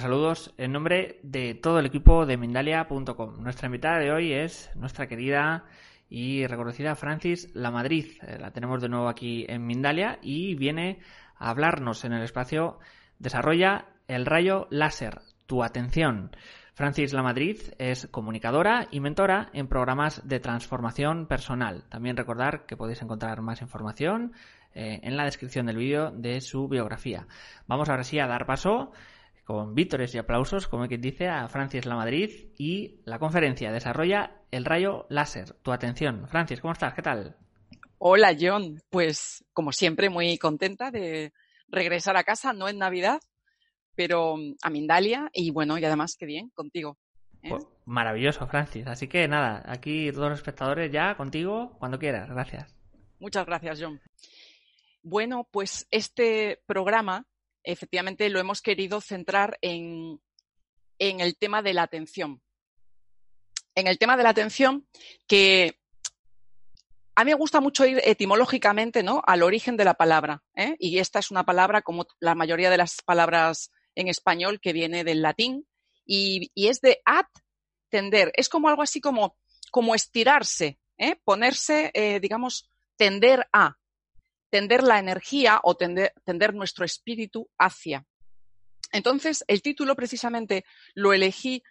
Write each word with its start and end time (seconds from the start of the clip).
Saludos 0.00 0.54
en 0.56 0.72
nombre 0.72 1.20
de 1.22 1.54
todo 1.54 1.78
el 1.78 1.84
equipo 1.84 2.24
de 2.24 2.38
Mindalia.com. 2.38 3.42
Nuestra 3.42 3.66
invitada 3.66 3.98
de 3.98 4.10
hoy 4.10 4.32
es 4.32 4.70
nuestra 4.74 5.06
querida 5.06 5.66
y 6.08 6.46
reconocida 6.46 6.94
Francis 6.94 7.50
La 7.54 7.70
Madrid. 7.70 8.06
Eh, 8.22 8.38
la 8.40 8.50
tenemos 8.50 8.80
de 8.80 8.88
nuevo 8.88 9.08
aquí 9.08 9.44
en 9.46 9.66
Mindalia 9.66 10.18
y 10.22 10.54
viene 10.54 11.00
a 11.36 11.50
hablarnos 11.50 12.06
en 12.06 12.14
el 12.14 12.22
espacio 12.22 12.78
Desarrolla 13.18 13.88
el 14.08 14.24
rayo 14.24 14.68
láser, 14.70 15.20
tu 15.46 15.62
atención. 15.62 16.30
Francis 16.72 17.12
Lamadrid 17.12 17.58
es 17.76 18.06
comunicadora 18.06 18.88
y 18.90 19.00
mentora 19.00 19.50
en 19.52 19.68
programas 19.68 20.26
de 20.26 20.40
transformación 20.40 21.26
personal. 21.26 21.84
También 21.90 22.16
recordar 22.16 22.64
que 22.64 22.78
podéis 22.78 23.02
encontrar 23.02 23.42
más 23.42 23.60
información 23.60 24.32
eh, 24.72 25.00
en 25.02 25.18
la 25.18 25.24
descripción 25.24 25.66
del 25.66 25.76
vídeo 25.76 26.10
de 26.10 26.40
su 26.40 26.68
biografía. 26.68 27.26
Vamos 27.66 27.90
ahora 27.90 28.04
sí 28.04 28.18
a 28.18 28.26
dar 28.26 28.46
paso 28.46 28.92
con 29.50 29.74
vítores 29.74 30.14
y 30.14 30.18
aplausos, 30.18 30.68
como 30.68 30.86
quien 30.86 31.00
dice, 31.00 31.26
a 31.26 31.48
Francis 31.48 31.84
Lamadrid 31.84 32.52
y 32.56 33.00
la 33.04 33.18
conferencia 33.18 33.72
Desarrolla 33.72 34.44
el 34.52 34.64
rayo 34.64 35.06
láser. 35.08 35.54
Tu 35.54 35.72
atención. 35.72 36.28
Francis, 36.28 36.60
¿cómo 36.60 36.72
estás? 36.72 36.94
¿Qué 36.94 37.02
tal? 37.02 37.36
Hola, 37.98 38.36
John. 38.40 38.80
Pues, 38.90 39.44
como 39.52 39.72
siempre, 39.72 40.08
muy 40.08 40.38
contenta 40.38 40.92
de 40.92 41.32
regresar 41.66 42.16
a 42.16 42.22
casa, 42.22 42.52
no 42.52 42.68
en 42.68 42.78
Navidad, 42.78 43.20
pero 43.96 44.36
mm, 44.36 44.54
a 44.62 44.70
Mindalia 44.70 45.28
y 45.32 45.50
bueno, 45.50 45.76
y 45.78 45.84
además 45.84 46.14
qué 46.16 46.26
bien 46.26 46.50
contigo. 46.50 46.96
¿eh? 47.42 47.48
Pues, 47.48 47.66
maravilloso, 47.86 48.46
Francis. 48.46 48.86
Así 48.86 49.08
que 49.08 49.26
nada, 49.26 49.64
aquí 49.66 50.12
todos 50.12 50.30
los 50.30 50.38
espectadores 50.38 50.92
ya 50.92 51.16
contigo 51.16 51.76
cuando 51.80 51.98
quieras. 51.98 52.30
Gracias. 52.30 52.72
Muchas 53.18 53.46
gracias, 53.46 53.80
John. 53.82 54.00
Bueno, 55.02 55.48
pues 55.50 55.88
este 55.90 56.62
programa 56.66 57.26
efectivamente 57.64 58.28
lo 58.28 58.40
hemos 58.40 58.62
querido 58.62 59.00
centrar 59.00 59.58
en, 59.60 60.20
en 60.98 61.20
el 61.20 61.36
tema 61.36 61.62
de 61.62 61.74
la 61.74 61.82
atención. 61.82 62.42
En 63.74 63.86
el 63.86 63.98
tema 63.98 64.16
de 64.16 64.22
la 64.22 64.30
atención 64.30 64.86
que 65.26 65.80
a 67.14 67.24
mí 67.24 67.32
me 67.32 67.36
gusta 67.36 67.60
mucho 67.60 67.84
ir 67.84 68.00
etimológicamente 68.04 69.02
¿no? 69.02 69.22
al 69.26 69.42
origen 69.42 69.76
de 69.76 69.84
la 69.84 69.94
palabra. 69.94 70.42
¿eh? 70.54 70.76
Y 70.78 70.98
esta 70.98 71.18
es 71.18 71.30
una 71.30 71.44
palabra, 71.44 71.82
como 71.82 72.06
la 72.18 72.34
mayoría 72.34 72.70
de 72.70 72.78
las 72.78 73.02
palabras 73.04 73.70
en 73.94 74.08
español, 74.08 74.60
que 74.60 74.72
viene 74.72 75.04
del 75.04 75.22
latín 75.22 75.66
y, 76.06 76.50
es 76.54 76.80
de 76.80 77.00
at, 77.04 77.26
tender. 77.90 78.32
Es 78.36 78.48
como 78.48 78.68
algo 78.68 78.82
así 78.82 79.00
como, 79.00 79.36
como 79.70 79.94
estirarse, 79.94 80.78
¿eh? 80.96 81.16
ponerse, 81.24 81.90
eh, 81.94 82.20
digamos, 82.20 82.70
tender 82.96 83.46
a, 83.52 83.76
tender 84.50 84.82
la 84.82 84.98
energía 84.98 85.60
o 85.62 85.76
tender, 85.76 86.12
tender 86.24 86.54
nuestro 86.54 86.84
espíritu 86.84 87.48
hacia. 87.58 88.04
Entonces, 88.92 89.44
el 89.46 89.62
título 89.62 89.94
precisamente 89.94 90.64
lo 90.94 91.12
elegí 91.12 91.62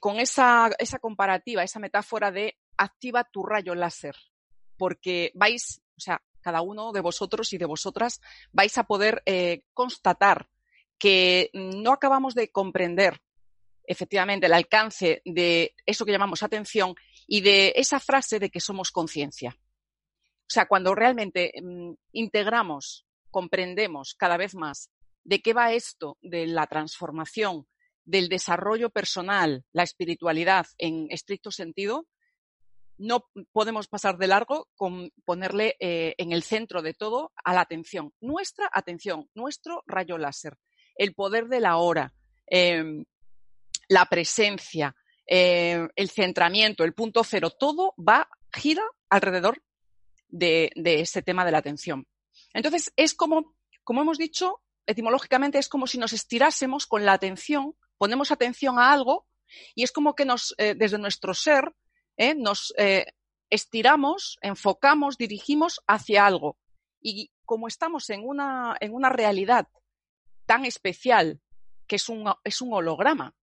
con 0.00 0.20
esa, 0.20 0.70
esa 0.78 0.98
comparativa, 0.98 1.62
esa 1.62 1.78
metáfora 1.78 2.30
de 2.30 2.58
activa 2.76 3.24
tu 3.24 3.44
rayo 3.44 3.74
láser, 3.74 4.16
porque 4.76 5.30
vais, 5.34 5.80
o 5.96 6.00
sea, 6.00 6.20
cada 6.42 6.60
uno 6.60 6.92
de 6.92 7.00
vosotros 7.00 7.52
y 7.52 7.58
de 7.58 7.64
vosotras 7.64 8.20
vais 8.52 8.76
a 8.76 8.84
poder 8.84 9.22
eh, 9.24 9.62
constatar 9.72 10.48
que 10.98 11.50
no 11.54 11.92
acabamos 11.92 12.34
de 12.34 12.50
comprender 12.50 13.22
efectivamente 13.84 14.46
el 14.46 14.52
alcance 14.52 15.22
de 15.24 15.74
eso 15.86 16.04
que 16.04 16.12
llamamos 16.12 16.42
atención 16.42 16.94
y 17.26 17.40
de 17.40 17.72
esa 17.76 17.98
frase 17.98 18.38
de 18.38 18.50
que 18.50 18.60
somos 18.60 18.90
conciencia. 18.90 19.56
O 20.42 20.52
sea, 20.52 20.66
cuando 20.66 20.94
realmente 20.94 21.52
mm, 21.62 21.92
integramos, 22.12 23.06
comprendemos 23.30 24.14
cada 24.14 24.36
vez 24.36 24.54
más 24.54 24.90
de 25.24 25.40
qué 25.40 25.52
va 25.52 25.72
esto 25.72 26.18
de 26.20 26.46
la 26.46 26.66
transformación, 26.66 27.66
del 28.04 28.28
desarrollo 28.28 28.90
personal, 28.90 29.64
la 29.72 29.84
espiritualidad 29.84 30.66
en 30.78 31.06
estricto 31.10 31.50
sentido, 31.50 32.06
no 32.98 33.28
podemos 33.52 33.88
pasar 33.88 34.16
de 34.18 34.26
largo 34.26 34.68
con 34.76 35.10
ponerle 35.24 35.76
eh, 35.80 36.14
en 36.18 36.32
el 36.32 36.42
centro 36.42 36.82
de 36.82 36.94
todo 36.94 37.32
a 37.42 37.54
la 37.54 37.62
atención. 37.62 38.12
Nuestra 38.20 38.68
atención, 38.72 39.28
nuestro 39.34 39.82
rayo 39.86 40.18
láser, 40.18 40.56
el 40.96 41.14
poder 41.14 41.48
de 41.48 41.60
la 41.60 41.78
hora, 41.78 42.12
em, 42.46 43.04
la 43.88 44.06
presencia, 44.06 44.94
em, 45.26 45.88
el 45.96 46.10
centramiento, 46.10 46.84
el 46.84 46.94
punto 46.94 47.24
cero, 47.24 47.50
todo 47.50 47.94
va, 47.98 48.28
gira 48.52 48.84
alrededor 49.08 49.62
de, 50.32 50.72
de 50.74 51.00
ese 51.00 51.22
tema 51.22 51.44
de 51.44 51.52
la 51.52 51.58
atención. 51.58 52.08
Entonces, 52.52 52.92
es 52.96 53.14
como, 53.14 53.54
como 53.84 54.02
hemos 54.02 54.18
dicho, 54.18 54.60
etimológicamente 54.86 55.58
es 55.58 55.68
como 55.68 55.86
si 55.86 55.98
nos 55.98 56.12
estirásemos 56.12 56.86
con 56.86 57.04
la 57.04 57.12
atención, 57.12 57.76
ponemos 57.98 58.32
atención 58.32 58.78
a 58.78 58.92
algo 58.92 59.26
y 59.74 59.84
es 59.84 59.92
como 59.92 60.14
que 60.14 60.24
nos, 60.24 60.54
eh, 60.58 60.74
desde 60.74 60.98
nuestro 60.98 61.34
ser, 61.34 61.74
¿eh? 62.16 62.34
nos 62.34 62.74
eh, 62.78 63.06
estiramos, 63.50 64.38
enfocamos, 64.40 65.18
dirigimos 65.18 65.80
hacia 65.86 66.26
algo. 66.26 66.58
Y 67.00 67.30
como 67.44 67.68
estamos 67.68 68.08
en 68.10 68.26
una, 68.26 68.76
en 68.80 68.94
una 68.94 69.08
realidad 69.08 69.68
tan 70.46 70.64
especial, 70.64 71.40
que 71.86 71.96
es 71.96 72.08
un, 72.08 72.32
es 72.44 72.60
un 72.60 72.72
holograma, 72.72 73.34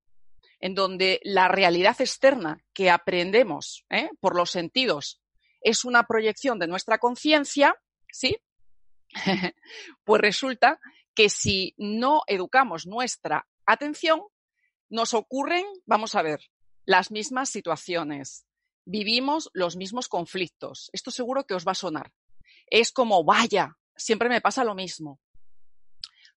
en 0.59 0.75
donde 0.75 1.21
la 1.23 1.47
realidad 1.47 1.99
externa 2.01 2.61
que 2.73 2.89
aprendemos 2.89 3.85
por 4.19 4.35
los 4.35 4.51
sentidos 4.51 5.21
es 5.61 5.85
una 5.85 6.03
proyección 6.03 6.59
de 6.59 6.67
nuestra 6.67 6.97
conciencia, 6.97 7.75
¿sí? 8.11 8.37
pues 10.03 10.21
resulta 10.21 10.79
que 11.13 11.29
si 11.29 11.73
no 11.77 12.21
educamos 12.27 12.85
nuestra 12.85 13.47
atención, 13.65 14.21
nos 14.89 15.13
ocurren, 15.13 15.65
vamos 15.85 16.15
a 16.15 16.21
ver, 16.21 16.39
las 16.85 17.11
mismas 17.11 17.49
situaciones, 17.49 18.45
vivimos 18.85 19.49
los 19.53 19.75
mismos 19.75 20.07
conflictos. 20.07 20.89
Esto 20.93 21.11
seguro 21.11 21.45
que 21.45 21.53
os 21.53 21.67
va 21.67 21.73
a 21.73 21.75
sonar. 21.75 22.11
Es 22.67 22.91
como, 22.91 23.23
vaya, 23.23 23.77
siempre 23.95 24.29
me 24.29 24.41
pasa 24.41 24.63
lo 24.63 24.73
mismo. 24.73 25.19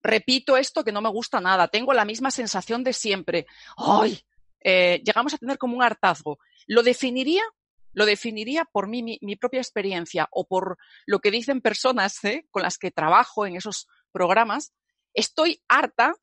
Repito 0.03 0.57
esto 0.57 0.85
que 0.85 0.93
no 0.93 1.01
me 1.01 1.09
gusta 1.09 1.41
nada, 1.41 1.69
tengo 1.69 1.93
la 1.93 2.05
misma 2.05 2.31
sensación 2.31 2.83
de 2.85 2.93
siempre. 2.93 3.47
¡Ay! 3.77 4.21
Eh, 4.61 5.01
llegamos 5.05 5.35
a 5.35 5.39
tener 5.39 5.59
como 5.59 5.77
un 5.77 5.83
hartazgo. 5.83 6.39
Lo 6.67 6.83
definiría, 6.83 7.43
lo 7.93 8.07
definiría 8.07 8.65
por 8.65 8.89
mí, 8.89 9.03
mi, 9.03 9.37
propia 9.37 9.61
experiencia 9.61 10.29
o 10.31 10.47
por 10.47 10.79
lo 11.07 11.21
que 11.21 11.31
dicen 11.31 11.61
personas 11.61 12.23
¿eh? 12.25 12.47
con 12.51 12.63
las 12.63 12.79
que 12.79 12.91
trabajo 12.91 13.47
en 13.47 13.57
esos 13.57 13.87
programas. 14.13 14.73
Estoy 15.15 15.63
harta 15.69 16.15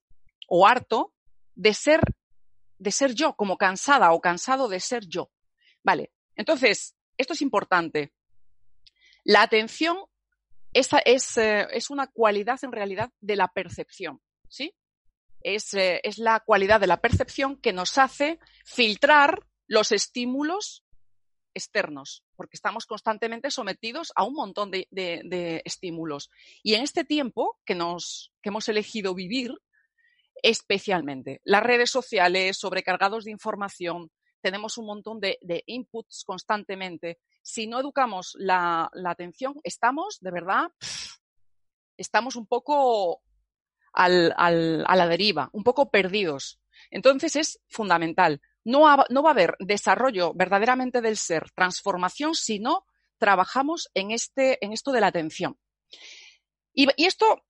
o 0.48 0.68
harto 0.68 1.14
de 1.56 1.74
ser, 1.74 2.02
de 2.78 2.92
ser 2.92 3.14
yo, 3.14 3.36
como 3.36 3.58
cansada 3.58 4.12
o 4.12 4.22
cansado 4.22 4.68
de 4.68 4.80
ser 4.80 5.06
yo. 5.08 5.32
Vale, 5.84 6.12
entonces, 6.36 6.96
esto 7.18 7.34
es 7.34 7.42
importante. 7.42 8.14
La 9.24 9.42
atención 9.42 9.98
es, 10.74 10.92
eh, 11.38 11.68
es, 11.72 11.90
una 11.90 12.08
cualidad 12.08 12.60
en 12.64 12.72
realidad 12.72 13.12
de 13.20 13.36
la 13.36 13.48
percepción, 13.48 14.22
¿sí? 14.48 14.76
Es, 15.42 15.74
eh, 15.74 16.02
es, 16.04 16.18
la 16.18 16.40
cualidad 16.40 16.80
de 16.80 16.88
la 16.88 17.02
percepción 17.02 17.58
que 17.58 17.74
nos 17.74 17.98
hace 17.98 18.40
filtrar 18.66 19.46
los 19.68 19.92
estímulos 19.92 20.84
externos, 21.54 22.24
porque 22.36 22.56
estamos 22.56 22.86
constantemente 22.86 23.52
sometidos 23.52 24.12
a 24.16 24.24
un 24.24 24.34
montón 24.34 24.72
de, 24.72 25.62
estímulos. 25.66 26.30
Y 26.64 26.76
en 26.76 26.84
este 26.84 27.04
tiempo 27.04 27.60
que, 27.66 27.76
nos, 27.76 28.32
que 28.42 28.50
hemos 28.50 28.68
elegido 28.70 29.14
vivir, 29.14 29.54
especialmente 30.42 31.42
las 31.44 31.64
redes 31.64 31.92
sociales 31.92 32.58
sobrecargados 32.58 33.26
de 33.26 33.32
información, 33.32 34.10
tenemos 34.42 34.78
un 34.78 34.86
montón 34.86 35.20
de, 35.20 35.38
inputs 35.66 36.24
constantemente. 36.26 37.20
Si 37.42 37.68
no 37.68 37.80
educamos 37.80 38.36
la, 38.38 38.90
atención, 39.06 39.56
estamos, 39.64 40.20
de 40.22 40.32
verdad, 40.32 40.72
estamos 41.98 42.36
un 42.36 42.48
poco 42.48 43.22
a 43.94 44.08
la 44.08 45.08
deriva, 45.08 45.50
un 45.52 45.64
poco 45.64 45.90
perdidos. 45.90 46.60
Entonces 46.90 47.36
es 47.36 47.60
fundamental. 47.68 48.42
No, 48.66 48.82
va 48.82 49.06
a 49.06 49.32
haber 49.32 49.56
desarrollo 49.60 50.34
verdaderamente 50.34 51.02
del 51.02 51.18
ser, 51.18 51.50
transformación, 51.52 52.36
si 52.36 52.60
no 52.60 52.86
trabajamos 53.18 53.90
en, 53.94 54.12
este, 54.12 54.64
en 54.64 54.74
esto 54.74 54.92
de 54.92 55.02
la 55.02 55.08
atención. 55.08 55.58
Y, 56.74 56.88
esto, 57.06 57.44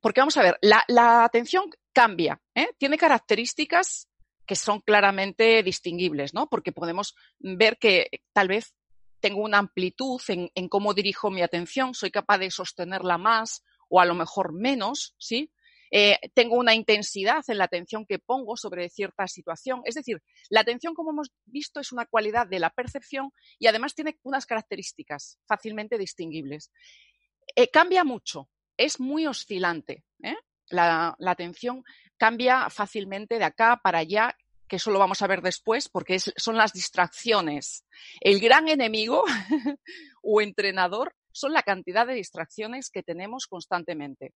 porque 0.00 0.20
vamos 0.20 0.36
a 0.36 0.42
ver, 0.42 0.58
la, 0.60 1.24
atención 1.24 1.64
cambia, 1.92 2.40
¿eh? 2.54 2.68
tiene 2.78 2.98
características 2.98 4.08
que 4.46 4.56
son 4.56 4.80
claramente 4.80 5.62
distinguibles, 5.62 6.34
¿no? 6.34 6.48
Porque 6.48 6.72
podemos 6.72 7.14
ver 7.38 7.78
que 7.78 8.08
tal 8.32 8.48
vez 8.48 8.74
tengo 9.20 9.40
una 9.40 9.58
amplitud 9.58 10.20
en, 10.28 10.68
cómo 10.68 10.92
dirijo 10.92 11.30
mi 11.30 11.40
atención, 11.40 11.94
soy 11.94 12.10
capaz 12.10 12.38
de 12.38 12.50
sostenerla 12.50 13.16
más 13.16 13.64
o 13.88 14.00
a 14.00 14.04
lo 14.04 14.14
mejor 14.14 14.52
menos, 14.52 15.14
¿sí? 15.18 15.50
Eh, 15.96 16.18
tengo 16.34 16.56
una 16.56 16.74
intensidad 16.74 17.44
en 17.46 17.58
la 17.58 17.66
atención 17.66 18.04
que 18.04 18.18
pongo 18.18 18.56
sobre 18.56 18.90
cierta 18.90 19.28
situación. 19.28 19.80
Es 19.84 19.94
decir, 19.94 20.20
la 20.50 20.62
atención, 20.62 20.92
como 20.92 21.12
hemos 21.12 21.30
visto, 21.44 21.78
es 21.78 21.92
una 21.92 22.04
cualidad 22.04 22.48
de 22.48 22.58
la 22.58 22.70
percepción 22.70 23.30
y 23.60 23.68
además 23.68 23.94
tiene 23.94 24.18
unas 24.24 24.44
características 24.44 25.38
fácilmente 25.46 25.96
distinguibles. 25.96 26.72
Eh, 27.54 27.70
cambia 27.70 28.02
mucho, 28.02 28.48
es 28.76 28.98
muy 28.98 29.28
oscilante. 29.28 30.02
¿eh? 30.20 30.34
la, 30.70 31.16
atención 31.26 31.84
cambia 32.16 32.68
fácilmente 32.70 33.38
de 33.38 33.44
acá 33.44 33.80
para 33.80 33.98
allá, 33.98 34.36
que 34.66 34.76
eso 34.76 34.90
lo 34.90 34.98
vamos 34.98 35.22
a 35.22 35.28
ver 35.28 35.42
después, 35.42 35.88
porque 35.88 36.18
son 36.18 36.56
las 36.56 36.72
distracciones. 36.72 37.84
El 38.20 38.40
gran 38.40 38.66
enemigo 38.66 39.22
o 40.22 40.40
entrenador 40.40 41.14
son 41.30 41.52
la 41.52 41.62
cantidad 41.62 42.04
de 42.04 42.14
distracciones 42.14 42.90
que 42.90 43.04
tenemos 43.04 43.46
constantemente. 43.46 44.32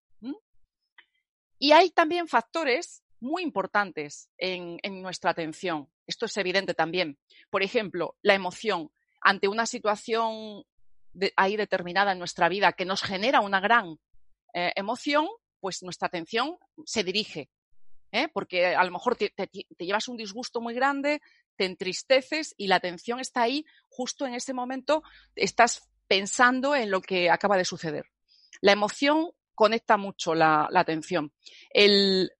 Y 1.59 1.73
hay 1.73 1.91
también 1.91 2.29
factores 2.29 3.03
muy 3.21 3.43
importantes 3.43 4.31
en, 4.39 4.79
nuestra 5.03 5.31
atención. 5.31 5.89
Esto 6.07 6.27
es 6.27 6.37
evidente 6.37 6.75
también. 6.75 7.19
Por 7.51 7.63
ejemplo, 7.63 8.17
la 8.23 8.35
emoción 8.35 8.91
ante 9.21 9.49
una 9.49 9.67
situación 9.67 10.65
ahí 11.37 11.57
determinada 11.57 12.13
en 12.13 12.19
nuestra 12.19 12.49
vida 12.49 12.73
que 12.73 12.85
nos 12.85 13.03
genera 13.03 13.41
una 13.41 13.61
gran 13.61 13.99
eh, 14.55 14.73
emoción, 14.77 15.27
pues 15.61 15.83
nuestra 15.83 16.07
atención 16.07 16.59
se 16.85 17.03
dirige. 17.03 17.51
¿eh? 18.13 18.29
Porque 18.29 18.67
a 18.67 18.85
lo 18.85 18.93
mejor 18.93 19.17
te, 19.17 19.33
llevas 19.79 20.09
un 20.09 20.17
disgusto 20.17 20.61
muy 20.61 20.75
grande, 20.75 21.21
te 21.57 21.65
entristeces 21.65 22.55
y 22.57 22.69
la 22.69 22.77
atención 22.77 23.19
está 23.21 23.43
ahí 23.43 23.65
justo 23.89 24.27
en 24.27 24.35
ese 24.35 24.55
momento, 24.55 25.03
estás 25.35 25.89
pensando 26.07 26.75
en 26.75 26.91
lo 26.91 27.01
que 27.01 27.31
acaba 27.31 27.57
de 27.57 27.65
suceder. 27.65 28.07
La 28.61 28.73
emoción 28.73 29.31
conecta 29.59 29.97
mucho 29.97 30.37
la, 30.37 30.69
atención. 30.73 31.33
El, 31.71 32.31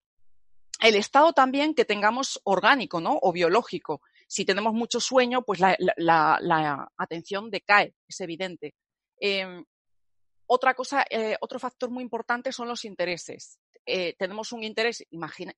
estado 0.81 1.33
también 1.33 1.75
que 1.75 1.85
tengamos 1.85 2.41
orgánico 2.45 3.01
¿no? 3.01 3.19
o 3.21 3.33
biológico. 3.33 4.03
Si 4.29 4.45
tenemos 4.45 4.73
mucho 4.73 5.01
sueño, 5.01 5.43
pues 5.43 5.59
la, 5.59 6.89
atención 6.97 7.51
decae, 7.51 7.97
es 8.07 8.21
evidente. 8.21 8.77
Em, 9.19 9.65
otra 10.47 10.75
cosa, 10.75 11.05
eh, 11.11 11.37
otro 11.41 11.59
factor 11.59 11.91
muy 11.91 12.05
importante 12.05 12.53
son 12.53 12.69
los 12.69 12.85
intereses. 12.85 13.59
Eh, 13.85 14.15
tenemos 14.17 14.53
un 14.53 14.63
interés, 14.63 15.05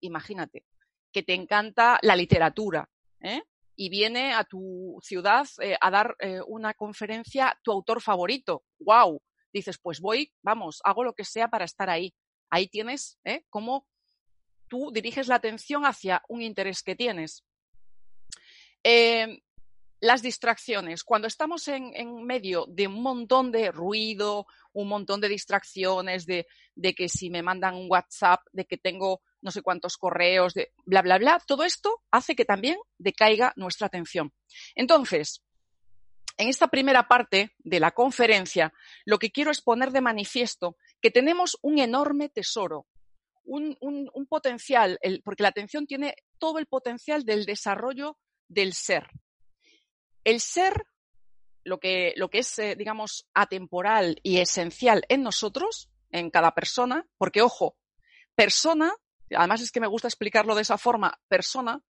imagínate, 0.00 0.64
que 1.12 1.22
te 1.22 1.34
encanta 1.34 1.98
la 2.00 2.16
literatura, 2.16 2.88
¿eh? 3.20 3.42
y 3.76 3.90
viene 3.90 4.32
a 4.32 4.44
tu 4.44 4.98
ciudad 5.02 5.46
a 5.78 5.90
dar 5.90 6.16
una 6.46 6.72
conferencia 6.72 7.58
tu 7.62 7.70
autor 7.70 8.00
favorito. 8.00 8.64
¡Wow! 8.78 9.20
Dices, 9.52 9.78
pues 9.78 10.00
voy, 10.00 10.32
vamos, 10.42 10.80
hago 10.84 11.04
lo 11.04 11.14
que 11.14 11.24
sea 11.24 11.48
para 11.48 11.64
estar 11.64 11.90
ahí. 11.90 12.14
Ahí 12.50 12.68
tienes 12.68 13.18
cómo 13.48 13.86
tú 14.68 14.90
diriges 14.92 15.28
la 15.28 15.36
atención 15.36 15.84
hacia 15.84 16.22
un 16.28 16.42
interés 16.42 16.82
que 16.82 16.96
tienes. 16.96 17.44
Em, 18.82 19.38
las 20.00 20.22
distracciones. 20.22 21.04
Cuando 21.04 21.28
estamos 21.28 21.68
en, 21.68 21.92
medio 22.24 22.64
de 22.68 22.86
un 22.86 23.02
montón 23.02 23.52
de 23.52 23.70
ruido, 23.70 24.46
un 24.72 24.88
montón 24.88 25.20
de 25.20 25.28
distracciones, 25.28 26.24
de, 26.24 26.46
que 26.96 27.08
si 27.08 27.28
me 27.28 27.42
mandan 27.42 27.74
un 27.74 27.86
WhatsApp, 27.90 28.40
de 28.52 28.64
que 28.64 28.78
tengo 28.78 29.20
no 29.42 29.50
sé 29.50 29.62
cuántos 29.62 29.96
correos, 29.96 30.54
de 30.54 30.72
bla, 30.84 31.02
bla, 31.02 31.18
bla, 31.18 31.42
todo 31.46 31.64
esto 31.64 32.02
hace 32.10 32.34
que 32.34 32.44
también 32.44 32.76
decaiga 32.98 33.52
nuestra 33.56 33.86
atención. 33.86 34.32
Entonces, 34.74 35.42
en 36.40 36.48
esta 36.48 36.68
primera 36.68 37.06
parte 37.06 37.54
de 37.58 37.80
la 37.80 37.90
conferencia, 37.90 38.72
lo 39.04 39.18
que 39.18 39.30
quiero 39.30 39.50
es 39.50 39.60
poner 39.60 39.90
de 39.90 40.00
manifiesto 40.00 40.78
que 41.02 41.10
tenemos 41.10 41.58
un 41.60 41.78
enorme 41.78 42.30
tesoro, 42.30 42.86
un, 43.44 43.76
potencial, 44.26 44.98
porque 45.22 45.42
la 45.42 45.50
atención 45.50 45.86
tiene 45.86 46.14
todo 46.38 46.58
el 46.58 46.66
potencial 46.66 47.26
del 47.26 47.44
desarrollo 47.44 48.16
del 48.48 48.72
ser. 48.72 49.08
El 50.24 50.40
ser, 50.40 50.86
lo 51.62 51.78
que, 51.78 52.14
es, 52.32 52.58
eh, 52.58 52.74
digamos, 52.74 53.28
atemporal 53.34 54.18
y 54.22 54.38
esencial 54.38 55.04
en 55.10 55.22
nosotros, 55.22 55.90
en 56.10 56.30
cada 56.30 56.54
persona, 56.54 57.06
porque 57.18 57.42
ojo, 57.42 57.76
persona, 58.34 58.94
además 59.30 59.60
es 59.60 59.70
que 59.70 59.80
me 59.80 59.88
gusta 59.88 60.08
explicarlo 60.08 60.54
de 60.54 60.62
esa 60.62 60.78
forma, 60.78 61.20
persona 61.28 61.82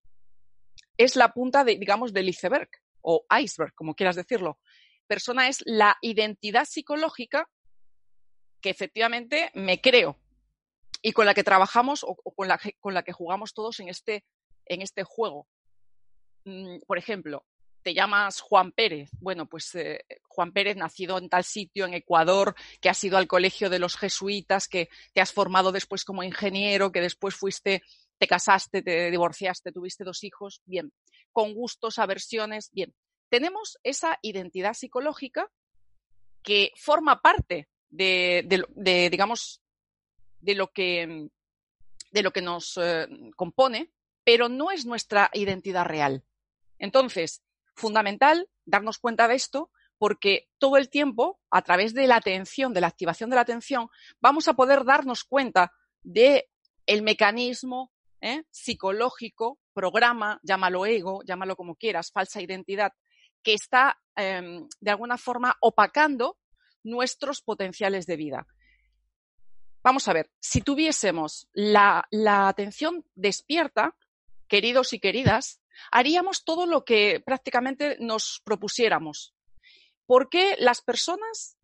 es 0.98 1.16
la 1.16 1.34
punta, 1.34 1.63
digamos, 1.63 2.13
del 2.13 2.30
iceberg 2.30 2.69
o 3.12 3.26
iceberg, 3.42 3.74
como 3.74 3.96
quieras 3.96 4.16
decirlo. 4.16 4.60
Persona 5.08 5.48
es 5.48 5.64
la 5.66 5.98
identidad 6.02 6.66
psicológica 6.66 7.50
que 8.62 8.70
efectivamente 8.70 9.50
me 9.56 9.82
creo 9.82 10.20
y 11.02 11.14
con 11.14 11.26
la 11.26 11.34
que 11.34 11.44
trabajamos 11.44 12.04
o, 12.04 12.16
con, 12.16 12.48
la, 12.48 12.60
con, 12.80 12.94
la, 12.94 13.02
que 13.02 13.12
jugamos 13.12 13.54
todos 13.56 13.80
en 13.80 13.90
este, 13.90 14.26
en 14.66 14.84
este 14.84 15.04
juego. 15.04 15.48
Mm, 16.46 16.82
por 16.86 17.00
ejemplo, 17.00 17.48
te 17.82 17.96
llamas 17.96 18.42
Juan 18.42 18.72
Pérez. 18.72 19.10
Bueno, 19.20 19.48
pues 19.48 19.74
eh, 19.74 20.06
Juan 20.28 20.52
Pérez, 20.52 20.76
nacido 20.78 21.18
en 21.18 21.30
tal 21.30 21.44
sitio, 21.44 21.86
en 21.86 21.96
Ecuador, 21.96 22.54
que 22.80 22.90
has 22.90 23.04
ido 23.04 23.18
al 23.18 23.28
colegio 23.28 23.72
de 23.72 23.80
los 23.80 23.98
jesuitas, 23.98 24.68
que 24.68 24.90
te 25.14 25.22
has 25.22 25.34
formado 25.34 25.72
después 25.72 26.04
como 26.04 26.22
ingeniero, 26.22 26.92
que 26.92 27.02
después 27.02 27.34
fuiste, 27.34 27.82
te 28.19 28.27
casaste, 28.27 28.81
te 28.81 29.10
divorciaste, 29.10 29.71
tuviste 29.71 30.04
dos 30.04 30.24
hijos. 30.24 30.62
Bien, 30.66 30.92
con 31.31 31.54
gustos, 31.54 31.98
aversiones. 31.98 32.69
Bien, 32.71 32.94
tenemos 33.30 33.80
esa 33.83 34.19
identidad 34.21 34.74
psicológica 34.74 35.50
que 36.44 36.71
forma 36.75 37.21
parte 37.21 37.69
de, 37.89 38.45
digamos, 39.10 39.62
de 40.42 40.56
lo 40.56 40.71
que, 40.71 41.30
de 42.12 42.21
lo 42.21 42.31
que 42.31 42.42
nos 42.42 42.77
eh, 42.77 43.07
compone, 43.36 43.92
pero 44.24 44.50
no 44.50 44.72
es 44.72 44.86
nuestra 44.86 45.30
identidad 45.33 45.86
real. 45.86 46.24
Entonces, 46.77 47.42
fundamental 47.75 48.50
darnos 48.65 49.00
cuenta 49.00 49.27
de 49.27 49.36
esto 49.36 49.72
porque 49.98 50.48
todo 50.60 50.77
el 50.77 50.89
tiempo, 50.89 51.39
a 51.51 51.62
través 51.62 51.94
de 51.94 52.07
la 52.07 52.15
atención, 52.15 52.74
de 52.74 52.81
la 52.81 52.88
activación 52.88 53.30
de 53.30 53.36
la 53.36 53.42
atención, 53.42 53.89
vamos 54.22 54.48
a 54.48 54.54
poder 54.54 54.86
darnos 54.86 55.25
cuenta 55.25 55.74
de 56.04 56.50
el 56.86 57.01
mecanismo 57.01 57.92
¿eh? 58.21 58.44
psicológico, 58.50 59.60
programa, 59.74 60.39
llámalo 60.44 60.86
ego, 60.86 61.21
llámalo 61.25 61.56
como 61.56 61.75
quieras, 61.75 62.12
falsa 62.12 62.42
identidad, 62.42 62.94
que 63.44 63.54
está 63.54 63.98
em, 64.16 64.68
de 64.80 64.92
alguna 64.92 65.18
forma 65.18 65.56
opacando 65.62 66.38
nuestros 66.83 67.42
potenciales 67.42 68.06
de 68.06 68.18
vida. 68.18 68.48
Vamos 69.81 70.07
a 70.07 70.13
ver, 70.13 70.30
si 70.39 70.62
tuviésemos 70.62 71.48
la 71.54 72.06
atención 72.12 73.05
despierta, 73.15 73.96
queridos 74.48 74.91
y 74.91 75.00
queridas, 75.00 75.62
haríamos 75.91 76.44
todo 76.44 76.65
lo 76.65 76.84
que 76.84 77.22
prácticamente 77.25 77.98
nos 78.00 78.41
propusiéramos. 78.44 79.34
¿Por 80.05 80.29
qué 80.29 80.55
las 80.60 80.82
personas, 80.82 81.58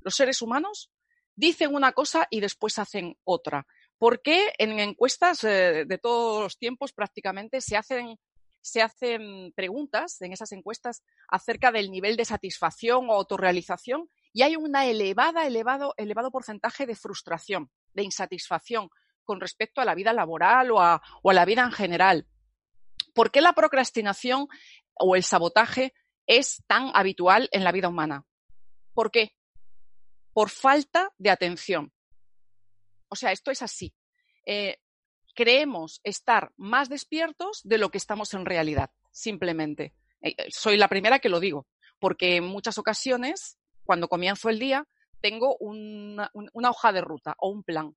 los 0.00 0.14
seres 0.14 0.42
humanos, 0.42 0.90
dicen 1.34 1.74
una 1.74 1.92
cosa 1.92 2.26
y 2.30 2.40
después 2.40 2.78
hacen 2.78 3.16
otra? 3.24 3.66
¿Por 4.02 4.20
qué 4.20 4.52
en 4.58 4.80
encuestas 4.80 5.44
eh, 5.44 5.84
de 5.86 5.96
todos 5.96 6.42
los 6.42 6.58
tiempos 6.58 6.92
prácticamente 6.92 7.60
se 7.60 7.76
hacen, 7.76 8.18
se 8.60 8.82
hacen 8.82 9.52
preguntas 9.54 10.20
en 10.22 10.32
esas 10.32 10.50
encuestas 10.50 11.04
acerca 11.28 11.70
del 11.70 11.88
nivel 11.88 12.16
de 12.16 12.24
satisfacción 12.24 13.08
o 13.08 13.12
autorrealización 13.12 14.10
y 14.32 14.42
hay 14.42 14.56
un 14.56 14.74
elevada, 14.74 15.46
elevado, 15.46 15.94
elevado 15.96 16.32
porcentaje 16.32 16.84
de 16.84 16.96
frustración, 16.96 17.70
de 17.94 18.02
insatisfacción 18.02 18.90
con 19.22 19.40
respecto 19.40 19.80
a 19.80 19.84
la 19.84 19.94
vida 19.94 20.12
laboral 20.12 20.72
o 20.72 20.80
a 20.80 21.00
la 21.22 21.44
vida 21.44 21.62
en 21.62 21.70
general? 21.70 22.26
¿Por 23.14 23.30
qué 23.30 23.40
la 23.40 23.52
procrastinación 23.52 24.48
o 24.94 25.14
el 25.14 25.22
sabotaje 25.22 25.94
es 26.26 26.64
tan 26.66 26.90
habitual 26.94 27.48
en 27.52 27.62
la 27.62 27.70
vida 27.70 27.88
humana? 27.88 28.24
¿Por 28.94 29.12
qué? 29.12 29.36
Por 30.32 30.50
falta 30.50 31.12
de 31.18 31.30
atención. 31.30 31.92
O 33.12 33.14
sea, 33.14 33.30
esto 33.30 33.50
es 33.50 33.60
así. 33.60 33.92
Eh, 34.46 34.78
creemos 35.34 36.00
estar 36.02 36.52
más 36.56 36.88
despiertos 36.88 37.60
de 37.62 37.76
lo 37.76 37.90
que 37.90 37.98
estamos 37.98 38.32
en 38.32 38.46
realidad, 38.46 38.90
simplemente. 39.10 39.92
Eh, 40.22 40.34
eh, 40.38 40.46
soy 40.48 40.78
la 40.78 40.88
primera 40.88 41.18
que 41.18 41.28
lo 41.28 41.38
digo, 41.38 41.66
porque 41.98 42.36
en 42.36 42.44
muchas 42.44 42.78
ocasiones, 42.78 43.58
cuando 43.84 44.08
comienzo 44.08 44.48
el 44.48 44.58
día, 44.58 44.88
tengo 45.20 45.58
una 45.58 46.30
hoja 46.70 46.90
de 46.90 47.02
ruta 47.02 47.34
o 47.36 47.50
un 47.50 47.62
plan 47.62 47.94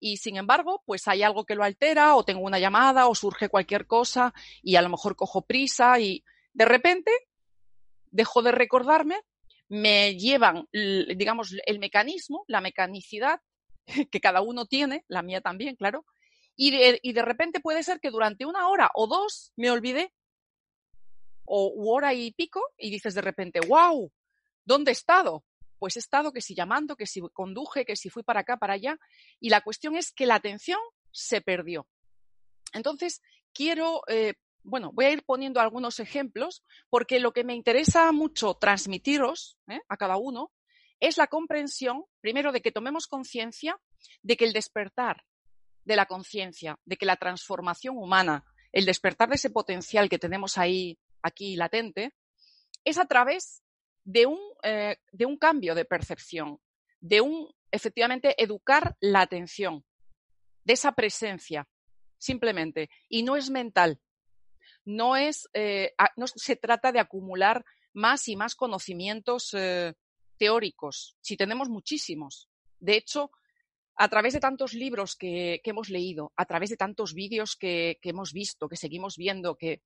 y 0.00 0.16
sin 0.16 0.36
embargo, 0.36 0.82
pues 0.86 1.06
hay 1.08 1.22
algo 1.22 1.44
que 1.44 1.54
lo 1.54 1.62
altera 1.62 2.16
o 2.16 2.24
tengo 2.24 2.40
una 2.40 2.58
llamada 2.58 3.06
o 3.06 3.14
surge 3.14 3.48
cualquier 3.48 3.86
cosa 3.86 4.32
y 4.62 4.76
a 4.76 4.82
lo 4.82 4.88
mejor 4.88 5.14
cojo 5.14 5.42
prisa 5.42 6.00
y 6.00 6.24
de 6.52 6.64
repente 6.64 7.12
dejo 8.10 8.42
de 8.42 8.52
recordarme, 8.52 9.20
me 9.68 10.16
llevan, 10.16 10.66
digamos, 10.72 11.54
el 11.66 11.78
mecanismo, 11.78 12.44
la 12.48 12.60
mecanicidad 12.60 13.40
que 14.10 14.20
cada 14.20 14.40
uno 14.40 14.66
tiene, 14.66 15.04
la 15.08 15.22
mía 15.22 15.40
también, 15.40 15.76
claro, 15.76 16.04
y 16.56 16.70
de, 16.70 17.00
y 17.02 17.12
de 17.12 17.22
repente 17.22 17.60
puede 17.60 17.82
ser 17.82 18.00
que 18.00 18.10
durante 18.10 18.46
una 18.46 18.68
hora 18.68 18.90
o 18.94 19.06
dos 19.06 19.52
me 19.56 19.70
olvidé 19.70 20.12
o 21.44 21.72
hora 21.92 22.14
y 22.14 22.32
pico 22.32 22.62
y 22.76 22.90
dices 22.90 23.14
de 23.14 23.22
repente, 23.22 23.60
wow, 23.60 24.10
¿dónde 24.64 24.90
he 24.90 24.92
estado? 24.92 25.44
pues 25.78 25.96
he 25.96 26.00
estado 26.00 26.32
que 26.32 26.40
si 26.40 26.54
llamando, 26.54 26.96
que 26.96 27.06
si 27.06 27.20
conduje, 27.32 27.84
que 27.84 27.96
si 27.96 28.10
fui 28.10 28.22
para 28.22 28.40
acá, 28.40 28.56
para 28.56 28.74
allá, 28.74 28.98
y 29.40 29.48
la 29.48 29.60
cuestión 29.60 29.96
es 29.96 30.12
que 30.12 30.26
la 30.26 30.34
atención 30.34 30.80
se 31.10 31.40
perdió. 31.40 31.86
Entonces, 32.72 33.22
quiero, 33.52 34.02
eh, 34.08 34.34
bueno, 34.62 34.90
voy 34.92 35.06
a 35.06 35.10
ir 35.10 35.22
poniendo 35.24 35.60
algunos 35.60 36.00
ejemplos, 36.00 36.62
porque 36.90 37.20
lo 37.20 37.32
que 37.32 37.44
me 37.44 37.54
interesa 37.54 38.10
mucho 38.12 38.54
transmitiros 38.54 39.56
¿eh? 39.68 39.80
a 39.88 39.96
cada 39.96 40.16
uno 40.16 40.52
es 41.00 41.16
la 41.16 41.26
comprensión, 41.26 42.04
primero, 42.20 42.52
de 42.52 42.60
que 42.60 42.72
tomemos 42.72 43.06
conciencia 43.06 43.78
de 44.22 44.36
que 44.36 44.44
el 44.44 44.52
despertar 44.52 45.24
de 45.84 45.96
la 45.96 46.06
conciencia, 46.06 46.78
de 46.84 46.96
que 46.96 47.06
la 47.06 47.16
transformación 47.16 47.96
humana, 47.96 48.44
el 48.72 48.84
despertar 48.84 49.28
de 49.28 49.36
ese 49.36 49.50
potencial 49.50 50.08
que 50.08 50.18
tenemos 50.18 50.58
ahí, 50.58 50.98
aquí 51.22 51.56
latente, 51.56 52.14
es 52.84 52.98
a 52.98 53.06
través 53.06 53.62
de 54.04 54.26
un, 54.26 54.38
eh, 54.62 54.96
de 55.12 55.26
un 55.26 55.36
cambio 55.36 55.74
de 55.74 55.84
percepción, 55.84 56.60
de 57.00 57.20
un, 57.20 57.48
efectivamente, 57.70 58.40
educar 58.42 58.96
la 59.00 59.20
atención, 59.20 59.84
de 60.64 60.74
esa 60.74 60.92
presencia, 60.92 61.68
simplemente. 62.18 62.90
Y 63.08 63.22
no 63.22 63.36
es 63.36 63.50
mental, 63.50 64.00
no 64.84 65.16
es, 65.16 65.48
eh, 65.54 65.94
no 66.16 66.26
se 66.26 66.56
trata 66.56 66.92
de 66.92 67.00
acumular 67.00 67.64
más 67.92 68.28
y 68.28 68.36
más 68.36 68.54
conocimientos 68.54 69.54
eh, 69.54 69.94
teóricos, 70.38 71.16
si 71.20 71.36
tenemos 71.36 71.68
muchísimos. 71.68 72.48
De 72.78 72.96
hecho, 72.96 73.30
a 73.96 74.08
través 74.08 74.32
de 74.32 74.40
tantos 74.40 74.74
libros 74.74 75.16
que, 75.16 75.60
hemos 75.64 75.90
leído, 75.90 76.32
a 76.36 76.46
través 76.46 76.70
de 76.70 76.76
tantos 76.76 77.14
vídeos 77.14 77.56
que, 77.56 77.98
hemos 78.02 78.32
visto, 78.32 78.68
que 78.68 78.76
seguimos 78.76 79.16
viendo, 79.16 79.56
que, 79.56 79.82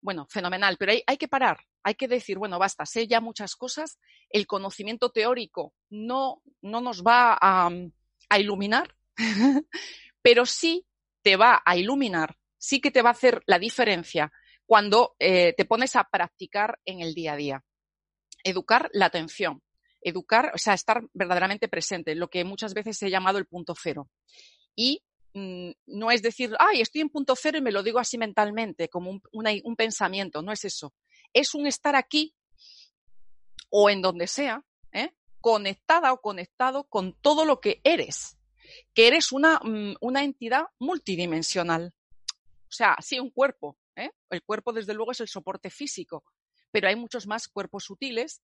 bueno, 0.00 0.26
fenomenal, 0.28 0.76
pero 0.78 0.92
hay, 0.92 1.16
que 1.16 1.28
parar, 1.28 1.58
hay 1.82 1.94
que 1.94 2.06
decir, 2.06 2.38
bueno, 2.38 2.58
basta, 2.58 2.84
sé 2.84 3.08
ya 3.08 3.20
muchas 3.20 3.56
cosas, 3.56 3.98
el 4.28 4.46
conocimiento 4.46 5.10
teórico 5.10 5.74
no, 5.88 6.42
no 6.60 6.82
nos 6.82 7.02
va 7.02 7.38
a, 7.40 7.70
a 8.28 8.38
iluminar, 8.38 8.94
pero 10.22 10.44
sí 10.44 10.86
te 11.22 11.36
va 11.36 11.62
a 11.64 11.76
iluminar, 11.76 12.36
sí 12.58 12.80
que 12.80 12.90
te 12.90 13.00
va 13.00 13.08
a 13.08 13.12
hacer 13.12 13.42
la 13.46 13.58
diferencia 13.58 14.30
cuando 14.66 15.14
eh, 15.18 15.54
te 15.56 15.64
pones 15.64 15.96
a 15.96 16.04
practicar 16.04 16.80
en 16.84 17.00
el 17.00 17.14
día 17.14 17.32
a 17.32 17.36
día. 17.36 17.64
Educar 18.42 18.90
la 18.92 19.06
atención, 19.06 19.62
educar, 20.04 20.52
o 20.54 20.58
sea, 20.58 20.74
estar 20.74 21.02
verdaderamente 21.12 21.66
presente, 21.66 22.14
lo 22.14 22.28
que 22.28 22.44
muchas 22.44 22.74
veces 22.74 23.02
he 23.02 23.10
llamado 23.10 23.38
el 23.38 23.46
punto 23.46 23.74
cero. 23.80 24.08
Y 24.76 25.02
mm, 25.32 25.70
no 25.86 26.10
es 26.10 26.22
decir, 26.22 26.54
ay, 26.60 26.80
estoy 26.80 27.00
en 27.00 27.08
punto 27.08 27.34
cero 27.34 27.58
y 27.58 27.62
me 27.62 27.72
lo 27.72 27.82
digo 27.82 27.98
así 27.98 28.18
mentalmente, 28.18 28.88
como 28.88 29.10
un, 29.10 29.22
un 29.32 29.76
pensamiento, 29.76 30.42
no 30.42 30.52
es 30.52 30.64
eso. 30.64 30.94
Es 31.32 31.54
un 31.54 31.66
estar 31.66 31.96
aquí 31.96 32.34
o 33.70 33.90
en 33.90 34.02
donde 34.02 34.28
sea, 34.28 34.62
¿eh? 34.92 35.10
conectada 35.40 36.12
o 36.12 36.20
conectado 36.20 36.84
con 36.84 37.12
todo 37.14 37.44
lo 37.44 37.60
que 37.60 37.80
eres, 37.82 38.38
que 38.94 39.08
eres 39.08 39.32
una, 39.32 39.58
mm, 39.58 39.96
una 40.00 40.22
entidad 40.22 40.66
multidimensional. 40.78 41.92
O 42.68 42.72
sea, 42.72 42.96
sí, 43.00 43.18
un 43.18 43.30
cuerpo. 43.30 43.76
¿eh? 43.96 44.10
El 44.30 44.42
cuerpo, 44.42 44.72
desde 44.72 44.94
luego, 44.94 45.12
es 45.12 45.20
el 45.20 45.28
soporte 45.28 45.70
físico, 45.70 46.24
pero 46.70 46.88
hay 46.88 46.96
muchos 46.96 47.26
más 47.26 47.48
cuerpos 47.48 47.84
sutiles 47.84 48.42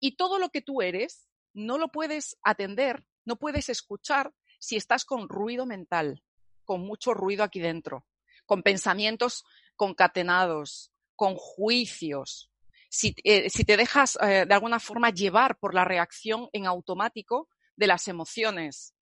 y 0.00 0.16
todo 0.16 0.38
lo 0.38 0.48
que 0.48 0.62
tú 0.62 0.82
eres 0.82 1.28
no 1.52 1.78
lo 1.78 1.88
puedes 1.88 2.38
atender, 2.42 3.04
no 3.24 3.36
puedes 3.36 3.68
escuchar 3.68 4.32
si 4.58 4.76
estás 4.76 5.04
con 5.04 5.28
ruido 5.28 5.66
mental, 5.66 6.22
con 6.64 6.80
mucho 6.80 7.14
ruido 7.14 7.44
aquí 7.44 7.60
dentro, 7.60 8.06
con 8.46 8.62
pensamientos 8.62 9.44
concatenados, 9.76 10.92
con 11.16 11.34
juicios. 11.34 12.50
Si, 12.88 13.14
eh, 13.24 13.48
te 13.50 13.76
dejas 13.76 14.18
eh, 14.20 14.44
de 14.46 14.54
alguna 14.54 14.80
forma 14.80 15.10
llevar 15.10 15.58
por 15.58 15.74
la 15.74 15.84
reacción 15.84 16.48
en 16.52 16.66
automático 16.66 17.48
de 17.76 17.86
las 17.86 18.08
emociones. 18.08 18.94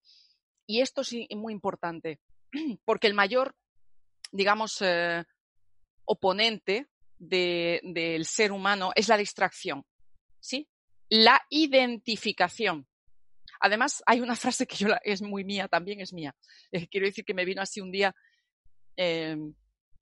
Y 0.67 0.81
esto 0.81 1.01
es 1.01 1.15
muy 1.37 1.53
importante, 1.53 2.21
porque 2.85 3.07
el 3.07 3.15
mayor, 3.15 3.57
digamos, 4.31 4.79
eh, 4.83 5.25
oponente 6.05 6.89
del 7.19 8.25
ser 8.25 8.53
humano 8.53 8.93
es 8.95 9.09
la 9.09 9.17
distracción. 9.17 9.85
¿Sí? 10.41 10.69
La 11.09 11.41
identificación. 11.51 12.87
Además, 13.61 14.03
hay 14.07 14.21
una 14.21 14.37
frase 14.37 14.67
que 14.67 14.77
yo 14.77 14.89
es 15.03 15.23
muy 15.23 15.45
mía, 15.45 15.69
también 15.69 16.01
es 16.01 16.13
mía. 16.13 16.35
Quiero 16.91 17.07
decir 17.07 17.25
que 17.25 17.35
me 17.35 17.45
vino 17.45 17.63
así 17.63 17.81
un 17.81 17.91
día, 17.91 18.15
em, 18.97 19.55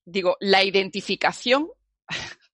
digo, 0.05 0.37
la 0.41 0.63
identificación 0.63 1.71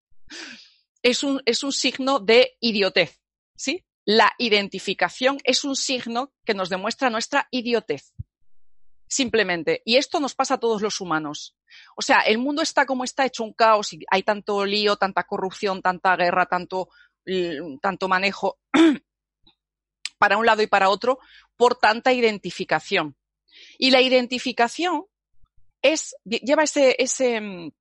es, 1.02 1.22
un, 1.22 1.42
es 1.44 1.62
un 1.62 1.72
signo 1.72 2.20
de 2.20 2.56
idiotez, 2.60 3.20
¿sí? 3.56 3.84
La 4.04 4.32
identificación 4.38 5.38
es 5.44 5.64
un 5.64 5.76
signo 5.76 6.32
que 6.44 6.54
nos 6.54 6.68
demuestra 6.68 7.10
nuestra 7.10 7.48
idiotez. 7.50 8.12
Simplemente. 9.06 9.82
Y 9.84 9.96
esto 9.96 10.20
nos 10.20 10.34
pasa 10.34 10.54
a 10.54 10.58
todos 10.58 10.80
los 10.80 10.98
humanos. 11.00 11.54
O 11.96 12.02
sea, 12.02 12.20
el 12.20 12.38
mundo 12.38 12.62
está 12.62 12.86
como 12.86 13.04
está, 13.04 13.26
hecho 13.26 13.44
un 13.44 13.52
caos 13.52 13.92
y 13.92 14.00
hay 14.10 14.22
tanto 14.22 14.64
lío, 14.64 14.96
tanta 14.96 15.24
corrupción, 15.24 15.82
tanta 15.82 16.16
guerra, 16.16 16.46
tanto 16.46 16.88
tanto 17.80 18.08
manejo 18.08 18.58
para 20.18 20.36
un 20.36 20.46
lado 20.46 20.62
y 20.62 20.66
para 20.66 20.88
otro 20.88 21.18
por 21.56 21.76
tanta 21.76 22.12
identificación. 22.12 23.16
Y 23.78 23.90
la 23.90 24.00
identificación 24.00 25.06
es, 25.82 26.14
lleva 26.24 26.62
ese, 26.62 26.96
ese, 26.98 27.40
mm, 27.40 27.72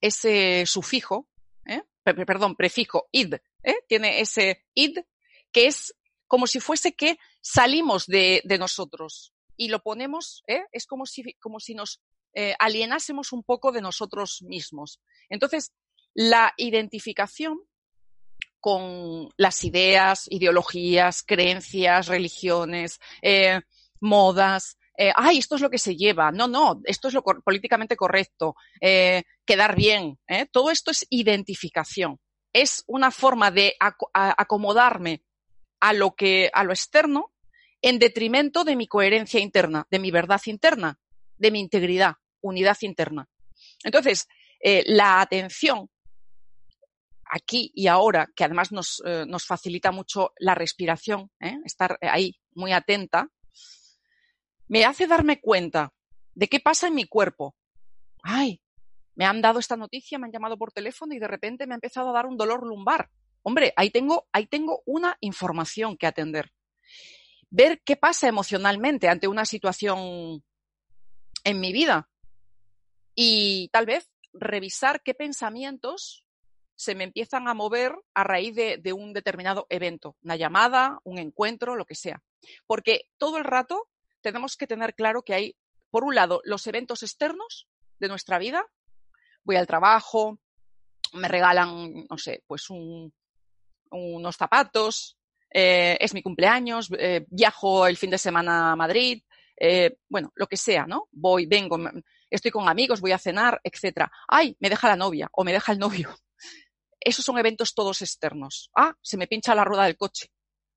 ese 0.00 0.66
sufijo, 0.66 1.28
¿eh? 1.66 1.82
perdón, 2.04 2.54
prefijo, 2.56 3.08
id, 3.12 3.34
¿eh? 3.62 3.76
tiene 3.88 4.20
ese 4.20 4.64
id 4.74 4.98
que 5.50 5.66
es 5.66 5.94
como 6.26 6.46
si 6.46 6.60
fuese 6.60 6.94
que 6.94 7.18
salimos 7.40 8.06
de, 8.06 8.42
nosotros 8.58 9.34
y 9.56 9.68
lo 9.68 9.82
ponemos, 9.82 10.42
¿eh? 10.46 10.64
es 10.72 10.86
como 10.86 11.06
si, 11.06 11.34
como 11.34 11.60
si 11.60 11.74
nos 11.74 12.00
alienásemos 12.58 13.32
un 13.32 13.42
poco 13.42 13.72
de 13.72 13.82
nosotros 13.82 14.40
mismos. 14.40 15.00
Entonces, 15.28 15.74
la 16.14 16.54
identificación 16.56 17.60
con 18.62 19.28
las 19.36 19.64
ideas, 19.64 20.26
ideologías, 20.30 21.24
creencias, 21.24 22.06
religiones, 22.06 23.00
eh, 23.20 23.60
modas. 23.98 24.78
Eh, 24.96 25.12
ay, 25.16 25.38
esto 25.38 25.56
es 25.56 25.62
lo 25.62 25.68
que 25.68 25.78
se 25.78 25.96
lleva. 25.96 26.30
No, 26.30 26.46
no, 26.46 26.80
esto 26.84 27.08
es 27.08 27.14
lo 27.14 27.24
políticamente 27.24 27.96
correcto. 27.96 28.54
Eh, 28.80 29.24
quedar 29.44 29.74
bien. 29.74 30.16
Todo 30.52 30.70
esto 30.70 30.92
es 30.92 31.04
identificación. 31.10 32.20
Es 32.52 32.84
una 32.86 33.10
forma 33.10 33.50
de 33.50 33.74
acomodarme 34.12 35.24
a 35.80 35.92
lo 35.92 36.14
que, 36.14 36.48
a 36.54 36.62
lo 36.62 36.72
externo, 36.72 37.32
en 37.80 37.98
detrimento 37.98 38.62
de 38.62 38.76
mi 38.76 38.86
coherencia 38.86 39.40
interna, 39.40 39.88
de 39.90 39.98
mi 39.98 40.12
verdad 40.12 40.40
interna, 40.46 41.00
de 41.36 41.50
mi 41.50 41.58
integridad, 41.58 42.14
unidad 42.40 42.76
interna. 42.82 43.28
Entonces, 43.82 44.28
la 44.86 45.20
atención 45.20 45.90
aquí 47.32 47.72
y 47.74 47.86
ahora, 47.86 48.28
que 48.36 48.44
además 48.44 48.72
nos, 48.72 49.02
eh, 49.06 49.24
nos 49.26 49.46
facilita 49.46 49.90
mucho 49.90 50.32
la 50.38 50.54
respiración, 50.54 51.30
¿eh? 51.40 51.58
estar 51.64 51.98
ahí 52.02 52.38
muy 52.54 52.72
atenta, 52.72 53.28
me 54.68 54.84
hace 54.84 55.06
darme 55.06 55.40
cuenta 55.40 55.92
de 56.34 56.48
qué 56.48 56.60
pasa 56.60 56.88
en 56.88 56.94
mi 56.94 57.06
cuerpo. 57.06 57.56
Ay, 58.22 58.60
me 59.14 59.24
han 59.24 59.40
dado 59.40 59.58
esta 59.58 59.76
noticia, 59.76 60.18
me 60.18 60.26
han 60.26 60.32
llamado 60.32 60.58
por 60.58 60.72
teléfono 60.72 61.14
y 61.14 61.18
de 61.18 61.26
repente 61.26 61.66
me 61.66 61.72
ha 61.72 61.76
empezado 61.76 62.10
a 62.10 62.12
dar 62.12 62.26
un 62.26 62.36
dolor 62.36 62.66
lumbar. 62.66 63.10
Hombre, 63.42 63.72
ahí 63.76 63.90
tengo, 63.90 64.28
ahí 64.30 64.46
tengo 64.46 64.82
una 64.84 65.16
información 65.20 65.96
que 65.96 66.06
atender. 66.06 66.52
Ver 67.48 67.80
qué 67.82 67.96
pasa 67.96 68.28
emocionalmente 68.28 69.08
ante 69.08 69.26
una 69.26 69.46
situación 69.46 70.44
en 71.44 71.60
mi 71.60 71.72
vida. 71.72 72.10
Y 73.14 73.68
tal 73.72 73.86
vez 73.86 74.10
revisar 74.34 75.02
qué 75.02 75.14
pensamientos 75.14 76.24
se 76.82 76.96
me 76.96 77.04
empiezan 77.04 77.46
a 77.46 77.54
mover 77.54 77.94
a 78.12 78.24
raíz 78.24 78.56
de, 78.56 78.92
un 78.92 79.12
determinado 79.12 79.66
evento, 79.70 80.16
una 80.20 80.34
llamada, 80.34 80.98
un 81.04 81.18
encuentro, 81.18 81.76
lo 81.76 81.84
que 81.84 81.94
sea. 81.94 82.20
Porque 82.66 83.02
todo 83.18 83.38
el 83.38 83.44
rato 83.44 83.88
tenemos 84.20 84.56
que 84.56 84.66
tener 84.66 84.96
claro 84.96 85.22
que 85.22 85.34
hay, 85.34 85.56
por 85.92 86.02
un 86.02 86.16
lado, 86.16 86.40
los 86.44 86.66
eventos 86.66 87.04
externos 87.04 87.68
de 88.00 88.08
nuestra 88.08 88.40
vida. 88.40 88.66
Voy 89.44 89.54
al 89.54 89.68
trabajo, 89.68 90.40
me 91.12 91.28
regalan, 91.28 92.04
no 92.10 92.18
sé, 92.18 92.42
pues 92.48 92.66
unos 92.68 94.36
zapatos, 94.36 95.16
eh, 95.54 95.96
es 96.00 96.14
mi 96.14 96.22
cumpleaños, 96.22 96.90
eh, 96.98 97.26
viajo 97.28 97.86
el 97.86 97.96
fin 97.96 98.10
de 98.10 98.18
semana 98.18 98.72
a 98.72 98.76
Madrid, 98.76 99.22
eh, 99.56 99.98
bueno, 100.08 100.32
lo 100.34 100.48
que 100.48 100.56
sea, 100.56 100.84
¿no? 100.88 101.06
Voy, 101.12 101.46
vengo, 101.46 101.78
estoy 102.28 102.50
con 102.50 102.68
amigos, 102.68 103.00
voy 103.00 103.12
a 103.12 103.18
cenar, 103.18 103.60
etcétera. 103.62 104.10
Ay, 104.26 104.56
me 104.58 104.68
deja 104.68 104.88
la 104.88 104.96
novia 104.96 105.28
o 105.30 105.44
me 105.44 105.52
deja 105.52 105.70
el 105.70 105.78
novio. 105.78 106.10
Esos 107.04 107.24
son 107.24 107.38
eventos 107.38 107.74
todos 107.74 108.02
externos. 108.02 108.70
Ah, 108.76 108.94
se 109.02 109.16
me 109.16 109.26
pincha 109.26 109.54
la 109.54 109.64
rueda 109.64 109.84
del 109.84 109.96
coche. 109.96 110.28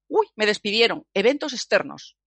Uy, 0.07 0.27
me 0.35 0.45
despidieron. 0.45 1.05
Eventos 1.13 1.53
externos. 1.53 2.17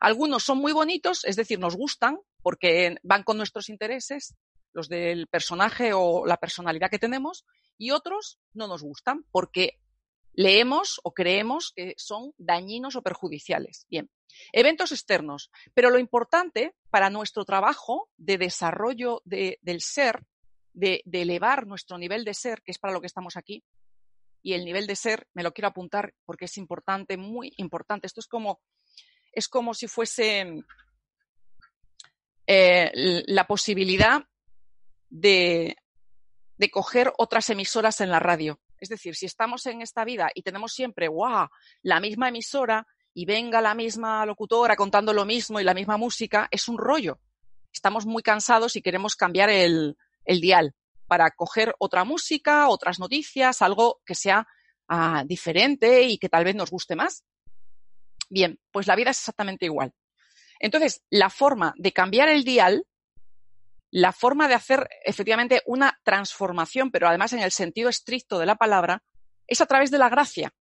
Algunos 0.00 0.42
son 0.42 0.58
muy 0.58 0.72
bonitos, 0.72 1.24
es 1.24 1.36
decir, 1.36 1.58
nos 1.58 1.76
gustan 1.76 2.18
porque 2.42 2.96
van 3.02 3.22
con 3.22 3.36
nuestros 3.36 3.68
intereses, 3.68 4.34
los 4.72 4.88
del 4.88 5.26
personaje 5.28 5.92
o 5.94 6.26
la 6.26 6.36
personalidad 6.36 6.90
que 6.90 6.98
tenemos, 6.98 7.44
y 7.78 7.90
otros 7.90 8.38
no 8.52 8.66
nos 8.66 8.82
gustan 8.82 9.24
porque 9.30 9.78
leemos 10.32 11.00
o 11.02 11.12
creemos 11.12 11.72
que 11.74 11.94
son 11.96 12.32
dañinos 12.36 12.94
o 12.96 13.02
perjudiciales. 13.02 13.86
Bien, 13.88 14.10
eventos 14.52 14.92
externos. 14.92 15.50
Pero 15.74 15.90
lo 15.90 15.98
importante 15.98 16.74
para 16.90 17.10
nuestro 17.10 17.44
trabajo 17.44 18.10
de 18.16 18.38
desarrollo 18.38 19.22
del 19.24 19.80
ser 19.80 20.24
de, 20.76 21.02
elevar 21.10 21.66
nuestro 21.66 21.98
nivel 21.98 22.24
de 22.24 22.34
ser, 22.34 22.62
que 22.62 22.70
es 22.70 22.78
para 22.78 22.92
lo 22.92 23.00
que 23.00 23.06
estamos 23.06 23.36
aquí. 23.36 23.64
Y 24.42 24.52
el 24.52 24.64
nivel 24.64 24.86
de 24.86 24.94
ser, 24.94 25.26
me 25.34 25.42
lo 25.42 25.52
quiero 25.52 25.68
apuntar 25.68 26.14
porque 26.24 26.44
es 26.44 26.56
importante, 26.58 27.16
muy 27.16 27.52
importante. 27.56 28.06
Esto 28.06 28.20
es 28.20 28.28
como, 28.28 28.60
es 29.32 29.48
como 29.48 29.74
si 29.74 29.88
fuese 29.88 30.62
eh, 32.46 33.22
la 33.26 33.46
posibilidad 33.46 34.22
de, 35.08 35.76
de 36.58 36.70
coger 36.70 37.12
otras 37.18 37.50
emisoras 37.50 38.00
en 38.00 38.10
la 38.10 38.20
radio. 38.20 38.60
Es 38.78 38.90
decir, 38.90 39.16
si 39.16 39.26
estamos 39.26 39.64
en 39.66 39.80
esta 39.80 40.04
vida 40.04 40.30
y 40.34 40.42
tenemos 40.42 40.72
siempre, 40.72 41.08
¡guau!, 41.08 41.48
la 41.82 41.98
misma 41.98 42.28
emisora 42.28 42.86
y 43.14 43.24
venga 43.24 43.62
la 43.62 43.74
misma 43.74 44.26
locutora 44.26 44.76
contando 44.76 45.14
lo 45.14 45.24
mismo 45.24 45.58
y 45.58 45.64
la 45.64 45.72
misma 45.72 45.96
música, 45.96 46.46
es 46.50 46.68
un 46.68 46.76
rollo. 46.76 47.18
Estamos 47.72 48.04
muy 48.04 48.22
cansados 48.22 48.76
y 48.76 48.82
queremos 48.82 49.16
cambiar 49.16 49.48
el, 49.50 49.96
el 50.26 50.40
dial 50.40 50.74
para 51.06 51.30
coger 51.30 51.74
otra 51.78 52.04
música, 52.04 52.68
otras 52.68 52.98
noticias, 52.98 53.62
algo 53.62 54.00
que 54.04 54.14
sea 54.14 54.46
ah, 54.88 55.24
diferente 55.26 56.02
y 56.02 56.18
que 56.18 56.28
tal 56.28 56.44
vez 56.44 56.54
nos 56.54 56.70
guste 56.70 56.96
más. 56.96 57.24
Bien, 58.28 58.58
pues 58.72 58.86
la 58.86 58.96
vida 58.96 59.10
es 59.10 59.18
exactamente 59.18 59.66
igual. 59.66 59.92
Entonces, 60.58 61.02
la 61.10 61.30
forma 61.30 61.74
de 61.76 61.92
cambiar 61.92 62.28
el 62.28 62.44
dial 62.44 62.84
la 63.90 64.12
forma 64.12 64.48
de 64.48 64.54
hacer 64.54 64.88
efectivamente 65.04 65.62
una 65.64 65.98
transformación, 66.02 66.90
pero 66.90 67.08
además 67.08 67.32
en 67.32 67.40
el 67.40 67.50
sentido 67.50 67.88
estricto 67.88 68.38
de 68.38 68.44
la 68.44 68.56
palabra, 68.56 69.02
es 69.46 69.60
a 69.60 69.66
través 69.66 69.90
de 69.90 69.98
la 69.98 70.08
gracia. 70.08 70.52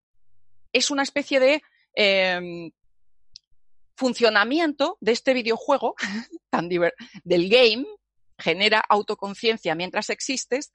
Es 0.72 0.92
una 0.92 1.04
especie 1.04 1.40
de 1.40 1.62
em, 1.96 2.72
funcionamiento 3.96 4.98
de 5.02 5.12
este 5.12 5.34
videojuego 5.34 5.96
tan 6.50 6.70
del 6.70 7.50
game, 7.50 7.86
genera 8.38 8.84
autoconciencia 8.90 9.76
mientras 9.76 10.10
existes, 10.10 10.72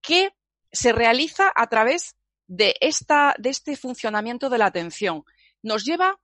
que 0.00 0.30
se 0.72 0.92
realiza 0.92 1.52
a 1.54 1.68
través 1.68 2.16
de, 2.46 2.76
esta, 2.80 3.34
de 3.38 3.50
este 3.50 3.76
funcionamiento 3.76 4.50
de 4.50 4.58
la 4.58 4.66
atención. 4.66 5.24
Nos 5.62 5.84
lleva 5.84 6.20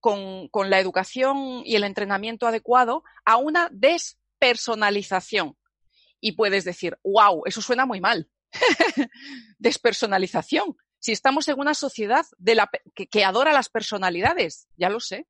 con, 0.00 0.48
con 0.48 0.70
la 0.70 0.80
educación 0.80 1.62
y 1.64 1.76
el 1.76 1.84
entrenamiento 1.84 2.46
adecuado 2.46 3.02
a 3.24 3.36
una 3.36 3.68
des 3.72 4.18
personalización. 4.38 5.56
Y 6.20 6.32
puedes 6.32 6.64
decir, 6.64 6.98
wow, 7.02 7.42
eso 7.46 7.62
suena 7.62 7.86
muy 7.86 8.00
mal. 8.00 8.28
Despersonalización. 9.58 10.76
Si 10.98 11.12
estamos 11.12 11.48
en 11.48 11.58
una 11.58 11.74
sociedad 11.74 12.24
de 12.38 12.54
la, 12.54 12.70
que, 12.94 13.24
adora 13.24 13.52
las 13.52 13.68
personalidades, 13.68 14.68
ya 14.76 14.88
lo 14.88 15.00
sé, 15.00 15.26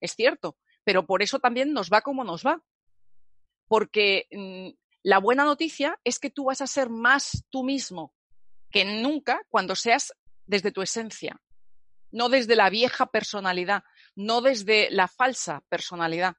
es 0.00 0.14
cierto, 0.14 0.56
pero 0.84 1.06
por 1.06 1.22
eso 1.22 1.38
también 1.38 1.72
nos 1.72 1.90
va 1.90 2.00
como 2.00 2.24
nos 2.24 2.46
va. 2.46 2.62
Porque 3.68 4.26
mm, 4.30 4.68
la 5.02 5.18
buena 5.18 5.44
noticia 5.44 5.98
es 6.04 6.18
que 6.18 6.30
tú 6.30 6.44
vas 6.44 6.60
a 6.60 6.66
ser 6.66 6.90
más 6.90 7.44
tú 7.50 7.64
mismo 7.64 8.14
que 8.70 8.84
nunca 8.84 9.42
cuando 9.50 9.76
seas 9.76 10.12
desde 10.46 10.72
tu 10.72 10.82
esencia, 10.82 11.40
no 12.10 12.28
desde 12.28 12.56
la 12.56 12.70
vieja 12.70 13.06
personalidad, 13.06 13.84
no 14.16 14.40
desde 14.40 14.90
la 14.90 15.08
falsa 15.08 15.62
personalidad. 15.68 16.36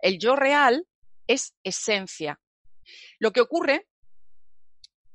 El 0.00 0.18
yo 0.18 0.36
real 0.36 0.86
es 1.26 1.54
esencia. 1.62 2.40
Lo 3.18 3.32
que 3.32 3.40
ocurre, 3.40 3.86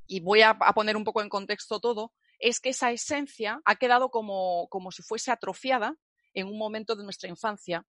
y 0.08 0.20
voy 0.20 0.42
a, 0.42 0.58
poner 0.58 0.98
un 0.98 1.04
poco 1.04 1.22
en 1.22 1.30
contexto 1.30 1.80
todo, 1.80 2.14
es 2.40 2.60
que 2.60 2.70
esa 2.70 2.92
esencia 2.92 3.62
ha 3.66 3.76
quedado 3.76 4.10
como, 4.10 4.68
como 4.70 4.92
si 4.92 5.02
fuese 5.02 5.32
atrofiada 5.32 5.96
en 6.34 6.48
un 6.48 6.58
momento 6.58 6.96
de 6.96 7.04
nuestra 7.04 7.30
infancia. 7.30 7.86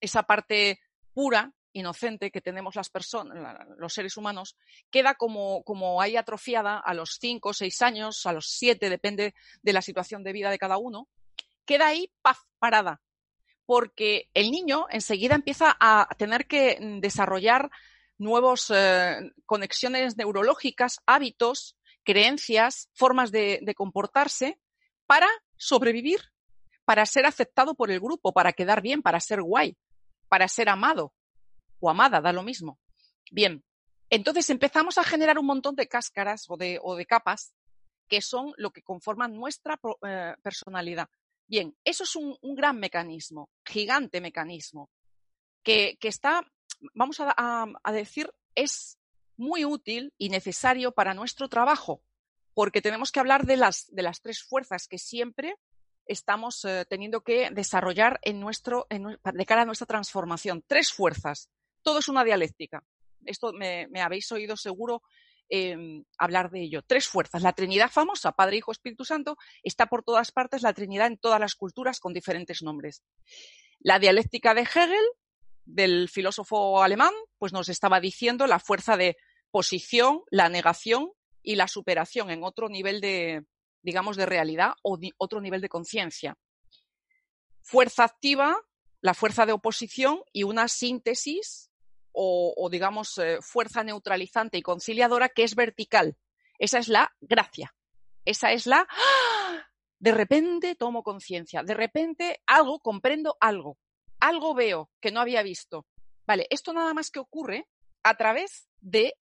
Esa 0.00 0.22
parte 0.22 0.80
pura, 1.12 1.52
inocente 1.72 2.30
que 2.30 2.40
tenemos 2.40 2.76
las 2.76 2.90
personas, 2.90 3.36
los 3.76 3.92
seres 3.92 4.16
humanos, 4.16 4.56
queda 4.90 5.14
como, 5.14 5.62
como 5.62 6.00
ahí 6.00 6.16
atrofiada 6.16 6.78
a 6.78 6.94
los 6.94 7.18
cinco 7.20 7.50
o 7.50 7.54
seis 7.54 7.82
años, 7.82 8.26
a 8.26 8.32
los 8.32 8.46
siete, 8.48 8.90
depende 8.90 9.34
de 9.62 9.72
la 9.72 9.82
situación 9.82 10.22
de 10.22 10.32
vida 10.32 10.50
de 10.50 10.58
cada 10.58 10.78
uno, 10.78 11.08
queda 11.64 11.88
ahí 11.88 12.12
paz, 12.22 12.38
parada 12.58 13.00
porque 13.70 14.28
el 14.34 14.50
niño 14.50 14.86
enseguida 14.90 15.36
empieza 15.36 15.76
a 15.78 16.08
tener 16.18 16.48
que 16.48 16.76
mm, 16.80 16.98
desarrollar 16.98 17.70
nuevas 18.18 18.70
eh, 18.74 19.30
conexiones 19.46 20.16
neurológicas, 20.16 20.98
hábitos, 21.06 21.76
creencias, 22.02 22.90
formas 22.94 23.30
de, 23.30 23.62
comportarse 23.76 24.58
para 25.06 25.28
sobrevivir, 25.56 26.20
para 26.84 27.06
ser 27.06 27.26
aceptado 27.26 27.74
por 27.74 27.90
el 27.90 28.00
grupo, 28.00 28.32
para 28.32 28.52
quedar 28.52 28.82
bien, 28.82 29.02
para 29.02 29.20
ser 29.20 29.40
guay, 29.40 29.76
para 30.28 30.48
ser 30.48 30.68
amado 30.68 31.14
o 31.80 31.90
amada, 31.90 32.20
da 32.20 32.32
lo 32.32 32.42
mismo. 32.42 32.78
Bien, 33.30 33.64
entonces 34.10 34.50
empezamos 34.50 34.98
a 34.98 35.04
generar 35.04 35.38
un 35.38 35.46
montón 35.46 35.76
de 35.76 35.88
cáscaras 35.88 36.46
o 36.48 36.56
de, 36.56 37.06
capas 37.08 37.54
que 38.08 38.20
son 38.20 38.52
lo 38.56 38.72
que 38.72 38.82
conforman 38.82 39.34
nuestra 39.34 39.78
eh, 40.06 40.34
personalidad. 40.42 41.08
Bien, 41.46 41.76
eso 41.84 42.04
es 42.04 42.16
un, 42.16 42.36
gran 42.54 42.78
mecanismo, 42.78 43.50
gigante 43.64 44.20
mecanismo, 44.20 44.90
que, 45.62 45.96
está, 46.02 46.44
vamos 46.94 47.18
a, 47.20 47.92
decir, 47.92 48.32
es 48.54 48.98
muy 49.36 49.64
útil 49.64 50.12
y 50.16 50.28
necesario 50.28 50.92
para 50.92 51.14
nuestro 51.14 51.48
trabajo, 51.48 52.02
porque 52.54 52.82
tenemos 52.82 53.10
que 53.10 53.20
hablar 53.20 53.46
de 53.46 53.56
las, 53.56 53.86
de 53.90 54.02
las 54.02 54.20
tres 54.20 54.42
fuerzas 54.42 54.86
que 54.86 54.98
siempre 54.98 55.56
estamos 56.06 56.64
eh, 56.64 56.84
teniendo 56.88 57.22
que 57.22 57.50
desarrollar 57.50 58.18
en 58.22 58.40
nuestro, 58.40 58.86
de 58.90 59.46
cara 59.46 59.62
a 59.62 59.66
nuestra 59.66 59.86
transformación. 59.86 60.64
Tres 60.66 60.92
fuerzas. 60.92 61.48
Todo 61.82 61.98
es 61.98 62.08
una 62.08 62.24
dialéctica. 62.24 62.82
Esto 63.24 63.52
me, 63.52 63.86
habéis 64.00 64.30
oído 64.32 64.56
seguro 64.56 65.02
Em, 65.52 66.04
hablar 66.16 66.52
de 66.52 66.62
ello. 66.62 66.82
Tres 66.86 67.08
fuerzas. 67.08 67.42
La 67.42 67.52
Trinidad 67.52 67.90
famosa, 67.90 68.30
Padre, 68.30 68.58
Hijo, 68.58 68.70
Espíritu 68.70 69.04
Santo, 69.04 69.36
está 69.64 69.86
por 69.86 70.04
todas 70.04 70.30
partes, 70.30 70.62
la 70.62 70.72
Trinidad 70.72 71.08
en 71.08 71.18
todas 71.18 71.40
las 71.40 71.56
culturas 71.56 71.98
con 71.98 72.12
diferentes 72.12 72.62
nombres. 72.62 73.02
La 73.80 73.98
dialéctica 73.98 74.54
de 74.54 74.60
Hegel, 74.60 75.04
del 75.64 76.08
filósofo 76.08 76.84
alemán, 76.84 77.12
pues 77.36 77.52
nos 77.52 77.68
estaba 77.68 77.98
diciendo 77.98 78.46
la 78.46 78.60
fuerza 78.60 78.96
de 78.96 79.16
posición, 79.50 80.22
la 80.30 80.48
negación 80.48 81.10
y 81.42 81.56
la 81.56 81.66
superación 81.66 82.30
en 82.30 82.44
otro 82.44 82.68
nivel 82.68 83.00
de, 83.00 83.44
digamos, 83.82 84.16
de 84.16 84.26
realidad 84.26 84.74
o 84.84 85.00
otro 85.16 85.40
nivel 85.40 85.60
de 85.60 85.68
conciencia. 85.68 86.38
Fuerza 87.60 88.04
activa, 88.04 88.56
la 89.00 89.14
fuerza 89.14 89.46
de 89.46 89.52
oposición 89.52 90.22
y 90.32 90.44
una 90.44 90.68
síntesis 90.68 91.69
o, 92.22 92.68
digamos, 92.70 93.16
eh, 93.18 93.38
fuerza 93.40 93.82
neutralizante 93.82 94.58
y 94.58 94.62
conciliadora 94.62 95.30
que 95.30 95.44
es 95.44 95.54
vertical. 95.54 96.16
Esa 96.58 96.78
es 96.78 96.88
la 96.88 97.14
gracia. 97.20 97.74
Esa 98.24 98.52
es 98.52 98.66
la... 98.66 98.86
¡ah! 98.88 99.66
De 99.98 100.12
repente 100.12 100.74
tomo 100.76 101.02
conciencia, 101.02 101.62
de 101.62 101.74
repente 101.74 102.40
algo, 102.46 102.80
comprendo 102.80 103.36
algo, 103.38 103.78
algo 104.18 104.54
veo 104.54 104.90
que 105.00 105.10
no 105.10 105.20
había 105.20 105.42
visto. 105.42 105.86
Vale, 106.26 106.46
esto 106.50 106.72
nada 106.72 106.94
más 106.94 107.10
que 107.10 107.18
ocurre 107.18 107.68
a 108.02 108.14
través 108.16 108.68
de 108.80 109.14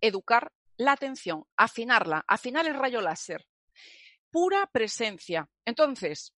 educar 0.00 0.52
la 0.76 0.92
atención, 0.92 1.44
afinarla, 1.56 2.24
afinar 2.26 2.66
el 2.66 2.74
rayo 2.74 3.00
láser. 3.00 3.46
Pura 4.30 4.68
presencia. 4.72 5.48
Entonces, 5.64 6.34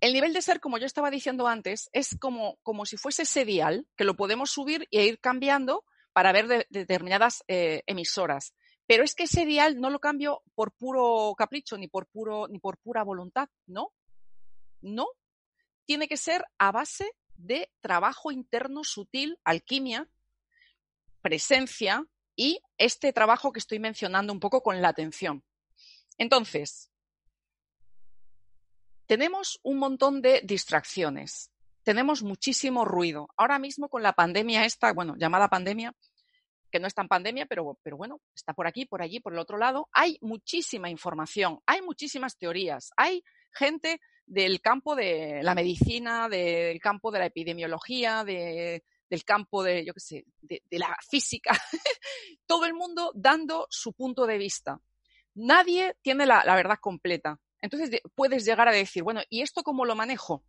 el 0.00 0.12
nivel 0.12 0.32
de 0.32 0.42
ser, 0.42 0.60
como 0.60 0.78
yo 0.78 0.86
estaba 0.86 1.10
diciendo 1.10 1.46
antes, 1.46 1.88
es 1.92 2.16
como, 2.18 2.58
como 2.62 2.84
si 2.86 2.96
fuese 2.96 3.22
ese 3.22 3.44
dial 3.44 3.86
que 3.96 4.04
lo 4.04 4.16
podemos 4.16 4.50
subir 4.50 4.88
e 4.90 5.06
ir 5.06 5.18
cambiando 5.20 5.84
para 6.12 6.32
ver 6.32 6.66
determinadas 6.70 7.44
eh, 7.48 7.82
emisoras. 7.86 8.54
Pero 8.86 9.04
es 9.04 9.14
que 9.14 9.24
ese 9.24 9.44
dial 9.44 9.80
no 9.80 9.90
lo 9.90 9.98
cambio 9.98 10.42
por 10.54 10.72
puro 10.72 11.34
capricho 11.36 11.76
ni 11.76 11.88
por 11.88 12.06
puro 12.06 12.46
ni 12.48 12.58
por 12.58 12.78
pura 12.78 13.02
voluntad, 13.02 13.48
¿no? 13.66 13.92
No. 14.80 15.08
Tiene 15.86 16.08
que 16.08 16.16
ser 16.16 16.44
a 16.58 16.72
base 16.72 17.10
de 17.34 17.70
trabajo 17.80 18.30
interno 18.30 18.84
sutil, 18.84 19.38
alquimia, 19.44 20.08
presencia 21.20 22.06
y 22.36 22.60
este 22.78 23.12
trabajo 23.12 23.52
que 23.52 23.58
estoy 23.58 23.78
mencionando 23.78 24.32
un 24.32 24.40
poco 24.40 24.62
con 24.62 24.80
la 24.80 24.88
atención. 24.88 25.42
Entonces, 26.18 26.90
tenemos 29.06 29.60
un 29.62 29.78
montón 29.78 30.20
de 30.20 30.42
distracciones, 30.44 31.50
tenemos 31.82 32.22
muchísimo 32.22 32.84
ruido. 32.84 33.28
Ahora 33.36 33.58
mismo 33.58 33.88
con 33.88 34.02
la 34.02 34.12
pandemia 34.12 34.64
esta, 34.64 34.92
bueno, 34.92 35.14
llamada 35.16 35.48
pandemia, 35.48 35.94
que 36.70 36.80
no 36.80 36.88
es 36.88 36.94
tan 36.94 37.06
pandemia, 37.06 37.46
pero, 37.46 37.78
pero 37.82 37.96
bueno, 37.96 38.20
está 38.34 38.52
por 38.52 38.66
aquí, 38.66 38.86
por 38.86 39.02
allí, 39.02 39.20
por 39.20 39.32
el 39.32 39.38
otro 39.38 39.56
lado, 39.56 39.88
hay 39.92 40.18
muchísima 40.20 40.90
información, 40.90 41.60
hay 41.64 41.82
muchísimas 41.82 42.36
teorías, 42.36 42.90
hay 42.96 43.22
gente 43.52 44.00
del 44.26 44.60
campo 44.60 44.96
de 44.96 45.40
la 45.42 45.54
medicina, 45.54 46.28
del 46.28 46.80
campo 46.80 47.12
de 47.12 47.20
la 47.20 47.26
epidemiología, 47.26 48.24
del 48.24 49.24
campo 49.24 49.62
de, 49.62 49.84
yo 49.84 49.94
qué 49.94 50.00
sé, 50.00 50.24
de, 50.40 50.60
la 50.72 50.96
física, 51.08 51.52
todo 52.46 52.66
el 52.66 52.74
mundo 52.74 53.12
dando 53.14 53.68
su 53.70 53.92
punto 53.92 54.26
de 54.26 54.38
vista. 54.38 54.80
Nadie 55.34 55.96
tiene 56.02 56.26
la 56.26 56.42
verdad 56.56 56.78
completa. 56.80 57.38
Entonces 57.60 58.00
puedes 58.14 58.44
llegar 58.44 58.68
a 58.68 58.72
decir, 58.72 59.02
bueno, 59.02 59.22
¿y 59.28 59.42
esto 59.42 59.62
cómo 59.62 59.84
lo 59.84 59.94
manejo? 59.94 60.44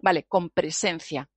Vale, 0.00 0.24
con 0.24 0.50
presencia. 0.50 1.28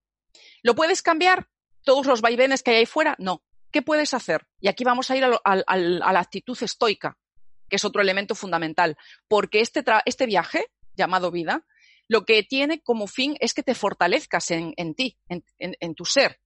¿Lo 0.63 0.75
puedes 0.75 1.01
cambiar? 1.01 1.49
¿Todos 1.84 2.05
los 2.05 2.21
vaivenes 2.21 2.63
que 2.63 2.71
hay 2.71 2.77
ahí 2.77 2.86
fuera? 2.86 3.15
No. 3.19 3.43
¿Qué 3.71 3.82
puedes 3.82 4.13
hacer? 4.13 4.47
Y 4.60 4.67
aquí 4.67 4.84
vamos 4.84 5.12
a 5.12 5.17
ir 5.17 5.23
a, 5.23 5.77
la 5.77 6.19
actitud 6.19 6.58
estoica, 6.62 7.17
que 7.69 7.75
es 7.75 7.86
otro 7.86 8.01
elemento 8.01 8.34
fundamental, 8.34 8.97
porque 9.27 9.62
este, 9.62 9.84
este 10.05 10.25
viaje, 10.25 10.65
llamado 10.95 11.32
vida, 11.32 11.65
lo 12.08 12.25
que 12.25 12.41
tiene 12.41 12.82
como 12.82 13.05
fin 13.05 13.38
es 13.39 13.53
que 13.53 13.62
te 13.62 13.75
fortalezcas 13.75 14.49
en, 14.49 14.73
ti, 14.95 15.17
en, 15.29 15.95
tu 15.95 16.05
ser. 16.05 16.39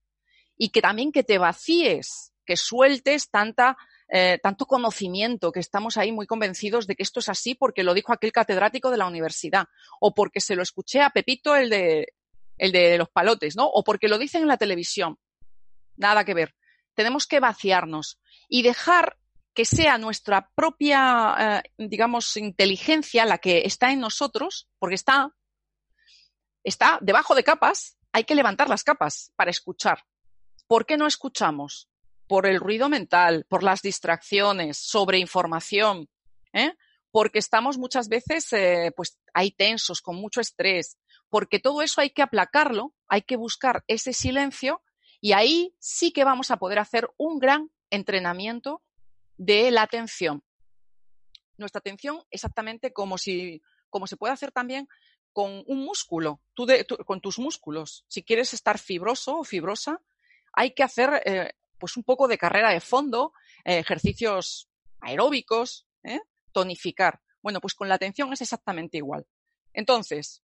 y 0.58 0.68
que 0.68 0.82
también 0.82 1.10
que 1.10 1.24
te 1.24 1.38
vacíes, 1.38 2.34
que 2.44 2.58
sueltes 2.58 3.30
tanta, 3.30 3.78
eh, 4.16 4.38
tanto 4.40 4.66
conocimiento, 4.66 5.50
que 5.50 5.58
estamos 5.58 5.96
ahí 5.96 6.12
muy 6.12 6.28
convencidos 6.28 6.86
de 6.86 6.94
que 6.94 7.02
esto 7.02 7.18
es 7.18 7.28
así 7.28 7.56
porque 7.56 7.82
lo 7.82 7.94
dijo 7.94 8.12
aquel 8.12 8.30
catedrático 8.30 8.92
de 8.92 8.96
la 8.96 9.08
universidad, 9.08 9.66
o 9.98 10.14
porque 10.14 10.38
se 10.40 10.54
lo 10.54 10.62
escuché 10.62 11.00
a 11.00 11.10
Pepito, 11.10 11.56
el 11.56 11.68
de, 11.68 12.14
el 12.56 12.70
de 12.70 12.96
los 12.96 13.08
palotes, 13.08 13.56
¿no? 13.56 13.66
O 13.66 13.82
porque 13.82 14.06
lo 14.06 14.16
dicen 14.16 14.42
en 14.42 14.46
la 14.46 14.56
televisión. 14.56 15.18
Nada 15.96 16.24
que 16.24 16.32
ver. 16.32 16.54
Tenemos 16.94 17.26
que 17.26 17.40
vaciarnos 17.40 18.20
y 18.48 18.62
dejar 18.62 19.18
que 19.52 19.64
sea 19.64 19.98
nuestra 19.98 20.48
propia, 20.54 21.62
eh, 21.66 21.70
digamos, 21.76 22.36
inteligencia 22.36 23.24
la 23.24 23.38
que 23.38 23.62
está 23.66 23.90
en 23.90 23.98
nosotros, 23.98 24.68
porque 24.78 24.94
está, 24.94 25.34
está 26.62 27.00
debajo 27.00 27.34
de 27.34 27.42
capas, 27.42 27.98
hay 28.12 28.22
que 28.22 28.36
levantar 28.36 28.68
las 28.68 28.84
capas 28.84 29.32
para 29.34 29.50
escuchar. 29.50 30.04
¿Por 30.68 30.86
qué 30.86 30.96
no 30.96 31.08
escuchamos? 31.08 31.88
Por 32.26 32.46
el 32.46 32.60
ruido 32.60 32.88
mental, 32.88 33.46
por 33.48 33.62
las 33.62 33.82
distracciones, 33.82 34.78
sobre 34.78 35.18
información, 35.18 36.08
¿eh? 36.52 36.72
porque 37.10 37.38
estamos 37.38 37.78
muchas 37.78 38.08
veces, 38.08 38.52
eh, 38.52 38.92
pues, 38.96 39.18
hay 39.34 39.52
tensos, 39.52 40.00
con 40.00 40.16
mucho 40.16 40.40
estrés, 40.40 40.98
porque 41.28 41.60
todo 41.60 41.82
eso 41.82 42.00
hay 42.00 42.10
que 42.10 42.22
aplacarlo, 42.22 42.94
hay 43.08 43.22
que 43.22 43.36
buscar 43.36 43.84
ese 43.86 44.12
silencio 44.12 44.82
y 45.20 45.32
ahí 45.32 45.74
sí 45.78 46.12
que 46.12 46.24
vamos 46.24 46.50
a 46.50 46.56
poder 46.56 46.78
hacer 46.78 47.08
un 47.16 47.38
gran 47.38 47.70
entrenamiento 47.90 48.82
de 49.36 49.70
la 49.70 49.82
atención. 49.82 50.42
Nuestra 51.56 51.78
atención 51.78 52.22
exactamente 52.30 52.92
como 52.92 53.16
si 53.16 53.62
como 53.90 54.08
se 54.08 54.16
puede 54.16 54.32
hacer 54.32 54.50
también 54.50 54.88
con 55.32 55.62
un 55.66 55.84
músculo, 55.84 56.40
tú 56.52 56.66
con 57.06 57.20
tus 57.20 57.38
músculos. 57.38 58.04
Si 58.08 58.24
quieres 58.24 58.54
estar 58.54 58.78
fibroso 58.78 59.38
o 59.38 59.44
fibrosa, 59.44 60.00
hay 60.52 60.72
que 60.72 60.82
hacer 60.82 61.22
eh, 61.24 61.52
pues 61.78 61.96
un 61.96 62.04
poco 62.04 62.28
de 62.28 62.38
carrera 62.38 62.70
de 62.70 62.80
fondo, 62.80 63.32
eh, 63.64 63.78
ejercicios 63.78 64.68
aeróbicos, 65.00 65.86
¿eh? 66.02 66.20
tonificar. 66.52 67.20
Bueno, 67.42 67.60
pues 67.60 67.74
con 67.74 67.88
la 67.88 67.96
atención 67.96 68.32
es 68.32 68.40
exactamente 68.40 68.98
igual. 68.98 69.26
Entonces, 69.72 70.42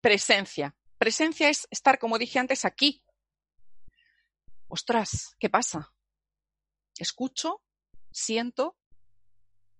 presencia. 0.00 0.74
Presencia 0.98 1.48
es 1.48 1.68
estar, 1.70 1.98
como 1.98 2.18
dije 2.18 2.38
antes, 2.38 2.64
aquí. 2.64 3.04
Ostras, 4.68 5.36
¿qué 5.38 5.48
pasa? 5.48 5.92
Escucho 6.98 7.62
siento, 8.16 8.76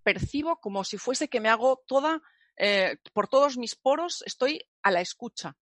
percibo 0.03 0.59
como 0.61 0.83
si 0.83 0.97
fuese 0.97 1.27
que 1.27 1.39
me 1.41 1.49
hago 1.49 1.83
toda, 1.87 2.21
eh, 2.55 2.97
por 3.13 3.27
todos 3.27 3.57
mis 3.57 3.75
poros, 3.75 4.23
estoy 4.25 4.61
a 4.83 4.91
la 4.91 5.01
escucha. 5.01 5.57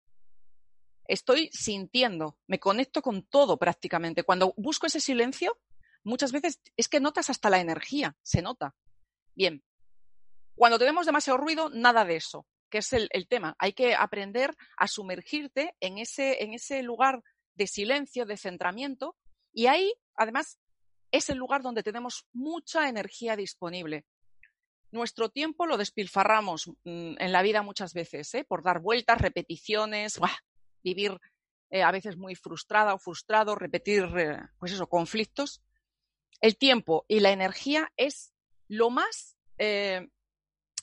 Estoy 1.12 1.50
sintiendo, 1.52 2.38
me 2.48 2.58
conecto 2.58 3.02
con 3.02 3.24
todo 3.24 3.58
prácticamente. 3.58 4.24
Cuando 4.24 4.54
busco 4.56 4.88
ese 4.88 5.02
silencio, 5.02 5.60
muchas 6.06 6.32
veces 6.32 6.62
es 6.78 6.88
que 6.88 7.02
notas 7.02 7.30
hasta 7.30 7.50
la 7.50 7.60
energía, 7.60 8.16
se 8.22 8.42
nota. 8.42 8.78
Bien, 9.36 9.62
cuando 10.56 10.80
tenemos 10.80 11.06
demasiado 11.06 11.36
ruido, 11.36 11.70
nada 11.70 12.06
de 12.06 12.16
eso, 12.16 12.48
que 12.70 12.78
es 12.78 12.94
el, 12.94 13.10
tema. 13.28 13.58
Hay 13.60 13.74
que 13.74 13.94
aprender 13.94 14.56
a 14.78 14.88
sumergirte 14.88 15.76
en 15.82 15.98
ese, 15.98 16.46
en 16.46 16.54
ese 16.54 16.82
lugar 16.82 17.22
de 17.56 17.68
silencio, 17.68 18.26
de 18.26 18.38
centramiento, 18.38 19.18
y 19.52 19.66
ahí, 19.66 19.94
además, 20.16 20.60
es 21.12 21.30
el 21.30 21.38
lugar 21.38 21.62
donde 21.62 21.84
tenemos 21.84 22.26
mucha 22.32 22.88
energía 22.88 23.36
disponible. 23.36 24.06
Nuestro 24.92 25.28
tiempo 25.28 25.66
lo 25.66 25.76
despilfarramos 25.76 26.70
mm, 26.86 27.16
en 27.20 27.32
la 27.34 27.42
vida 27.42 27.64
muchas 27.64 27.94
veces, 27.94 28.34
¿eh? 28.34 28.46
por 28.46 28.64
dar 28.64 28.80
vueltas, 28.80 29.20
repeticiones, 29.20 30.18
vivir 30.84 31.20
eh, 31.70 31.84
a 31.84 31.92
veces 31.92 32.18
muy 32.18 32.36
frustrada 32.36 32.94
o 32.94 33.00
frustrado, 33.00 33.56
repetir, 33.56 34.04
eh, 34.18 34.40
pues 34.60 34.72
eso, 34.72 34.88
conflictos. 34.88 35.62
El 36.40 36.58
tiempo 36.58 37.06
y 37.08 37.20
la 37.20 37.32
energía 37.32 37.92
es 37.98 38.34
lo 38.68 38.90
más 38.90 39.38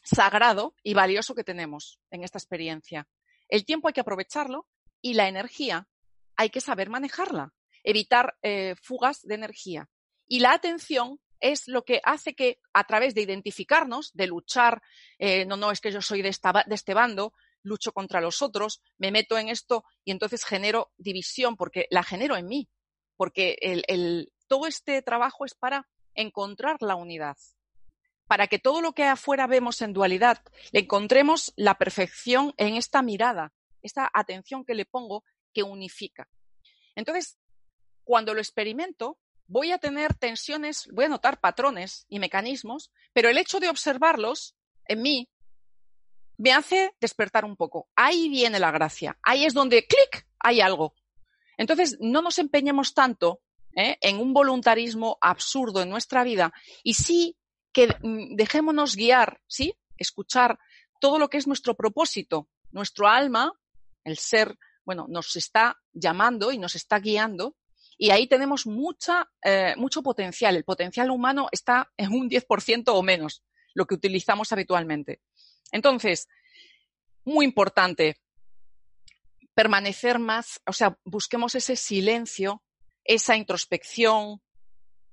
sagrado 0.05 0.77
y 0.85 0.95
valioso 0.95 1.35
que 1.35 1.43
tenemos 1.43 1.99
en 2.13 2.23
esta 2.23 2.39
experiencia. 2.39 3.09
El 3.49 3.65
tiempo 3.65 3.89
hay 3.89 3.95
que 3.95 4.03
aprovecharlo 4.03 4.69
y 5.03 5.15
la 5.15 5.27
energía 5.27 5.89
hay 6.37 6.51
que 6.51 6.61
saber 6.61 6.91
manejarla, 6.91 7.53
evitar 7.83 8.37
fugas 8.81 9.23
de 9.23 9.35
energía. 9.35 9.91
Y 10.29 10.39
la 10.39 10.53
atención 10.53 11.19
es 11.41 11.69
lo 11.69 11.85
que 11.85 12.01
hace 12.05 12.35
que 12.35 12.61
a 12.73 12.85
través 12.85 13.15
de 13.15 13.23
identificarnos, 13.23 14.13
de 14.15 14.27
luchar, 14.27 14.83
eh, 15.19 15.45
no, 15.47 15.57
no, 15.57 15.71
es 15.71 15.81
que 15.81 15.93
yo 15.93 16.03
soy 16.03 16.23
de, 16.23 16.31
de 16.31 16.75
este 16.75 16.95
bando, 16.95 17.33
lucho 17.69 17.93
contra 17.93 18.21
los 18.21 18.43
otros, 18.43 18.81
me 18.97 19.11
meto 19.11 19.39
en 19.39 19.49
esto 19.49 19.85
y 20.05 20.11
entonces 20.11 20.45
genero 20.45 20.91
división 20.97 21.57
porque 21.57 21.87
la 21.91 22.03
genero 22.03 22.37
en 22.37 22.47
mí, 22.47 22.69
porque 23.17 23.57
el, 23.61 24.33
todo 24.47 24.67
este 24.67 25.03
trabajo 25.03 25.45
es 25.45 25.55
para 25.55 25.89
encontrar 26.15 26.79
la 26.81 26.97
unidad, 26.97 27.37
para 28.27 28.49
que 28.49 28.59
todo 28.59 28.81
lo 28.81 28.93
que 28.93 29.05
afuera 29.05 29.47
vemos 29.47 29.81
en 29.83 29.93
dualidad 29.93 30.43
le 30.73 30.81
encontremos 30.81 31.53
la 31.57 31.77
perfección 31.77 32.55
en 32.57 32.75
esta 32.75 33.03
mirada, 33.03 33.53
esta 33.83 34.11
atención 34.13 34.65
que 34.65 34.75
le 34.75 34.85
pongo 34.85 35.23
que 35.53 35.63
unifica. 35.63 36.29
Entonces, 36.97 37.39
cuando 38.05 38.35
lo 38.35 38.41
experimento, 38.41 39.19
voy 39.47 39.73
a 39.73 39.79
tener 39.79 40.15
tensiones, 40.15 40.89
voy 40.93 41.07
a 41.07 41.09
notar 41.09 41.41
patrones 41.41 42.07
y 42.09 42.19
mecanismos, 42.19 42.91
pero 43.13 43.29
el 43.29 43.39
hecho 43.39 43.61
de 43.61 43.69
observarlos 43.69 44.57
en 44.85 45.03
mí 45.03 45.29
me 46.39 46.53
hace 46.53 46.95
despertar 47.01 47.45
un 47.45 47.57
poco. 47.57 47.89
Ahí 47.95 48.29
viene 48.29 48.59
la 48.59 48.71
gracia. 48.71 49.19
Ahí 49.23 49.45
es 49.45 49.55
donde, 49.55 49.87
clic, 49.87 50.27
hay 50.39 50.61
algo. 50.61 50.95
Entonces, 51.57 51.99
no 52.01 52.23
nos 52.23 52.39
empeñemos 52.39 52.95
tanto 52.95 53.41
¿eh? 53.77 53.99
en 54.01 54.19
un 54.19 54.33
voluntarismo 54.33 55.19
absurdo 55.21 55.83
en 55.83 55.91
nuestra 55.91 56.25
vida 56.25 56.53
y 56.83 56.95
sí 56.95 57.37
que 57.73 57.89
mm, 58.01 58.37
dejémonos 58.37 58.97
guiar, 58.97 59.41
¿sí? 59.47 59.75
Escuchar 59.97 60.59
todo 61.01 61.19
lo 61.19 61.29
que 61.29 61.39
es 61.39 61.47
nuestro 61.47 61.75
propósito. 61.75 62.49
Nuestro 62.71 63.09
alma, 63.09 63.53
el 64.05 64.19
ser, 64.19 64.57
bueno, 64.85 65.07
nos 65.09 65.35
está 65.37 65.77
llamando 65.93 66.53
y 66.53 66.59
nos 66.59 66.77
está 66.77 67.01
guiando 67.01 67.57
y 67.99 68.11
ahí 68.11 68.29
tenemos 68.29 68.65
mucha, 68.65 69.29
eh, 69.43 69.75
mucho 69.77 70.03
potencial. 70.03 70.55
El 70.55 70.65
potencial 70.65 71.11
humano 71.11 71.49
está 71.51 71.91
en 71.97 72.13
un 72.13 72.31
10% 72.31 72.85
o 72.87 73.03
menos, 73.03 73.43
lo 73.75 73.87
que 73.87 73.97
utilizamos 73.97 74.53
habitualmente. 74.53 75.21
Entonces, 75.73 76.29
muy 77.25 77.45
importante, 77.45 78.17
permanecer 79.55 80.19
más, 80.19 80.61
o 80.67 80.73
sea, 80.73 80.97
busquemos 81.05 81.55
ese 81.55 81.77
silencio, 81.77 82.63
esa 83.05 83.37
introspección, 83.37 84.41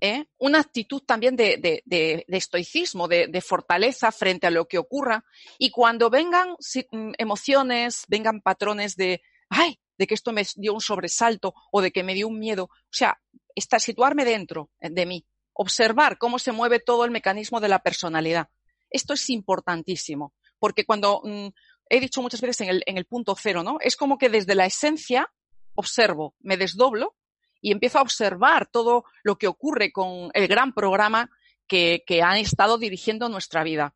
¿eh? 0.02 0.26
una 0.38 0.60
actitud 0.60 1.02
también 1.02 1.36
de, 1.36 2.24
estoicismo, 2.28 3.08
de, 3.08 3.42
fortaleza 3.42 4.12
frente 4.12 4.48
a 4.48 4.52
lo 4.52 4.68
que 4.68 4.78
ocurra. 4.78 5.26
Y 5.58 5.72
cuando 5.72 6.10
vengan 6.10 6.50
mm, 6.92 7.14
emociones, 7.18 8.04
vengan 8.08 8.42
patrones 8.42 8.96
de, 8.96 9.22
ay, 9.50 9.80
de 9.98 10.08
que 10.08 10.14
esto 10.14 10.32
me 10.32 10.46
dio 10.56 10.74
un 10.74 10.82
sobresalto 10.82 11.54
o 11.72 11.82
de 11.82 11.92
que 11.92 12.04
me 12.04 12.14
dio 12.14 12.28
un 12.28 12.40
miedo. 12.40 12.66
O 12.66 12.92
sea, 12.92 13.20
está, 13.56 13.80
situarme 13.80 14.26
dentro 14.26 14.70
de 14.80 15.06
mí, 15.06 15.26
observar 15.54 16.18
cómo 16.18 16.40
se 16.40 16.52
mueve 16.52 16.80
todo 16.80 17.06
el 17.06 17.12
mecanismo 17.12 17.60
de 17.60 17.70
la 17.70 17.80
personalidad. 17.80 18.50
Esto 18.90 19.14
es 19.14 19.30
importantísimo, 19.30 20.34
porque 20.66 20.84
cuando 20.84 21.22
mm, 21.24 21.50
he 21.92 22.00
dicho 22.00 22.24
muchas 22.24 22.42
veces 22.42 22.68
en 22.68 22.98
el, 22.98 23.06
punto 23.06 23.36
cero, 23.40 23.62
¿no? 23.62 23.78
Es 23.82 23.96
como 23.96 24.18
que 24.18 24.30
desde 24.30 24.56
la 24.56 24.66
esencia 24.66 25.32
observo, 25.76 26.34
me 26.40 26.58
desdoblo 26.58 27.16
y 27.62 27.72
empiezo 27.72 28.00
a 28.00 28.02
observar 28.02 28.66
todo 28.66 29.04
lo 29.22 29.38
que 29.38 29.46
ocurre 29.46 29.92
con 29.92 30.32
el 30.34 30.48
gran 30.48 30.74
programa 30.74 31.30
que, 31.68 32.04
que 32.08 32.24
han 32.24 32.38
estado 32.38 32.80
dirigiendo 32.80 33.30
nuestra 33.30 33.64
vida. 33.64 33.94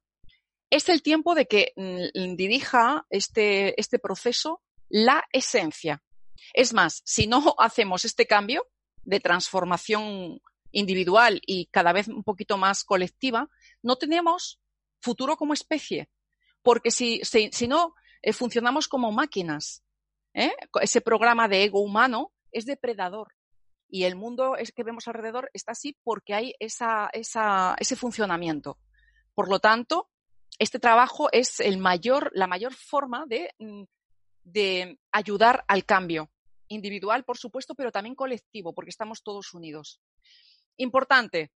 Es 0.69 0.89
el 0.89 1.01
tiempo 1.01 1.33
de 1.33 1.47
que 1.47 1.73
mm, 1.75 2.35
dirija 2.35 3.07
este, 3.09 3.73
este 3.81 3.97
proceso 3.97 4.61
la 4.89 5.23
esencia. 5.31 6.03
Es 6.53 6.71
más, 6.71 7.01
si 7.03 7.25
no 7.25 7.55
hacemos 7.57 8.05
este 8.05 8.27
cambio 8.27 8.67
de 9.01 9.19
transformación 9.19 10.39
individual 10.71 11.41
y 11.47 11.65
cada 11.71 11.93
vez 11.93 12.09
un 12.09 12.23
poquito 12.23 12.59
más 12.59 12.83
colectiva, 12.83 13.49
no 13.81 13.95
tenemos 13.95 14.59
futuro 15.01 15.35
como 15.35 15.55
especie. 15.55 16.11
Porque 16.61 16.91
si, 16.91 17.21
si, 17.23 17.67
no, 17.67 17.95
eh, 18.21 18.33
funcionamos 18.33 18.87
como 18.87 19.11
máquinas. 19.11 19.83
¿eh? 20.33 20.53
Ese 20.81 21.01
programa 21.01 21.47
de 21.47 21.63
ego 21.63 21.81
humano 21.81 22.31
es 22.51 22.65
depredador. 22.65 23.35
Y 23.89 24.03
el 24.03 24.15
mundo 24.15 24.55
es 24.55 24.71
que 24.71 24.83
vemos 24.83 25.07
alrededor 25.07 25.49
está 25.53 25.71
así 25.71 25.97
porque 26.03 26.33
hay 26.33 26.53
esa, 26.59 27.09
esa, 27.13 27.75
ese 27.79 27.95
funcionamiento. 27.95 28.77
Por 29.33 29.49
lo 29.49 29.59
tanto, 29.59 30.09
este 30.59 30.79
trabajo 30.79 31.29
es 31.31 31.59
el 31.59 31.77
mayor, 31.79 32.31
la 32.35 32.45
mayor 32.45 32.73
forma 32.73 33.25
de 33.27 33.49
mm, 33.57 33.83
de 34.51 34.99
ayudar 35.11 35.63
al 35.67 35.85
cambio, 35.85 36.31
individual, 36.67 37.23
por 37.23 37.37
supuesto, 37.37 37.75
pero 37.75 37.91
también 37.91 38.15
colectivo, 38.15 38.73
porque 38.73 38.89
estamos 38.89 39.23
todos 39.23 39.53
unidos. 39.53 40.01
Importante, 40.77 41.51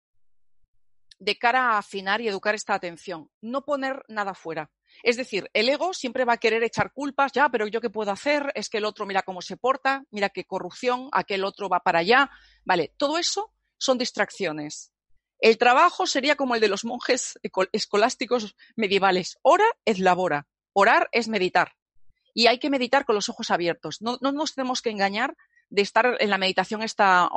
de 1.19 1.37
cara 1.37 1.71
a 1.71 1.77
afinar 1.77 2.21
y 2.21 2.27
educar 2.27 2.55
esta 2.55 2.73
atención, 2.73 3.29
no 3.41 3.63
poner 3.63 4.03
nada 4.07 4.33
fuera. 4.33 4.71
Es 5.01 5.17
decir, 5.17 5.49
el 5.53 5.69
ego 5.69 5.93
siempre 5.93 6.25
va 6.25 6.33
a 6.33 6.37
querer 6.37 6.63
echar 6.63 6.93
culpas, 6.93 7.31
ya, 7.31 7.49
pero 7.49 7.67
yo 7.67 7.81
qué 7.81 7.89
puedo 7.89 8.11
hacer, 8.11 8.51
es 8.55 8.69
que 8.69 8.77
el 8.77 8.85
otro 8.85 9.05
mira 9.05 9.23
cómo 9.23 9.41
se 9.41 9.57
porta, 9.57 10.03
mira 10.11 10.29
qué 10.29 10.45
corrupción, 10.45 11.09
aquel 11.11 11.43
otro 11.43 11.69
va 11.69 11.79
para 11.79 11.99
allá. 11.99 12.29
Vale, 12.63 12.93
todo 12.97 13.17
eso 13.17 13.51
son 13.77 13.97
distracciones. 13.97 14.93
El 15.39 15.57
trabajo 15.57 16.07
sería 16.07 16.37
como 16.37 16.55
el 16.55 16.61
de 16.61 16.69
los 16.69 16.85
monjes 16.85 17.37
escolásticos 17.73 18.55
medievales. 18.77 19.37
Ora 19.41 19.65
es 19.83 19.99
labora. 19.99 20.47
Orar 20.71 21.09
es 21.11 21.27
meditar. 21.27 21.73
Y 22.33 22.47
hay 22.47 22.59
que 22.59 22.69
meditar 22.69 23.05
con 23.05 23.15
los 23.15 23.27
ojos 23.29 23.51
abiertos. 23.51 24.01
No, 24.01 24.17
nos 24.21 24.55
tenemos 24.55 24.81
que 24.81 24.89
engañar 24.89 25.35
de 25.69 25.81
estar 25.81 26.17
en 26.19 26.29
la 26.29 26.37
meditación 26.37 26.81
esta 26.81 27.29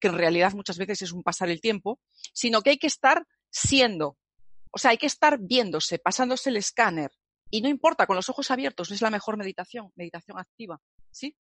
que 0.00 0.08
en 0.08 0.16
realidad 0.16 0.52
muchas 0.52 0.78
veces 0.78 1.02
es 1.02 1.12
un 1.12 1.22
pasar 1.22 1.50
el 1.50 1.60
tiempo, 1.60 1.98
sino 2.32 2.62
que 2.62 2.70
hay 2.70 2.78
que 2.78 2.86
estar 2.86 3.26
siendo. 3.50 4.16
O 4.70 4.78
sea, 4.78 4.92
hay 4.92 4.98
que 4.98 5.06
estar 5.06 5.38
viéndose, 5.38 5.98
pasándose 5.98 6.50
el 6.50 6.56
escáner. 6.56 7.10
Y 7.50 7.62
no 7.62 7.68
importa, 7.68 8.06
con 8.06 8.16
los 8.16 8.28
ojos 8.28 8.50
abiertos 8.50 8.90
es 8.90 9.02
la 9.02 9.10
mejor 9.10 9.36
meditación, 9.36 9.92
meditación 9.96 10.38
activa. 10.38 10.80
¿Sí? 11.10 11.36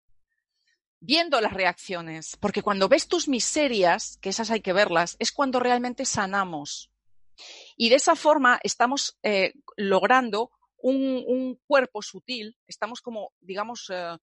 viendo 1.01 1.41
las 1.41 1.53
reacciones, 1.53 2.37
porque 2.41 2.63
cuando 2.63 2.89
ves 2.89 3.09
tus 3.09 3.29
miserias, 3.29 4.19
que 4.21 4.31
esas 4.31 4.51
hay 4.51 4.61
que 4.61 4.73
verlas, 4.73 5.17
es 5.19 5.33
cuando 5.33 5.61
realmente 5.61 6.05
sanamos. 6.05 6.91
Y 7.77 7.91
de 7.91 7.97
esa 7.97 8.17
forma 8.17 8.59
estamos 8.63 9.19
eh, 9.23 9.53
logrando 9.77 10.51
un, 10.79 11.59
cuerpo 11.67 12.03
sutil, 12.03 12.57
estamos 12.67 13.01
como, 13.01 13.33
digamos, 13.41 13.91
eh, 13.91 14.17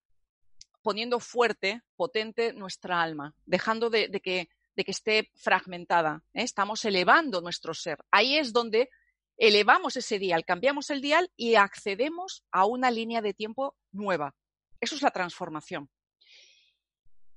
poniendo 0.82 1.20
fuerte, 1.20 1.82
potente 1.96 2.54
nuestra 2.54 3.02
alma, 3.02 3.36
dejando 3.46 3.90
de, 3.90 4.10
que, 4.22 4.50
de 4.76 4.84
que, 4.84 4.92
esté 4.92 5.32
fragmentada. 5.36 6.24
¿eh? 6.34 6.44
Estamos 6.44 6.84
elevando 6.86 7.42
nuestro 7.42 7.74
ser. 7.74 8.00
Ahí 8.12 8.38
es 8.38 8.54
donde 8.54 8.90
elevamos 9.38 9.98
ese 9.98 10.20
dial, 10.20 10.46
cambiamos 10.46 10.90
el 10.90 11.02
dial 11.02 11.32
y 11.36 11.56
accedemos 11.56 12.44
a 12.52 12.66
una 12.66 12.92
línea 12.92 13.22
de 13.22 13.34
tiempo 13.34 13.76
nueva. 13.92 14.36
Eso 14.80 14.96
es 14.96 15.02
la 15.02 15.12
transformación. 15.12 15.90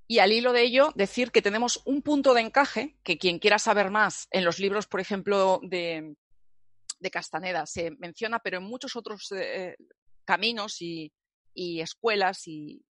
Y 0.08 0.20
al 0.20 0.32
hilo 0.32 0.52
de 0.52 0.62
ello, 0.62 0.92
decir 0.94 1.32
que 1.32 1.42
tenemos 1.42 1.82
un 1.84 2.02
punto 2.02 2.32
de 2.32 2.42
encaje, 2.42 2.96
que 3.02 3.18
quien 3.18 3.38
quiera 3.38 3.58
saber 3.58 3.90
más 3.90 4.28
en 4.30 4.44
los 4.44 4.60
libros, 4.60 4.86
por 4.86 5.00
ejemplo, 5.00 5.60
de, 5.62 6.14
Castaneda 7.10 7.66
se 7.66 7.92
menciona, 7.92 8.40
pero 8.40 8.58
en 8.58 8.64
muchos 8.64 8.96
otros 8.96 9.30
eh, 9.32 9.76
caminos 10.24 10.80
y, 10.80 11.12
escuelas 11.54 12.46
y, 12.46 12.84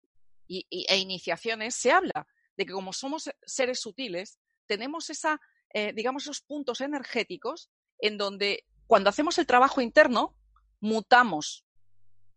e 0.49 0.97
iniciaciones 0.97 1.75
se 1.75 1.93
habla 1.93 2.27
de 2.57 2.67
que 2.67 2.73
como 2.73 2.93
somos 2.93 3.31
seres 3.45 3.81
sutiles, 3.81 4.39
tenemos 4.67 5.11
esa, 5.11 5.41
eh, 5.73 5.93
digamos, 5.95 6.25
esos 6.25 6.41
puntos 6.41 6.81
energéticos 6.81 7.71
en 7.99 8.19
donde 8.19 8.65
cuando 8.87 9.11
hacemos 9.11 9.39
el 9.39 9.47
trabajo 9.47 9.81
interno, 9.81 10.37
mutamos. 10.81 11.65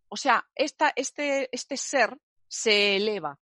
O 0.08 0.18
sea, 0.18 0.48
esta, 0.56 0.92
este, 0.96 1.50
este 1.52 1.78
ser 1.78 2.18
se 2.48 2.96
eleva, 2.96 3.40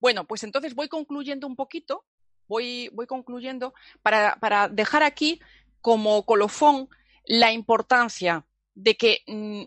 bueno, 0.00 0.26
pues 0.26 0.44
entonces 0.44 0.74
voy 0.74 0.88
concluyendo 0.88 1.46
un 1.46 1.56
poquito, 1.56 2.04
voy, 2.48 2.88
voy 2.92 3.06
concluyendo 3.06 3.74
para, 4.02 4.36
para 4.36 4.68
dejar 4.68 5.02
aquí 5.02 5.40
como 5.80 6.24
colofón 6.24 6.88
la 7.24 7.52
importancia 7.52 8.46
de 8.74 8.96
que, 8.96 9.22
mm, 9.26 9.62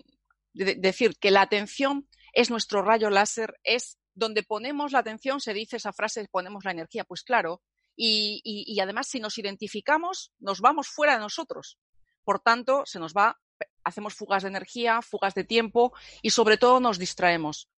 decir, 0.53 1.17
que 1.19 1.31
la 1.31 1.41
atención 1.41 2.07
es 2.33 2.49
nuestro 2.49 2.81
rayo 2.81 3.09
láser, 3.09 3.59
es 3.63 3.97
donde 4.13 4.43
ponemos 4.43 4.91
la 4.91 4.99
atención, 4.99 5.39
se 5.39 5.53
dice 5.53 5.77
esa 5.77 5.93
frase, 5.93 6.27
ponemos 6.29 6.65
la 6.65 6.71
energía, 6.71 7.03
pues 7.03 7.23
claro, 7.23 7.61
y, 7.95 8.79
además 8.81 9.07
si 9.07 9.19
nos 9.19 9.37
identificamos, 9.37 10.31
nos 10.39 10.61
vamos 10.61 10.87
fuera 10.87 11.13
de 11.13 11.19
nosotros. 11.19 11.77
Por 12.23 12.39
tanto, 12.39 12.83
se 12.85 12.99
nos 12.99 13.13
va, 13.13 13.39
hacemos 13.83 14.13
fugas 14.13 14.43
de 14.43 14.49
energía, 14.49 15.01
fugas 15.01 15.33
de 15.33 15.43
tiempo 15.43 15.93
y 16.21 16.29
sobre 16.29 16.57
todo 16.57 16.79
nos 16.79 16.97
distraemos 16.97 17.69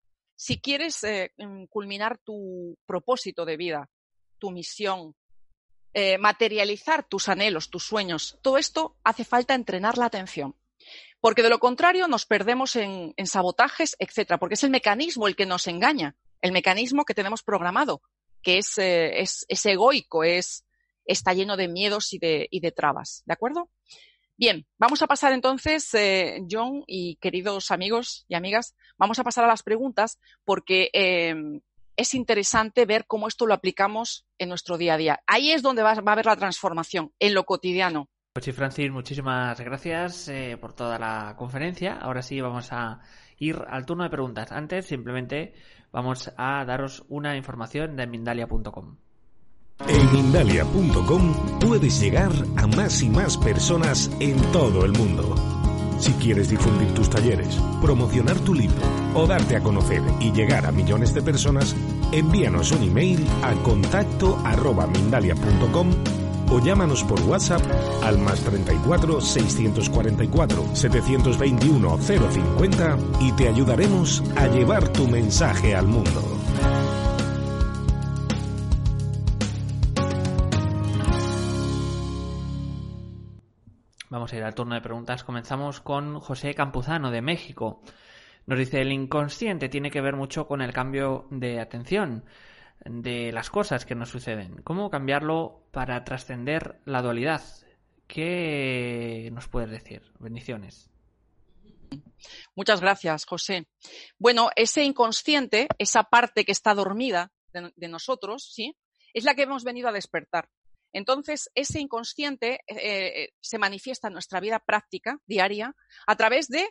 si 0.41 0.59
quieres 0.59 1.03
eh, 1.03 1.33
mm, 1.37 1.65
culminar 1.65 2.17
tu 2.17 2.75
propósito 2.87 3.45
de 3.45 3.57
vida, 3.57 3.91
tu 4.39 4.49
misión, 4.49 5.15
eh, 5.93 6.17
materializar 6.17 7.03
tus 7.03 7.29
anhelos, 7.29 7.69
tus 7.69 7.83
sueños, 7.83 8.39
todo 8.41 8.57
esto 8.57 8.97
hace 9.03 9.23
falta 9.23 9.53
entrenar 9.53 9.99
la 9.99 10.05
atención. 10.05 10.55
Porque 11.19 11.43
de 11.43 11.49
lo 11.49 11.59
contrario 11.59 12.07
nos 12.07 12.25
perdemos 12.25 12.75
en, 12.75 13.13
sabotajes, 13.25 13.95
etcétera, 13.99 14.37
porque 14.37 14.55
es 14.55 14.63
el 14.63 14.69
mecanismo 14.69 15.27
el 15.27 15.35
que 15.35 15.45
nos 15.45 15.67
engaña, 15.67 16.15
el 16.41 16.51
mecanismo 16.51 17.05
que 17.05 17.13
tenemos 17.13 17.43
programado, 17.43 18.01
que 18.41 18.57
es, 18.57 18.77
eh, 18.77 19.23
egoico, 19.65 20.23
es, 20.23 20.65
está 21.05 21.33
lleno 21.33 21.57
de 21.57 21.67
miedos 21.67 22.13
y 22.13 22.19
de, 22.19 22.73
trabas. 22.75 23.23
¿De 23.25 23.33
acuerdo? 23.33 23.69
Bien, 24.37 24.65
vamos 24.79 25.01
a 25.03 25.07
pasar 25.07 25.33
entonces, 25.33 25.93
eh, 25.93 26.41
John 26.49 26.83
y 26.87 27.17
queridos 27.17 27.69
amigos 27.69 28.25
y 28.27 28.33
amigas, 28.33 28.75
vamos 28.97 29.19
a 29.19 29.23
pasar 29.23 29.43
a 29.43 29.47
las 29.47 29.61
preguntas 29.61 30.19
porque 30.43 30.89
em, 30.93 31.61
es 31.95 32.13
interesante 32.13 32.85
ver 32.85 33.05
cómo 33.05 33.27
esto 33.27 33.45
lo 33.45 33.53
aplicamos 33.53 34.25
en 34.37 34.49
nuestro 34.49 34.77
día 34.77 34.95
a 34.95 34.97
día. 34.97 35.23
Ahí 35.27 35.51
es 35.51 35.61
donde 35.61 35.83
va, 35.83 35.91
a 35.91 36.11
haber 36.11 36.25
la 36.25 36.35
transformación, 36.35 37.13
en 37.19 37.33
lo 37.33 37.45
cotidiano. 37.45 38.09
Pues 38.33 38.45
sí, 38.45 38.53
Francis, 38.53 38.89
muchísimas 38.89 39.59
gracias 39.59 40.29
eh, 40.29 40.57
por 40.59 40.71
toda 40.71 40.97
la 40.97 41.35
conferencia. 41.35 41.97
Ahora 41.97 42.21
sí 42.21 42.39
vamos 42.39 42.71
a 42.71 43.01
ir 43.37 43.61
al 43.67 43.85
turno 43.85 44.05
de 44.05 44.09
preguntas. 44.09 44.53
Antes, 44.53 44.85
simplemente 44.85 45.53
vamos 45.91 46.31
a 46.37 46.63
daros 46.63 47.03
una 47.09 47.35
información 47.35 47.97
de 47.97 48.07
Mindalia.com. 48.07 48.95
En 49.85 50.13
Mindalia.com 50.13 51.59
puedes 51.59 51.99
llegar 51.99 52.31
a 52.55 52.67
más 52.67 53.01
y 53.01 53.09
más 53.09 53.37
personas 53.37 54.09
en 54.21 54.37
todo 54.53 54.85
el 54.85 54.93
mundo. 54.93 55.35
Si 55.99 56.13
quieres 56.13 56.49
difundir 56.49 56.93
tus 56.93 57.09
talleres, 57.09 57.59
promocionar 57.81 58.39
tu 58.39 58.53
libro 58.53 58.81
o 59.13 59.27
darte 59.27 59.57
a 59.57 59.59
conocer 59.61 60.01
y 60.21 60.31
llegar 60.31 60.65
a 60.65 60.71
millones 60.71 61.13
de 61.13 61.21
personas, 61.21 61.75
envíanos 62.13 62.71
un 62.71 62.83
email 62.83 63.27
a 63.43 63.53
contacto 63.61 64.39
arroba 64.45 64.87
mindalia.com 64.87 65.91
o 66.51 66.59
llámanos 66.59 67.03
por 67.03 67.19
WhatsApp 67.21 67.61
al 68.03 68.17
más 68.17 68.41
34 68.41 69.21
644 69.21 70.75
721 70.75 71.97
050 71.97 72.97
y 73.21 73.31
te 73.33 73.47
ayudaremos 73.47 74.21
a 74.35 74.47
llevar 74.47 74.87
tu 74.89 75.07
mensaje 75.07 75.75
al 75.75 75.87
mundo. 75.87 76.21
Vamos 84.09 84.33
a 84.33 84.37
ir 84.37 84.43
al 84.43 84.53
turno 84.53 84.75
de 84.75 84.81
preguntas. 84.81 85.23
Comenzamos 85.23 85.79
con 85.79 86.19
José 86.19 86.53
Campuzano 86.53 87.11
de 87.11 87.21
México. 87.21 87.81
Nos 88.45 88.59
dice, 88.59 88.81
el 88.81 88.91
inconsciente 88.91 89.69
tiene 89.69 89.89
que 89.89 90.01
ver 90.01 90.17
mucho 90.17 90.47
con 90.47 90.61
el 90.61 90.73
cambio 90.73 91.27
de 91.29 91.61
atención 91.61 92.25
de 92.85 93.31
las 93.31 93.49
cosas 93.49 93.85
que 93.85 93.95
nos 93.95 94.09
suceden. 94.09 94.61
¿Cómo 94.63 94.89
cambiarlo 94.89 95.63
para 95.71 96.03
trascender 96.03 96.81
la 96.85 97.01
dualidad? 97.01 97.41
¿Qué 98.07 99.29
nos 99.33 99.47
puedes 99.47 99.69
decir? 99.69 100.01
Bendiciones. 100.19 100.89
Muchas 102.55 102.81
gracias, 102.81 103.25
José. 103.25 103.67
Bueno, 104.17 104.49
ese 104.55 104.83
inconsciente, 104.83 105.67
esa 105.77 106.03
parte 106.03 106.45
que 106.45 106.51
está 106.51 106.73
dormida 106.73 107.31
de, 107.53 107.87
nosotros, 107.87 108.51
¿sí? 108.53 108.75
Es 109.13 109.23
la 109.23 109.35
que 109.35 109.43
hemos 109.43 109.63
venido 109.63 109.89
a 109.89 109.93
despertar. 109.93 110.49
Entonces, 110.93 111.49
ese 111.55 111.79
inconsciente 111.79 112.61
eh, 112.67 112.75
eh, 112.77 113.33
se 113.39 113.57
manifiesta 113.57 114.07
en 114.07 114.13
nuestra 114.13 114.39
vida 114.39 114.59
práctica, 114.59 115.19
diaria, 115.25 115.75
a 116.05 116.15
través 116.15 116.47
de 116.47 116.69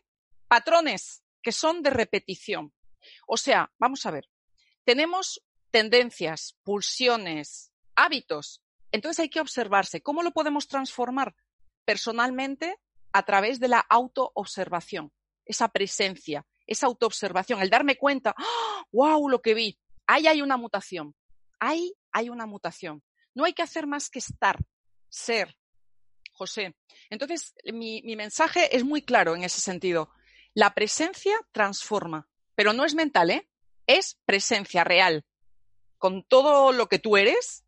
patrones 0.49 1.23
que 1.43 1.53
son 1.53 1.83
de 1.83 1.91
repetición. 1.91 2.73
O 3.27 3.37
sea, 3.37 3.73
vamos 3.79 4.05
a 4.05 4.11
ver, 4.11 4.29
tenemos 4.85 5.43
tendencias, 5.71 6.57
pulsiones, 6.63 7.73
hábitos. 7.95 8.63
Entonces 8.93 9.21
hay 9.21 9.29
que 9.29 9.41
observarse. 9.41 10.03
¿Cómo 10.03 10.23
lo 10.23 10.33
podemos 10.33 10.69
transformar? 10.69 11.35
Personalmente, 11.85 12.79
a 13.13 13.25
través 13.25 13.61
de 13.61 13.69
la 13.69 13.81
autoobservación, 13.81 15.13
esa 15.45 15.69
presencia, 15.69 16.47
esa 16.67 16.87
autoobservación, 16.87 17.61
el 17.61 17.71
darme 17.71 17.97
cuenta, 17.97 18.35
wow, 18.93 19.27
¡Ah! 19.27 19.31
lo 19.31 19.43
que 19.43 19.55
vi. 19.55 19.79
Ahí 20.07 20.27
hay 20.27 20.43
una 20.43 20.57
mutación. 20.57 21.15
Ahí 21.59 21.93
hay 22.13 22.31
una 22.31 22.47
mutación. 22.47 23.03
No 23.35 23.45
hay 23.45 23.53
que 23.53 23.63
hacer 23.63 23.87
más 23.87 24.11
que 24.11 24.19
estar, 24.19 24.59
ser. 25.09 25.57
José. 26.33 26.75
Entonces, 27.11 27.55
mi, 27.65 28.01
mensaje 28.17 28.75
es 28.75 28.83
muy 28.83 29.03
claro 29.03 29.37
en 29.37 29.45
ese 29.45 29.61
sentido. 29.61 30.11
La 30.55 30.75
presencia 30.75 31.37
transforma, 31.53 32.29
pero 32.55 32.73
no 32.73 32.87
es 32.87 32.95
mental, 32.95 33.31
¿eh? 33.31 33.49
Es 33.87 34.19
presencia 34.25 34.83
real. 34.83 35.25
Con 36.01 36.25
todo 36.25 36.73
lo 36.73 36.89
que 36.89 36.99
tú 36.99 37.19
eres, 37.19 37.65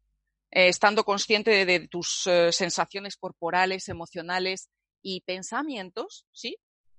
eh, 0.51 0.69
estando 0.69 1.05
consciente 1.05 1.67
de, 1.67 1.87
tus 1.87 2.27
eh, 2.27 2.51
sensaciones 2.51 3.17
corporales, 3.17 3.89
emocionales 3.89 4.71
y 5.03 5.21
pensamientos, 5.21 6.27
¿sí? 6.33 6.57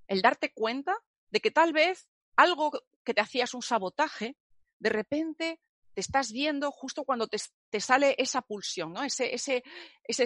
El 0.08 0.22
darte 0.22 0.54
cuenta 0.54 0.96
de 1.32 1.40
que 1.40 1.50
tal 1.50 1.74
vez 1.74 2.08
algo 2.36 2.72
que 3.04 3.16
te 3.16 3.22
hacías 3.22 3.56
un 3.56 3.64
sabotaje, 3.64 4.38
de 4.78 4.90
repente 4.92 5.60
te 5.96 6.02
estás 6.02 6.32
viendo 6.32 6.72
justo 6.72 7.04
cuando 7.04 7.28
te, 7.28 7.80
sale 7.80 8.16
esa 8.20 8.44
pulsión, 8.44 8.94
¿no? 8.94 9.04
Ese, 9.04 9.34
ese, 9.34 9.64
ese, 10.04 10.26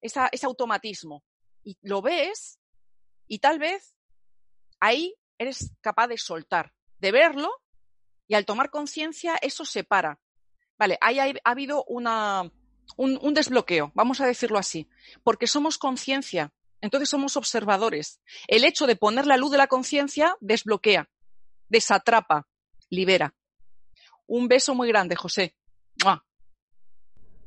ese 0.00 0.46
automatismo. 0.46 1.22
Y 1.62 1.76
lo 1.82 2.00
ves 2.00 2.58
y 3.26 3.40
tal 3.40 3.58
vez 3.58 3.94
ahí 4.80 5.14
eres 5.36 5.74
capaz 5.82 6.08
de 6.08 6.16
soltar, 6.16 6.72
de 6.98 7.12
verlo 7.12 7.50
y 8.34 8.36
al 8.36 8.46
tomar 8.46 8.70
conciencia 8.70 9.36
eso 9.42 9.64
se 9.64 9.84
para. 9.84 10.18
Vale, 10.76 10.98
ahí 11.00 11.20
ha, 11.20 11.32
habido 11.44 11.84
una, 11.84 12.50
un, 12.96 13.32
desbloqueo, 13.32 13.92
vamos 13.94 14.20
a 14.20 14.26
decirlo 14.26 14.58
así, 14.58 14.88
porque 15.22 15.46
somos 15.46 15.78
conciencia, 15.78 16.52
entonces 16.80 17.08
somos 17.08 17.36
observadores. 17.36 18.20
El 18.48 18.64
hecho 18.64 18.88
de 18.88 18.96
poner 18.96 19.28
la 19.28 19.36
luz 19.36 19.52
de 19.52 19.58
la 19.58 19.68
conciencia 19.68 20.34
desbloquea, 20.40 21.08
desatrapa, 21.68 22.48
libera. 22.90 23.36
Un 24.26 24.48
beso 24.48 24.74
muy 24.74 24.88
grande, 24.88 25.14
José. 25.14 25.54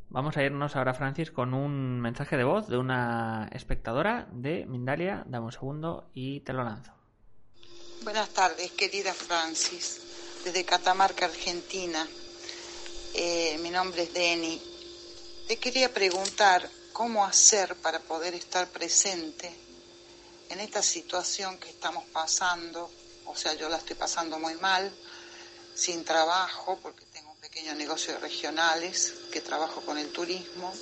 Vamos 0.09 0.37
a 0.37 0.43
irnos 0.43 0.77
ahora, 0.77 0.93
Francis, 0.93 1.31
con 1.31 1.53
un 1.53 1.99
mensaje 1.99 2.37
de 2.37 2.45
voz 2.45 2.69
de 2.69 2.77
una 2.77 3.49
espectadora 3.51 4.29
de 4.31 4.65
Mindalia. 4.65 5.25
Dame 5.27 5.47
un 5.47 5.51
segundo 5.51 6.09
y 6.13 6.39
te 6.39 6.53
lo 6.53 6.63
lanzo. 6.63 6.93
Buenas 8.03 8.29
tardes, 8.29 8.71
querida 8.71 9.13
Francis, 9.13 10.06
desde 10.43 10.65
Catamarca, 10.65 11.25
Argentina. 11.25 12.07
Eh, 13.13 13.57
mi 13.59 13.69
nombre 13.69 14.03
es 14.03 14.13
Deni. 14.13 14.61
Te 15.47 15.57
quería 15.57 15.93
preguntar 15.93 16.69
cómo 16.93 17.25
hacer 17.25 17.75
para 17.75 17.99
poder 17.99 18.33
estar 18.33 18.67
presente 18.67 19.53
en 20.49 20.59
esta 20.59 20.81
situación 20.81 21.57
que 21.57 21.69
estamos 21.69 22.05
pasando. 22.05 22.89
O 23.25 23.35
sea, 23.35 23.53
yo 23.53 23.69
la 23.69 23.77
estoy 23.77 23.95
pasando 23.95 24.39
muy 24.39 24.55
mal, 24.55 24.91
sin 25.75 26.03
trabajo, 26.03 26.79
porque 26.81 27.05
tengo 27.05 27.31
un 27.31 27.37
pequeño 27.37 27.73
negocio 27.75 28.13
de 28.13 28.19
regionales 28.19 29.13
que 29.31 29.41
trabajo 29.41 29.81
con 29.81 29.97
el 29.97 30.11
turismo. 30.11 30.73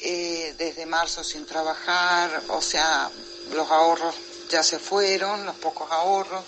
Eh, 0.00 0.54
desde 0.56 0.86
marzo 0.86 1.24
sin 1.24 1.44
trabajar, 1.44 2.44
o 2.48 2.62
sea, 2.62 3.10
los 3.50 3.68
ahorros 3.70 4.14
ya 4.48 4.62
se 4.62 4.78
fueron, 4.78 5.44
los 5.44 5.56
pocos 5.56 5.90
ahorros. 5.90 6.44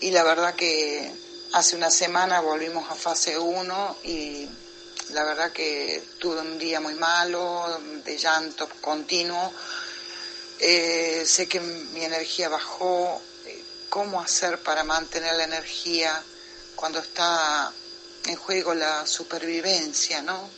Y 0.00 0.12
la 0.12 0.22
verdad 0.22 0.54
que 0.54 1.10
hace 1.52 1.74
una 1.74 1.90
semana 1.90 2.40
volvimos 2.40 2.88
a 2.88 2.94
fase 2.94 3.36
1 3.36 3.96
y 4.04 4.48
la 5.10 5.24
verdad 5.24 5.50
que 5.50 6.02
tuve 6.18 6.40
un 6.40 6.56
día 6.56 6.80
muy 6.80 6.94
malo, 6.94 7.80
de 8.04 8.16
llanto 8.16 8.68
continuo. 8.80 9.52
Eh, 10.60 11.24
sé 11.26 11.48
que 11.48 11.58
mi 11.60 12.04
energía 12.04 12.48
bajó. 12.48 13.20
¿Cómo 13.88 14.20
hacer 14.20 14.62
para 14.62 14.84
mantener 14.84 15.34
la 15.34 15.44
energía 15.44 16.22
cuando 16.76 17.00
está 17.00 17.72
en 18.26 18.36
juego 18.36 18.74
la 18.74 19.06
supervivencia, 19.06 20.22
no? 20.22 20.48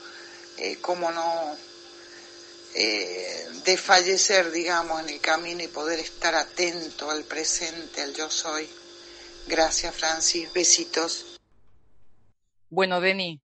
Eh, 0.58 0.78
¿Cómo 0.82 1.10
no 1.12 1.56
eh, 2.74 3.48
desfallecer, 3.64 4.50
digamos, 4.50 5.00
en 5.00 5.10
el 5.10 5.20
camino 5.20 5.62
y 5.62 5.68
poder 5.68 6.00
estar 6.00 6.34
atento 6.34 7.10
al 7.10 7.24
presente, 7.24 8.02
al 8.02 8.12
yo 8.12 8.28
soy? 8.28 8.68
Gracias, 9.50 9.96
Francis. 9.96 10.52
Besitos. 10.52 11.40
Bueno, 12.68 13.00
Deni, 13.00 13.42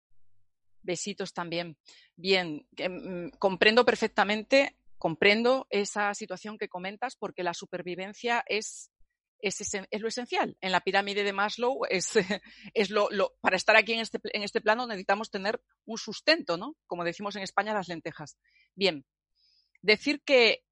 Besitos 0.83 1.33
también. 1.33 1.77
Bien, 2.15 2.67
mm, 2.77 3.29
comprendo 3.39 3.83
perfectamente, 3.85 4.77
comprendo 4.99 5.65
esa 5.71 6.13
situación 6.13 6.59
que 6.59 6.69
comentas 6.69 7.15
porque 7.15 7.41
la 7.41 7.55
supervivencia 7.55 8.43
es, 8.47 8.91
es, 9.39 9.59
es 9.59 10.01
lo 10.01 10.07
esencial. 10.07 10.55
En 10.61 10.71
la 10.71 10.81
pirámide 10.81 11.23
de 11.23 11.33
Maslow 11.33 11.85
es, 11.89 12.11
es 12.75 12.91
lo, 12.91 13.09
para 13.41 13.57
estar 13.57 13.75
aquí 13.75 13.93
en 13.93 14.01
este, 14.01 14.19
en 14.31 14.43
este 14.43 14.61
plano 14.61 14.85
necesitamos 14.85 15.31
tener 15.31 15.59
un 15.85 15.97
sustento, 15.97 16.55
¿no? 16.55 16.75
Como 16.85 17.03
decimos 17.03 17.35
en 17.35 17.41
España, 17.41 17.73
las 17.73 17.87
lentejas. 17.87 18.37
Bien, 18.75 19.03
decir 19.81 20.21
que 20.23 20.63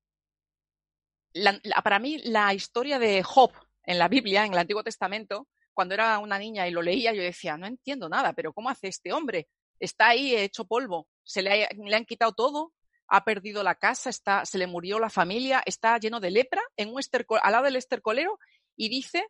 la, 1.34 1.60
para 1.84 1.98
mí 1.98 2.20
la 2.20 2.54
historia 2.54 3.00
de 3.00 3.24
Job 3.24 3.52
en 3.86 4.00
la 4.00 4.08
Biblia, 4.08 4.46
en 4.46 4.54
el 4.54 4.60
Antiguo 4.60 4.84
Testamento, 4.84 5.48
cuando 5.74 5.94
era 5.94 6.20
una 6.20 6.38
niña 6.38 6.68
y 6.68 6.72
lo 6.72 6.82
leía, 6.82 7.14
yo 7.14 7.22
decía, 7.22 7.58
no 7.58 7.66
entiendo 7.66 8.10
nada, 8.10 8.34
pero 8.34 8.54
¿cómo 8.54 8.70
hace 8.70 8.88
este 8.88 9.12
hombre? 9.12 9.48
está 9.84 10.10
ahí 10.10 10.36
hecho 10.36 10.66
polvo, 10.66 11.08
se 11.24 11.42
le, 11.42 11.66
han 11.66 12.06
quitado 12.06 12.34
todo, 12.34 12.74
ha 13.08 13.24
perdido 13.24 13.64
la 13.64 13.76
casa, 13.76 14.10
está, 14.10 14.46
se 14.46 14.58
le 14.58 14.68
murió 14.68 14.98
la 15.00 15.10
familia, 15.10 15.62
está 15.66 15.98
lleno 15.98 16.20
de 16.20 16.32
lepra 16.32 16.62
en 16.78 16.90
un 16.90 17.02
al 17.42 17.52
lado 17.52 17.66
del 17.66 17.76
estercolero 17.76 18.40
y 18.76 18.90
dice, 18.90 19.28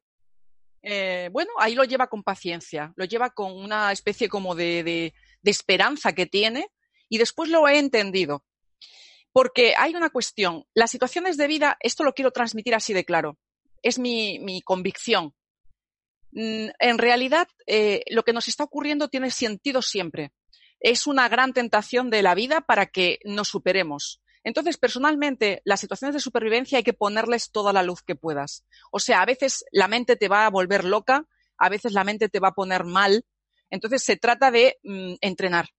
eh, 0.84 1.30
bueno, 1.32 1.52
ahí 1.58 1.76
lo 1.76 1.84
lleva 1.84 2.08
con 2.08 2.24
paciencia, 2.24 2.94
lo 2.96 3.06
lleva 3.06 3.32
con 3.32 3.52
una 3.52 3.92
especie 3.92 4.30
como 4.30 4.54
de, 4.54 5.14
esperanza 5.44 6.14
que 6.14 6.28
tiene 6.28 6.68
y 7.10 7.18
después 7.18 7.50
lo 7.50 7.68
he 7.68 7.80
entendido. 7.80 8.46
Porque 9.32 9.74
hay 9.76 9.96
una 9.96 10.12
cuestión, 10.12 10.66
las 10.76 10.92
situaciones 10.92 11.38
de 11.38 11.48
vida, 11.48 11.78
esto 11.80 12.04
lo 12.04 12.14
quiero 12.14 12.30
transmitir 12.30 12.76
así 12.76 12.94
de 12.94 13.04
claro, 13.04 13.40
es 13.84 14.00
mi, 14.00 14.40
mi 14.40 14.64
convicción. 14.64 15.36
Mm, 16.32 16.70
en 16.80 16.98
realidad, 16.98 17.48
eh, 17.68 18.04
lo 18.10 18.24
que 18.24 18.34
nos 18.34 18.48
está 18.48 18.64
ocurriendo 18.64 19.08
tiene 19.08 19.30
sentido 19.30 19.84
siempre 19.84 20.32
es 20.84 21.08
una 21.08 21.30
gran 21.30 21.54
tentación 21.54 22.10
de 22.10 22.22
la 22.22 22.36
vida 22.36 22.62
para 22.62 22.88
que 22.88 23.20
nos 23.24 23.48
superemos. 23.48 24.22
Entonces, 24.44 24.78
personalmente, 24.78 25.62
las 25.64 25.80
situaciones 25.80 26.14
de 26.14 26.20
supervivencia 26.20 26.78
hay 26.78 26.84
que 26.84 26.94
ponerles 26.94 27.52
toda 27.52 27.72
la 27.72 27.84
luz 27.84 28.04
que 28.04 28.16
puedas. 28.16 28.66
O 28.92 29.00
sea, 29.00 29.22
a 29.22 29.26
veces 29.26 29.64
la 29.72 29.88
mente 29.88 30.18
te 30.18 30.28
va 30.28 30.46
a 30.46 30.50
volver 30.50 30.84
loca, 30.84 31.26
a 31.58 31.70
veces 31.70 31.94
la 31.94 32.04
mente 32.04 32.28
te 32.28 32.42
va 32.42 32.50
a 32.50 32.54
poner 32.54 32.84
mal. 32.84 33.26
Entonces, 33.70 34.04
se 34.04 34.18
trata 34.18 34.52
de 34.52 34.78
mm, 34.84 35.14
entrenar. 35.22 35.70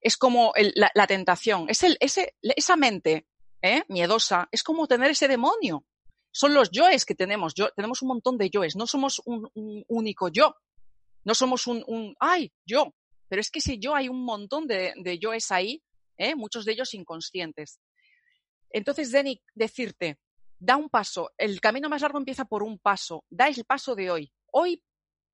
Es 0.00 0.16
como 0.16 0.52
la, 0.74 1.06
tentación. 1.06 1.66
Es 1.68 1.84
el, 1.84 1.96
ese, 2.00 2.34
esa 2.42 2.74
mente 2.74 3.26
¿eh? 3.62 3.84
miedosa, 3.88 4.48
es 4.50 4.64
como 4.64 4.88
tener 4.88 5.12
ese 5.12 5.28
demonio. 5.28 5.84
Son 6.32 6.54
los 6.54 6.70
yoes 6.70 7.04
que 7.04 7.14
tenemos. 7.14 7.54
Yo, 7.54 7.70
tenemos 7.70 8.02
un 8.02 8.08
montón 8.08 8.38
de 8.38 8.50
yoes. 8.50 8.76
No 8.76 8.86
somos 8.86 9.20
un, 9.24 9.50
único 9.88 10.28
yo. 10.28 10.54
No 11.24 11.34
somos 11.34 11.66
un, 11.66 11.84
un, 11.86 12.14
ay, 12.20 12.52
yo. 12.64 12.94
Pero 13.28 13.40
es 13.40 13.50
que 13.50 13.60
si 13.60 13.78
yo 13.78 13.94
hay 13.94 14.08
un 14.08 14.24
montón 14.24 14.66
de, 14.66 15.18
yoes 15.20 15.50
ahí, 15.50 15.82
¿eh? 16.16 16.34
muchos 16.34 16.64
de 16.64 16.72
ellos 16.72 16.94
inconscientes. 16.94 17.80
Entonces, 18.70 19.10
Denny, 19.12 19.40
decirte, 19.54 20.18
da 20.58 20.76
un 20.76 20.88
paso. 20.88 21.30
El 21.36 21.60
camino 21.60 21.88
más 21.88 22.02
largo 22.02 22.18
empieza 22.18 22.44
por 22.44 22.62
un 22.62 22.78
paso. 22.78 23.24
Da 23.30 23.48
el 23.48 23.64
paso 23.64 23.94
de 23.94 24.10
hoy. 24.10 24.32
Hoy, 24.52 24.82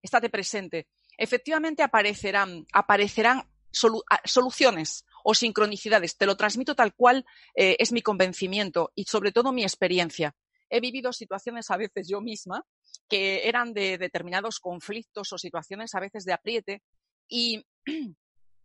estate 0.03 0.31
presente. 0.31 0.89
Efectivamente 1.19 1.83
aparecerán, 1.83 2.67
aparecerán 2.73 3.49
soluciones 3.71 5.05
o 5.25 5.35
sincronicidades. 5.35 6.17
Te 6.17 6.27
lo 6.27 6.37
transmito 6.37 6.75
tal 6.75 6.95
cual 6.95 7.25
eh, 7.55 7.77
es 7.79 7.93
mi 7.93 8.03
convencimiento 8.03 8.93
y 8.95 9.05
sobre 9.05 9.33
todo 9.33 9.53
mi 9.53 9.63
experiencia. 9.63 10.35
He 10.71 10.81
vivido 10.81 11.13
situaciones 11.13 11.71
a 11.71 11.77
veces 11.77 12.09
yo 12.09 12.21
misma 12.21 12.65
que 13.09 13.49
eran 13.49 13.73
de 13.73 13.99
determinados 13.99 14.59
conflictos 14.59 15.33
o 15.33 15.39
situaciones 15.39 15.95
a 15.95 16.01
veces 16.01 16.25
de 16.25 16.33
apriete 16.33 16.83
y 17.29 17.65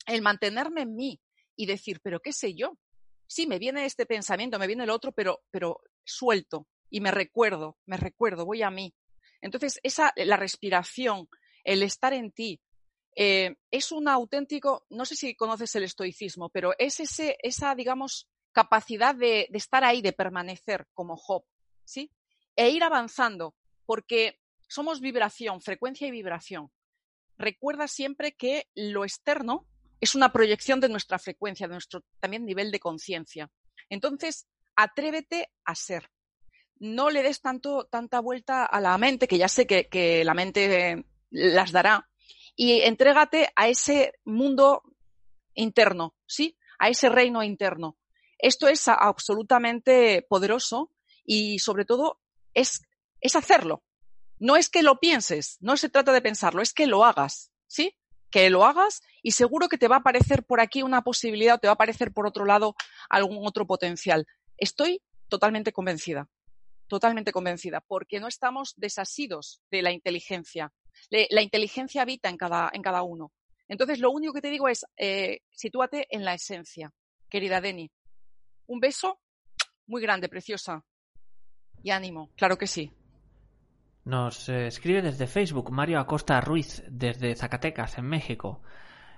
el 0.07 0.21
mantenerme 0.21 0.81
en 0.81 0.95
mí 0.95 1.19
y 1.55 1.65
decir, 1.65 1.99
pero 2.01 2.19
qué 2.19 2.33
sé 2.33 2.53
yo. 2.53 2.77
Sí, 3.27 3.47
me 3.47 3.59
viene 3.59 3.85
este 3.85 4.05
pensamiento, 4.05 4.59
me 4.59 4.67
viene 4.67 4.83
el 4.83 4.89
otro, 4.89 5.11
pero, 5.11 5.41
pero 5.51 5.79
suelto 6.03 6.67
y 6.89 6.99
me 6.99 7.11
recuerdo, 7.11 7.77
me 7.85 7.97
recuerdo, 7.97 8.45
voy 8.45 8.61
a 8.61 8.71
mí. 8.71 8.93
Entonces, 9.41 9.79
esa, 9.83 10.11
la 10.17 10.37
respiración, 10.37 11.27
el 11.63 11.83
estar 11.83 12.13
en 12.13 12.31
ti, 12.31 12.59
eh, 13.15 13.55
es 13.71 13.91
un 13.91 14.07
auténtico, 14.07 14.85
no 14.89 15.05
sé 15.05 15.15
si 15.15 15.35
conoces 15.35 15.75
el 15.75 15.83
estoicismo, 15.83 16.49
pero 16.49 16.73
es 16.77 16.99
ese, 16.99 17.37
esa, 17.41 17.75
digamos, 17.75 18.27
capacidad 18.51 19.15
de, 19.15 19.47
de 19.49 19.57
estar 19.57 19.83
ahí, 19.83 20.01
de 20.01 20.13
permanecer 20.13 20.85
como 20.93 21.15
Job, 21.15 21.43
¿sí? 21.91 22.11
E 22.55 22.69
ir 22.69 22.83
avanzando, 22.83 23.55
porque 23.85 24.39
somos 24.67 25.01
vibración, 25.01 25.61
frecuencia 25.61 26.07
y 26.07 26.11
vibración 26.11 26.71
recuerda 27.41 27.87
siempre 27.87 28.33
que 28.33 28.67
lo 28.75 29.03
externo 29.03 29.67
es 29.99 30.15
una 30.15 30.31
proyección 30.31 30.79
de 30.79 30.89
nuestra 30.89 31.19
frecuencia, 31.19 31.67
de 31.67 31.73
nuestro 31.73 32.03
también 32.19 32.45
nivel 32.45 32.71
de 32.71 32.79
conciencia. 32.79 33.51
Entonces, 33.89 34.47
atrévete 34.75 35.49
a 35.65 35.75
ser. 35.75 36.09
No 36.79 37.09
le 37.09 37.21
des 37.21 37.41
tanto, 37.41 37.85
tanta 37.85 38.19
vuelta 38.19 38.65
a 38.65 38.79
la 38.79 38.97
mente, 38.97 39.27
que 39.27 39.37
ya 39.37 39.47
sé 39.47 39.67
que, 39.67 40.23
la 40.23 40.33
mente 40.33 41.05
las 41.29 41.71
dará, 41.71 42.09
y 42.55 42.81
entrégate 42.81 43.49
a 43.55 43.67
ese 43.67 44.13
mundo 44.23 44.81
interno, 45.53 46.15
¿sí? 46.25 46.57
A 46.79 46.89
ese 46.89 47.09
reino 47.09 47.43
interno. 47.43 47.97
Esto 48.39 48.67
es 48.67 48.87
absolutamente 48.87 50.25
poderoso 50.27 50.91
y 51.23 51.59
sobre 51.59 51.85
todo 51.85 52.19
es, 52.53 52.81
es 53.19 53.35
hacerlo. 53.35 53.83
No 54.39 54.55
es 54.55 54.69
que 54.69 54.83
lo 54.83 54.99
pienses, 54.99 55.57
no 55.59 55.77
se 55.77 55.89
trata 55.89 56.11
de 56.13 56.21
pensarlo, 56.21 56.61
es 56.61 56.73
que 56.73 56.87
lo 56.87 57.05
hagas, 57.05 57.51
¿sí? 57.67 57.95
Que 58.31 58.49
lo 58.49 58.65
hagas 58.65 59.01
y 59.21 59.31
seguro 59.31 59.69
que 59.69 59.77
te 59.77 59.87
va 59.87 59.97
a 59.97 59.99
aparecer 59.99 60.43
por 60.43 60.61
aquí 60.61 60.81
una 60.81 61.03
posibilidad 61.03 61.55
o 61.55 61.59
te 61.59 61.67
va 61.67 61.73
a 61.73 61.75
aparecer 61.75 62.11
por 62.11 62.25
otro 62.25 62.45
lado 62.45 62.75
algún 63.09 63.45
otro 63.45 63.67
potencial. 63.67 64.25
Estoy 64.57 65.01
totalmente 65.27 65.71
convencida, 65.71 66.27
totalmente 66.87 67.31
convencida, 67.31 67.81
porque 67.81 68.19
no 68.19 68.27
estamos 68.27 68.73
desasidos 68.77 69.61
de 69.69 69.81
la 69.81 69.91
inteligencia. 69.91 70.73
La 71.09 71.41
inteligencia 71.41 72.01
habita 72.01 72.29
en 72.29 72.37
cada, 72.37 72.69
en 72.73 72.81
cada 72.81 73.01
uno. 73.03 73.31
Entonces, 73.67 73.99
lo 73.99 74.11
único 74.11 74.33
que 74.33 74.41
te 74.41 74.49
digo 74.49 74.67
es, 74.67 74.85
eh, 74.97 75.39
sitúate 75.51 76.05
en 76.09 76.25
la 76.25 76.33
esencia, 76.33 76.91
querida 77.29 77.61
Deni. 77.61 77.89
Un 78.67 78.81
beso 78.81 79.21
muy 79.87 80.01
grande, 80.01 80.27
preciosa. 80.27 80.83
Y 81.83 81.91
ánimo, 81.91 82.29
claro 82.35 82.57
que 82.57 82.67
sí. 82.67 82.91
Nos 84.03 84.49
eh, 84.49 84.67
escribe 84.67 85.01
desde 85.01 85.27
Facebook 85.27 85.71
Mario 85.71 85.99
Acosta 85.99 86.41
Ruiz, 86.41 86.83
desde 86.89 87.35
Zacatecas, 87.35 87.97
en 87.97 88.05
México. 88.05 88.61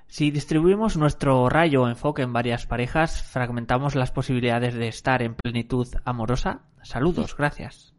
Si 0.07 0.29
distribuimos 0.29 0.97
nuestro 0.97 1.49
rayo 1.49 1.83
o 1.83 1.87
enfoque 1.87 2.21
en 2.21 2.33
varias 2.33 2.67
parejas, 2.67 3.23
fragmentamos 3.23 3.95
las 3.95 4.11
posibilidades 4.11 4.73
de 4.73 4.87
estar 4.87 5.21
en 5.21 5.35
plenitud 5.35 5.87
amorosa. 6.03 6.65
Saludos, 6.83 7.35
gracias. 7.35 7.93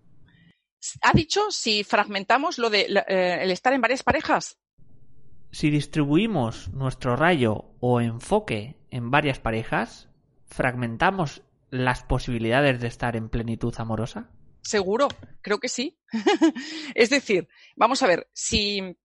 ¿Ha 1.03 1.13
dicho 1.15 1.51
si 1.51 1.83
fragmentamos 1.83 2.59
lo 2.59 2.69
de 2.69 2.83
eh, 3.09 3.39
el 3.41 3.51
estar 3.51 3.73
en 3.73 3.81
varias 3.81 4.03
parejas? 4.03 4.59
Si 5.51 5.71
distribuimos 5.71 6.69
nuestro 6.75 7.17
rayo 7.17 7.71
o 7.81 8.01
enfoque 8.01 8.77
en 8.91 9.11
varias 9.11 9.39
parejas, 9.39 10.11
fragmentamos 10.47 11.43
las 11.71 12.03
posibilidades 12.03 12.81
de 12.81 12.89
estar 12.89 13.17
en 13.17 13.29
plenitud 13.29 13.75
amorosa. 13.79 14.31
Seguro, 14.65 15.09
creo 15.43 15.59
que 15.59 15.69
sí. 15.69 15.99
es 16.95 17.11
decir, 17.11 17.49
vamos 17.77 18.03
a 18.03 18.07
ver, 18.07 18.29
si 18.33 18.97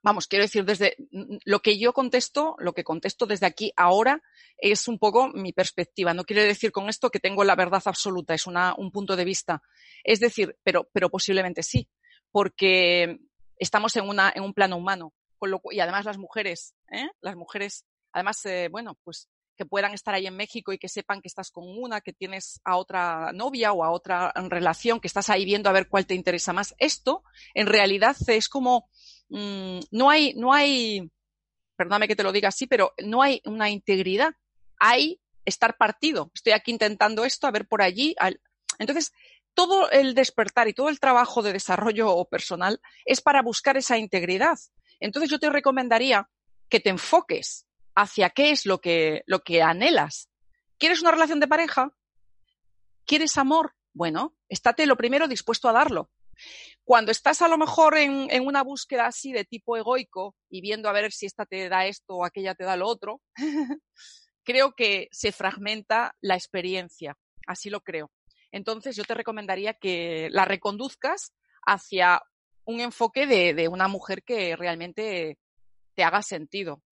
vamos, 0.00 0.28
quiero 0.28 0.44
decir, 0.44 0.64
desde 0.64 0.96
lo 1.44 1.60
que 1.60 1.78
yo 1.78 1.92
contesto, 1.92 2.54
lo 2.60 2.72
que 2.72 2.84
contesto 2.84 3.26
desde 3.26 3.46
aquí 3.46 3.72
ahora 3.76 4.22
es 4.56 4.86
un 4.86 5.00
poco 5.00 5.28
mi 5.28 5.52
perspectiva. 5.52 6.14
No 6.14 6.22
quiere 6.22 6.44
decir 6.44 6.70
con 6.70 6.88
esto 6.88 7.10
que 7.10 7.18
tengo 7.18 7.42
la 7.42 7.56
verdad 7.56 7.82
absoluta, 7.84 8.32
es 8.32 8.46
un 8.46 8.92
punto 8.92 9.16
de 9.16 9.24
vista. 9.24 9.62
Es 10.04 10.20
decir, 10.20 10.56
pero, 10.62 10.88
pero 10.92 11.10
posiblemente 11.10 11.64
sí, 11.64 11.88
porque 12.30 13.18
estamos 13.58 13.96
en, 13.96 14.08
una, 14.08 14.32
en 14.32 14.44
un 14.44 14.54
plano 14.54 14.76
humano. 14.76 15.12
Con 15.38 15.50
lo, 15.50 15.60
y 15.72 15.80
además 15.80 16.04
las 16.04 16.18
mujeres, 16.18 16.76
¿eh? 16.92 17.08
las 17.20 17.34
mujeres, 17.34 17.84
además, 18.12 18.42
eh, 18.46 18.68
bueno, 18.70 18.96
pues 19.02 19.28
que 19.56 19.66
puedan 19.66 19.92
estar 19.92 20.14
ahí 20.14 20.26
en 20.26 20.36
México 20.36 20.72
y 20.72 20.78
que 20.78 20.88
sepan 20.88 21.20
que 21.20 21.28
estás 21.28 21.50
con 21.50 21.64
una, 21.66 22.00
que 22.00 22.12
tienes 22.12 22.60
a 22.64 22.76
otra 22.76 23.32
novia 23.32 23.72
o 23.72 23.82
a 23.82 23.90
otra 23.90 24.32
relación, 24.48 25.00
que 25.00 25.08
estás 25.08 25.30
ahí 25.30 25.44
viendo 25.44 25.68
a 25.68 25.72
ver 25.72 25.88
cuál 25.88 26.06
te 26.06 26.14
interesa 26.14 26.52
más. 26.52 26.74
Esto, 26.78 27.24
en 27.54 27.66
realidad, 27.66 28.16
es 28.28 28.48
como, 28.48 28.88
mmm, 29.28 29.80
no 29.90 30.10
hay, 30.10 30.34
no 30.34 30.52
hay, 30.52 31.10
perdóname 31.76 32.08
que 32.08 32.16
te 32.16 32.22
lo 32.22 32.32
diga 32.32 32.48
así, 32.48 32.66
pero 32.66 32.94
no 33.04 33.22
hay 33.22 33.40
una 33.44 33.70
integridad. 33.70 34.34
Hay 34.78 35.20
estar 35.44 35.76
partido. 35.76 36.30
Estoy 36.34 36.52
aquí 36.52 36.70
intentando 36.70 37.24
esto, 37.24 37.46
a 37.46 37.52
ver 37.52 37.66
por 37.66 37.82
allí. 37.82 38.14
Entonces, 38.78 39.12
todo 39.54 39.90
el 39.90 40.14
despertar 40.14 40.68
y 40.68 40.74
todo 40.74 40.90
el 40.90 41.00
trabajo 41.00 41.42
de 41.42 41.52
desarrollo 41.52 42.24
personal 42.26 42.80
es 43.06 43.22
para 43.22 43.42
buscar 43.42 43.76
esa 43.76 43.96
integridad. 43.96 44.58
Entonces, 45.00 45.30
yo 45.30 45.38
te 45.38 45.48
recomendaría 45.48 46.28
que 46.68 46.80
te 46.80 46.90
enfoques 46.90 47.65
hacia 47.96 48.30
qué 48.30 48.50
es 48.50 48.66
lo 48.66 48.80
que, 48.80 49.22
lo 49.26 49.40
que 49.40 49.62
anhelas. 49.62 50.28
¿Quieres 50.78 51.00
una 51.00 51.10
relación 51.10 51.40
de 51.40 51.48
pareja? 51.48 51.90
¿Quieres 53.06 53.36
amor? 53.38 53.74
Bueno, 53.92 54.36
estate 54.48 54.86
lo 54.86 54.96
primero 54.96 55.26
dispuesto 55.26 55.68
a 55.68 55.72
darlo. 55.72 56.10
Cuando 56.84 57.10
estás 57.10 57.40
a 57.40 57.48
lo 57.48 57.56
mejor 57.56 57.96
en, 57.96 58.30
en, 58.30 58.46
una 58.46 58.62
búsqueda 58.62 59.06
así 59.06 59.32
de 59.32 59.44
tipo 59.44 59.76
egoico 59.76 60.36
y 60.50 60.60
viendo 60.60 60.88
a 60.88 60.92
ver 60.92 61.10
si 61.10 61.24
esta 61.24 61.46
te 61.46 61.68
da 61.70 61.86
esto 61.86 62.16
o 62.16 62.24
aquella 62.24 62.54
te 62.54 62.64
da 62.64 62.76
lo 62.76 62.86
otro, 62.86 63.22
creo 64.44 64.74
que 64.74 65.08
se 65.10 65.32
fragmenta 65.32 66.14
la 66.20 66.34
experiencia. 66.34 67.16
Así 67.46 67.70
lo 67.70 67.80
creo. 67.80 68.12
Entonces 68.52 68.94
yo 68.96 69.04
te 69.04 69.14
recomendaría 69.14 69.74
que 69.74 70.28
la 70.30 70.44
reconduzcas 70.44 71.32
hacia 71.66 72.20
un 72.64 72.80
enfoque 72.80 73.26
de, 73.26 73.54
de 73.54 73.68
una 73.68 73.88
mujer 73.88 74.22
que 74.22 74.54
realmente 74.56 75.38
te 75.94 76.04
haga 76.04 76.20
sentido. 76.20 76.82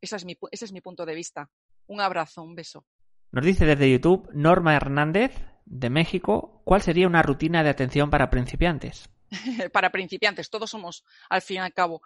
Ese 0.00 0.16
es, 0.16 0.24
mi, 0.24 0.36
ese 0.50 0.64
es 0.64 0.72
mi 0.72 0.80
punto 0.80 1.04
de 1.04 1.14
vista. 1.14 1.50
Un 1.86 2.00
abrazo, 2.00 2.42
un 2.42 2.54
beso. 2.54 2.86
Nos 3.30 3.44
dice 3.44 3.66
desde 3.66 3.90
YouTube 3.90 4.28
Norma 4.32 4.74
Hernández, 4.74 5.32
de 5.68 5.90
México, 5.90 6.62
¿cuál 6.64 6.82
sería 6.82 7.06
una 7.06 7.22
rutina 7.22 7.62
de 7.62 7.70
atención 7.70 8.10
para 8.10 8.30
principiantes? 8.30 9.10
para 9.72 9.90
principiantes, 9.90 10.48
todos 10.48 10.70
somos 10.70 11.04
al 11.28 11.42
fin 11.42 11.56
y 11.56 11.60
al 11.60 11.74
cabo. 11.74 12.00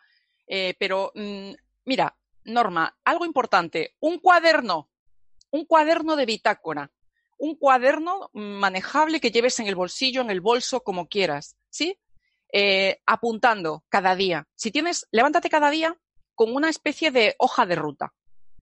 Eh, 0.46 0.74
pero 0.78 1.12
mmm, 1.14 1.52
mira, 1.84 2.16
Norma, 2.44 2.96
algo 3.04 3.24
importante, 3.24 3.94
un 4.00 4.18
cuaderno, 4.18 4.90
un 5.50 5.64
cuaderno 5.64 6.16
de 6.16 6.26
bitácora, 6.26 6.90
un 7.38 7.56
cuaderno 7.56 8.30
manejable 8.32 9.20
que 9.20 9.30
lleves 9.30 9.60
en 9.60 9.66
el 9.66 9.76
bolsillo, 9.76 10.22
en 10.22 10.30
el 10.30 10.40
bolso, 10.40 10.82
como 10.82 11.08
quieras, 11.08 11.56
¿sí? 11.70 11.98
Eh, 12.52 13.00
apuntando 13.06 13.84
cada 13.88 14.14
día. 14.16 14.46
Si 14.54 14.70
tienes, 14.70 15.06
levántate 15.10 15.48
cada 15.48 15.70
día 15.70 15.96
con 16.42 16.56
una 16.56 16.68
especie 16.68 17.12
de 17.12 17.36
hoja 17.38 17.66
de 17.66 17.76
ruta. 17.76 18.12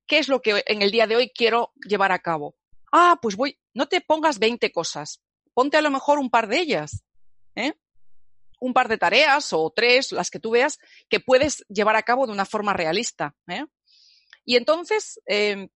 ¿Qué 0.06 0.18
es 0.18 0.28
lo 0.28 0.42
que 0.42 0.62
en 0.66 0.82
el 0.82 0.90
día 0.90 1.06
de 1.06 1.16
hoy 1.16 1.30
quiero 1.30 1.72
llevar 1.88 2.12
a 2.12 2.18
cabo? 2.18 2.54
Ah, 2.92 3.18
pues 3.22 3.36
voy, 3.36 3.58
no 3.72 3.86
te 3.86 4.02
pongas 4.02 4.38
20 4.38 4.70
cosas, 4.70 5.22
ponte 5.54 5.78
a 5.78 5.80
lo 5.80 5.90
mejor 5.90 6.18
un 6.18 6.28
par 6.28 6.46
de 6.46 6.58
ellas, 6.58 7.04
¿eh? 7.54 7.72
un 8.60 8.74
par 8.74 8.88
de 8.88 8.98
tareas 8.98 9.54
o 9.54 9.72
tres, 9.74 10.12
las 10.12 10.28
que 10.28 10.38
tú 10.38 10.50
veas, 10.50 10.78
que 11.08 11.20
puedes 11.20 11.64
llevar 11.68 11.96
a 11.96 12.02
cabo 12.02 12.26
de 12.26 12.32
una 12.32 12.44
forma 12.44 12.74
realista. 12.74 13.34
¿eh? 13.48 13.64
Y 14.44 14.56
entonces, 14.56 15.18
eh, 15.24 15.70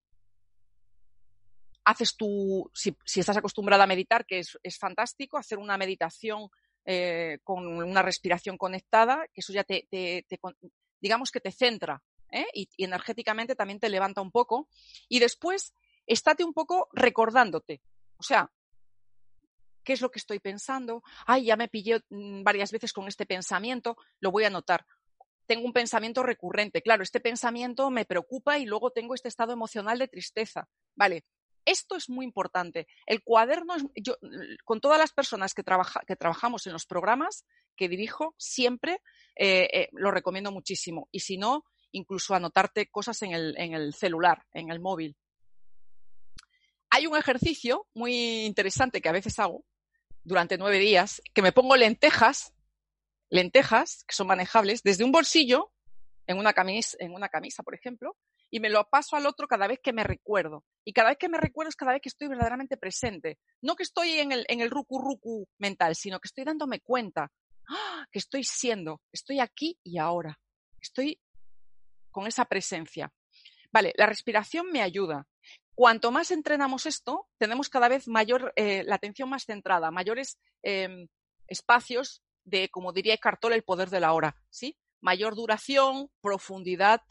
haces 1.87 2.19
tu, 2.19 2.71
si, 2.75 2.95
estás 3.19 3.39
acostumbrada 3.39 3.85
a 3.85 3.87
meditar, 3.87 4.27
que 4.27 4.41
es, 4.41 4.79
fantástico, 4.79 5.39
hacer 5.39 5.57
una 5.57 5.79
meditación 5.79 6.51
eh, 6.85 7.39
con 7.45 7.67
una 7.67 8.03
respiración 8.03 8.59
conectada, 8.59 9.25
que 9.33 9.41
eso 9.41 9.55
ya 9.55 9.65
te, 9.65 9.87
digamos 11.05 11.31
que 11.31 11.41
te 11.41 11.53
centra 11.53 12.03
¿eh? 12.31 12.47
y, 12.55 12.67
energéticamente 12.79 13.55
también 13.55 13.79
te 13.79 13.91
levanta 13.91 14.23
un 14.23 14.31
poco. 14.31 14.71
Y 15.07 15.19
después, 15.19 15.75
estate 16.07 16.45
un 16.45 16.55
poco 16.55 16.89
recordándote. 16.95 17.83
O 18.17 18.23
sea, 18.23 18.51
¿qué 19.85 19.93
es 19.93 20.01
lo 20.01 20.11
que 20.11 20.19
estoy 20.19 20.39
pensando? 20.39 21.03
Ay, 21.27 21.45
ya 21.45 21.57
me 21.57 21.69
pillé 21.69 22.01
mm, 22.09 22.43
varias 22.43 22.73
veces 22.73 22.95
con 22.95 23.07
este 23.07 23.27
pensamiento, 23.27 23.99
lo 24.19 24.31
voy 24.31 24.45
a 24.45 24.47
anotar. 24.47 24.87
Tengo 25.45 25.67
un 25.67 25.75
pensamiento 25.75 26.23
recurrente. 26.23 26.81
Claro, 26.81 27.03
este 27.03 27.21
pensamiento 27.21 27.91
me 27.91 28.07
preocupa 28.07 28.59
y 28.59 28.65
luego 28.65 28.91
tengo 28.91 29.15
este 29.15 29.29
estado 29.29 29.53
emocional 29.53 29.99
de 29.99 30.09
tristeza. 30.09 30.71
Vale, 30.95 31.27
esto 31.65 31.97
es 31.97 32.09
muy 32.09 32.25
importante. 32.25 32.87
El 33.07 33.23
cuaderno, 33.23 33.75
es, 33.75 33.85
yo, 33.97 34.17
con 34.65 34.81
todas 34.81 34.99
las 34.99 35.13
personas 35.13 35.55
que, 35.55 35.63
trabaja, 35.63 36.01
que 36.07 36.17
trabajamos 36.17 36.67
en 36.67 36.73
los 36.73 36.87
programas 36.87 37.45
que 37.77 37.89
dirijo, 37.89 38.35
siempre 38.39 39.01
eh, 39.37 39.69
eh, 39.73 39.89
lo 39.93 40.11
recomiendo 40.11 40.53
muchísimo. 40.53 41.09
Y 41.11 41.21
si 41.21 41.37
no, 41.37 41.65
incluso 41.93 42.35
anotarte 42.35 42.91
cosas 42.91 43.23
en 43.23 43.33
el, 43.33 43.55
en 43.59 43.75
el 43.75 43.95
celular, 43.95 44.45
en 44.53 44.71
el 44.71 44.81
móvil. 44.81 45.17
Hay 46.91 47.07
un 47.07 47.17
ejercicio 47.17 47.89
muy 47.95 48.45
interesante 48.45 49.01
que 49.01 49.09
a 49.09 49.13
veces 49.13 49.39
hago 49.39 49.65
durante 50.23 50.59
nueve 50.59 50.79
días, 50.79 51.23
que 51.33 51.43
me 51.43 51.53
pongo 51.53 51.77
lentejas, 51.77 52.55
lentejas, 53.31 54.05
que 54.07 54.15
son 54.15 54.27
manejables, 54.27 54.83
desde 54.83 55.05
un 55.05 55.13
bolsillo, 55.13 55.73
en 56.27 56.39
una 56.39 56.53
camisa, 56.53 56.97
en 57.01 57.13
una 57.13 57.29
camisa, 57.29 57.63
por 57.63 57.75
ejemplo, 57.75 58.17
y 58.55 58.61
me 58.61 58.71
lo 58.71 58.89
paso 58.89 59.17
al 59.17 59.27
otro 59.27 59.49
cada 59.49 59.67
vez 59.67 59.81
que 59.83 59.93
me 59.93 60.05
recuerdo. 60.05 60.65
Y 60.85 60.93
cada 60.93 61.09
vez 61.09 61.19
que 61.19 61.29
me 61.29 61.39
recuerdo 61.39 61.71
es 61.71 61.75
cada 61.75 61.91
vez 61.91 62.01
que 62.01 62.09
estoy 62.09 62.29
verdaderamente 62.29 62.77
presente. 62.77 63.41
No 63.61 63.75
que 63.75 63.83
estoy 63.83 64.21
en 64.21 64.31
el, 64.31 64.47
en 64.49 64.61
el 64.61 64.71
ruku 64.71 65.01
ruku 65.01 65.49
mental, 65.59 65.97
sino 65.97 66.21
que 66.21 66.29
estoy 66.29 66.45
dándome 66.45 66.79
cuenta 66.79 67.33
¡Ah! 67.69 68.07
que 68.13 68.21
estoy 68.21 68.45
siendo, 68.45 69.01
estoy 69.11 69.41
aquí 69.41 69.81
y 69.83 69.99
ahora, 69.99 70.39
estoy 70.81 71.21
con 72.13 72.29
esa 72.29 72.45
presencia. 72.45 73.13
Vale, 73.73 73.93
la 73.97 74.07
respiración 74.07 74.71
me 74.71 74.83
ayuda. 74.83 75.27
Cuanto 75.75 76.13
más 76.13 76.31
entrenamos 76.31 76.87
esto, 76.87 77.27
tenemos 77.39 77.69
cada 77.69 77.89
vez 77.89 78.07
mayor, 78.07 78.53
eh, 78.55 78.85
la 78.85 78.95
atención 78.95 79.29
más 79.29 79.47
centrada, 79.47 79.91
mayores 79.91 80.39
eh, 80.63 81.09
espacios 81.49 82.23
de, 82.45 82.69
como 82.69 82.93
diría 82.93 83.19
Cartol, 83.19 83.53
el 83.53 83.65
poder 83.65 83.91
de 83.91 83.99
la 83.99 84.13
hora, 84.13 84.37
¿sí? 84.49 84.79
Mayor 85.01 85.35
duración, 85.35 86.09
profundidad 86.21 87.03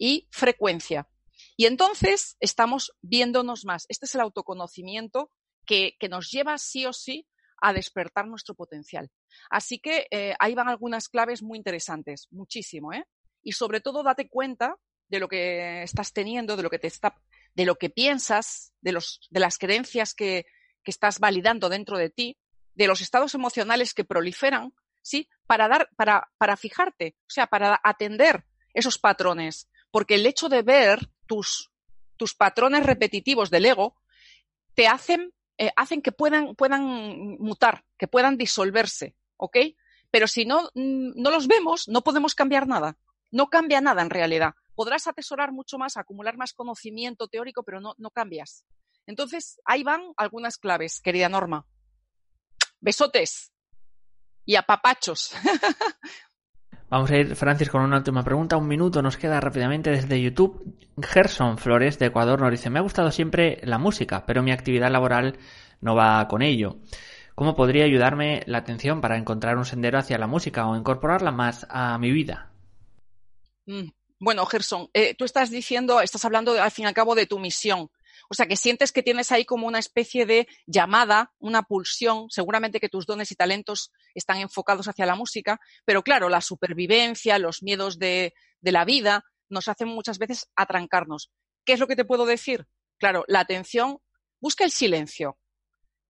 y 0.00 0.26
frecuencia. 0.30 1.06
Y 1.56 1.66
entonces 1.66 2.36
estamos 2.40 2.92
viéndonos 3.02 3.64
más. 3.64 3.84
Este 3.88 4.06
es 4.06 4.14
el 4.14 4.22
autoconocimiento 4.22 5.30
que, 5.66 5.96
que 6.00 6.08
nos 6.08 6.30
lleva 6.30 6.58
sí 6.58 6.86
o 6.86 6.92
sí 6.92 7.28
a 7.60 7.74
despertar 7.74 8.26
nuestro 8.26 8.54
potencial. 8.54 9.10
Así 9.50 9.78
que 9.78 10.06
eh, 10.10 10.34
ahí 10.40 10.54
van 10.54 10.68
algunas 10.68 11.08
claves 11.10 11.42
muy 11.42 11.58
interesantes, 11.58 12.28
muchísimo, 12.30 12.94
¿eh? 12.94 13.04
Y 13.42 13.52
sobre 13.52 13.80
todo 13.80 14.02
date 14.02 14.28
cuenta 14.28 14.76
de 15.08 15.20
lo 15.20 15.28
que 15.28 15.82
estás 15.82 16.12
teniendo, 16.14 16.56
de 16.56 16.62
lo 16.62 16.70
que 16.70 16.78
te 16.78 16.86
está, 16.86 17.14
de 17.54 17.66
lo 17.66 17.76
que 17.76 17.90
piensas, 17.90 18.72
de 18.80 18.92
los, 18.92 19.28
de 19.30 19.40
las 19.40 19.58
creencias 19.58 20.14
que, 20.14 20.46
que 20.82 20.90
estás 20.90 21.18
validando 21.18 21.68
dentro 21.68 21.98
de 21.98 22.08
ti, 22.08 22.38
de 22.74 22.86
los 22.86 23.02
estados 23.02 23.34
emocionales 23.34 23.92
que 23.92 24.04
proliferan, 24.04 24.72
¿sí? 25.02 25.28
Para 25.46 25.68
dar, 25.68 25.90
para, 25.96 26.30
para 26.38 26.56
fijarte, 26.56 27.16
o 27.18 27.30
sea, 27.30 27.48
para 27.48 27.78
atender 27.84 28.46
esos 28.72 28.98
patrones. 28.98 29.68
Porque 29.90 30.16
el 30.16 30.26
hecho 30.26 30.48
de 30.48 30.62
ver 30.62 31.10
tus, 31.26 31.70
tus 32.16 32.34
patrones 32.34 32.84
repetitivos 32.84 33.50
del 33.50 33.66
ego 33.66 33.96
te 34.74 34.86
hacen 34.86 35.32
eh, 35.62 35.70
hacen 35.76 36.00
que 36.00 36.10
puedan, 36.10 36.54
puedan 36.54 37.36
mutar, 37.38 37.84
que 37.98 38.08
puedan 38.08 38.38
disolverse, 38.38 39.14
¿ok? 39.36 39.58
Pero 40.10 40.26
si 40.26 40.46
no, 40.46 40.70
mm, 40.74 41.20
no 41.20 41.30
los 41.30 41.48
vemos, 41.48 41.86
no 41.86 42.00
podemos 42.00 42.34
cambiar 42.34 42.66
nada. 42.66 42.96
No 43.30 43.50
cambia 43.50 43.82
nada 43.82 44.00
en 44.00 44.08
realidad. 44.08 44.54
Podrás 44.74 45.06
atesorar 45.06 45.52
mucho 45.52 45.76
más, 45.76 45.98
acumular 45.98 46.38
más 46.38 46.54
conocimiento 46.54 47.28
teórico, 47.28 47.62
pero 47.62 47.78
no, 47.82 47.94
no 47.98 48.10
cambias. 48.10 48.64
Entonces, 49.06 49.60
ahí 49.66 49.82
van 49.82 50.14
algunas 50.16 50.56
claves, 50.56 51.02
querida 51.02 51.28
Norma. 51.28 51.66
Besotes. 52.80 53.52
y 54.46 54.56
a 54.56 54.62
papachos. 54.62 55.32
Vamos 56.90 57.08
a 57.12 57.16
ir, 57.16 57.36
Francis, 57.36 57.70
con 57.70 57.82
una 57.82 57.98
última 57.98 58.24
pregunta. 58.24 58.56
Un 58.56 58.66
minuto 58.66 59.00
nos 59.00 59.16
queda 59.16 59.40
rápidamente 59.40 59.90
desde 59.90 60.20
YouTube. 60.20 60.76
Gerson 61.00 61.56
Flores, 61.56 62.00
de 62.00 62.06
Ecuador, 62.06 62.40
nos 62.40 62.50
dice, 62.50 62.68
me 62.68 62.80
ha 62.80 62.82
gustado 62.82 63.12
siempre 63.12 63.60
la 63.62 63.78
música, 63.78 64.26
pero 64.26 64.42
mi 64.42 64.50
actividad 64.50 64.90
laboral 64.90 65.38
no 65.80 65.94
va 65.94 66.26
con 66.26 66.42
ello. 66.42 66.78
¿Cómo 67.36 67.54
podría 67.54 67.84
ayudarme 67.84 68.42
la 68.46 68.58
atención 68.58 69.00
para 69.00 69.16
encontrar 69.16 69.56
un 69.56 69.64
sendero 69.64 69.98
hacia 69.98 70.18
la 70.18 70.26
música 70.26 70.66
o 70.66 70.76
incorporarla 70.76 71.30
más 71.30 71.64
a 71.70 71.96
mi 71.98 72.10
vida? 72.10 72.50
Mm, 73.66 73.90
bueno, 74.18 74.44
Gerson, 74.46 74.90
eh, 74.92 75.14
tú 75.14 75.24
estás 75.24 75.48
diciendo, 75.48 76.00
estás 76.00 76.24
hablando 76.24 76.60
al 76.60 76.72
fin 76.72 76.86
y 76.86 76.88
al 76.88 76.94
cabo 76.94 77.14
de 77.14 77.26
tu 77.26 77.38
misión. 77.38 77.88
O 78.30 78.34
sea, 78.34 78.46
que 78.46 78.56
sientes 78.56 78.92
que 78.92 79.02
tienes 79.02 79.32
ahí 79.32 79.44
como 79.44 79.66
una 79.66 79.80
especie 79.80 80.24
de 80.24 80.46
llamada, 80.64 81.32
una 81.40 81.64
pulsión. 81.64 82.30
Seguramente 82.30 82.78
que 82.78 82.88
tus 82.88 83.04
dones 83.04 83.32
y 83.32 83.34
talentos 83.34 83.90
están 84.14 84.38
enfocados 84.38 84.86
hacia 84.86 85.04
la 85.04 85.16
música, 85.16 85.60
pero 85.84 86.04
claro, 86.04 86.28
la 86.28 86.40
supervivencia, 86.40 87.40
los 87.40 87.64
miedos 87.64 87.98
de, 87.98 88.32
la 88.62 88.84
vida 88.84 89.24
nos 89.48 89.66
hacen 89.66 89.88
muchas 89.88 90.18
veces 90.18 90.46
atrancarnos. 90.54 91.32
¿Qué 91.64 91.72
es 91.72 91.80
lo 91.80 91.88
que 91.88 91.96
te 91.96 92.04
puedo 92.04 92.24
decir? 92.24 92.68
Claro, 92.98 93.24
la 93.26 93.40
atención, 93.40 93.98
busca 94.40 94.64
el 94.64 94.70
silencio 94.70 95.36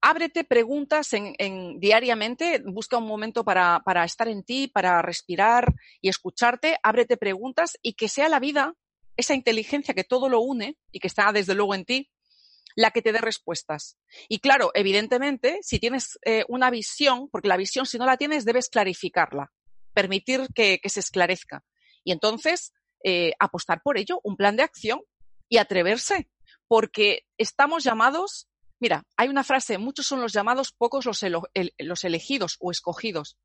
ábrete 0.02 0.44
preguntas 0.44 1.12
en, 1.12 1.78
diariamente, 1.78 2.62
busca 2.64 2.96
un 2.96 3.06
momento 3.06 3.44
para, 3.44 3.82
para, 3.84 4.02
estar 4.02 4.28
en 4.28 4.42
ti, 4.42 4.66
para 4.66 5.02
respirar 5.02 5.74
y 6.00 6.08
escucharte, 6.08 6.78
ábrete 6.82 7.18
preguntas 7.18 7.76
y 7.82 7.92
que 7.92 8.08
sea 8.08 8.30
la 8.30 8.40
vida, 8.40 8.72
esa 9.20 9.34
inteligencia 9.34 9.94
que 9.94 10.04
todo 10.04 10.28
lo 10.28 10.40
une 10.40 10.76
y 10.90 11.00
que 11.00 11.08
está 11.08 11.32
desde 11.32 11.54
luego 11.54 11.74
en 11.74 11.84
ti, 11.84 12.10
la 12.76 12.90
que 12.90 13.02
te 13.02 13.12
dé 13.12 13.18
respuestas. 13.20 13.96
Y 14.28 14.40
claro, 14.40 14.70
evidentemente, 14.74 15.58
si 15.62 15.78
tienes 15.78 16.18
eh, 16.24 16.44
una 16.48 16.70
visión, 16.70 17.28
porque 17.30 17.48
la 17.48 17.56
visión 17.56 17.86
si 17.86 17.98
no 17.98 18.06
la 18.06 18.16
tienes 18.16 18.44
debes 18.44 18.68
clarificarla, 18.68 19.52
permitir 19.92 20.48
que, 20.54 20.80
se 20.84 21.00
esclarezca. 21.00 21.64
Y 22.04 22.12
entonces, 22.12 22.72
eh, 23.04 23.32
apostar 23.38 23.82
por 23.82 23.98
ello, 23.98 24.20
un 24.24 24.36
plan 24.36 24.56
de 24.56 24.62
acción 24.62 25.02
y 25.48 25.58
atreverse, 25.58 26.30
porque 26.68 27.26
estamos 27.38 27.84
llamados 27.84 28.48
Mira, 28.80 29.04
hay 29.18 29.28
una 29.28 29.44
frase, 29.44 29.76
muchos 29.76 30.06
son 30.06 30.22
los 30.22 30.32
llamados, 30.32 30.72
pocos 30.72 31.04
los, 31.04 31.22
los 31.78 32.04
elegidos 32.04 32.56
o 32.60 32.70
escogidos. 32.70 33.36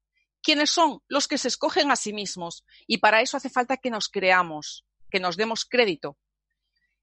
¿Quiénes 0.42 0.70
son? 0.70 1.02
Los 1.10 1.28
que 1.28 1.38
se 1.38 1.50
escogen 1.50 1.92
a 1.92 1.98
sí 1.98 2.14
mismos. 2.14 2.64
Y 2.88 3.00
para 3.00 3.22
eso 3.22 3.36
hace 3.36 3.50
falta 3.50 3.76
que 3.76 3.90
nos 3.90 4.08
creamos, 4.08 4.85
que 5.10 5.20
nos 5.20 5.38
demos 5.38 5.66
crédito. 5.66 6.18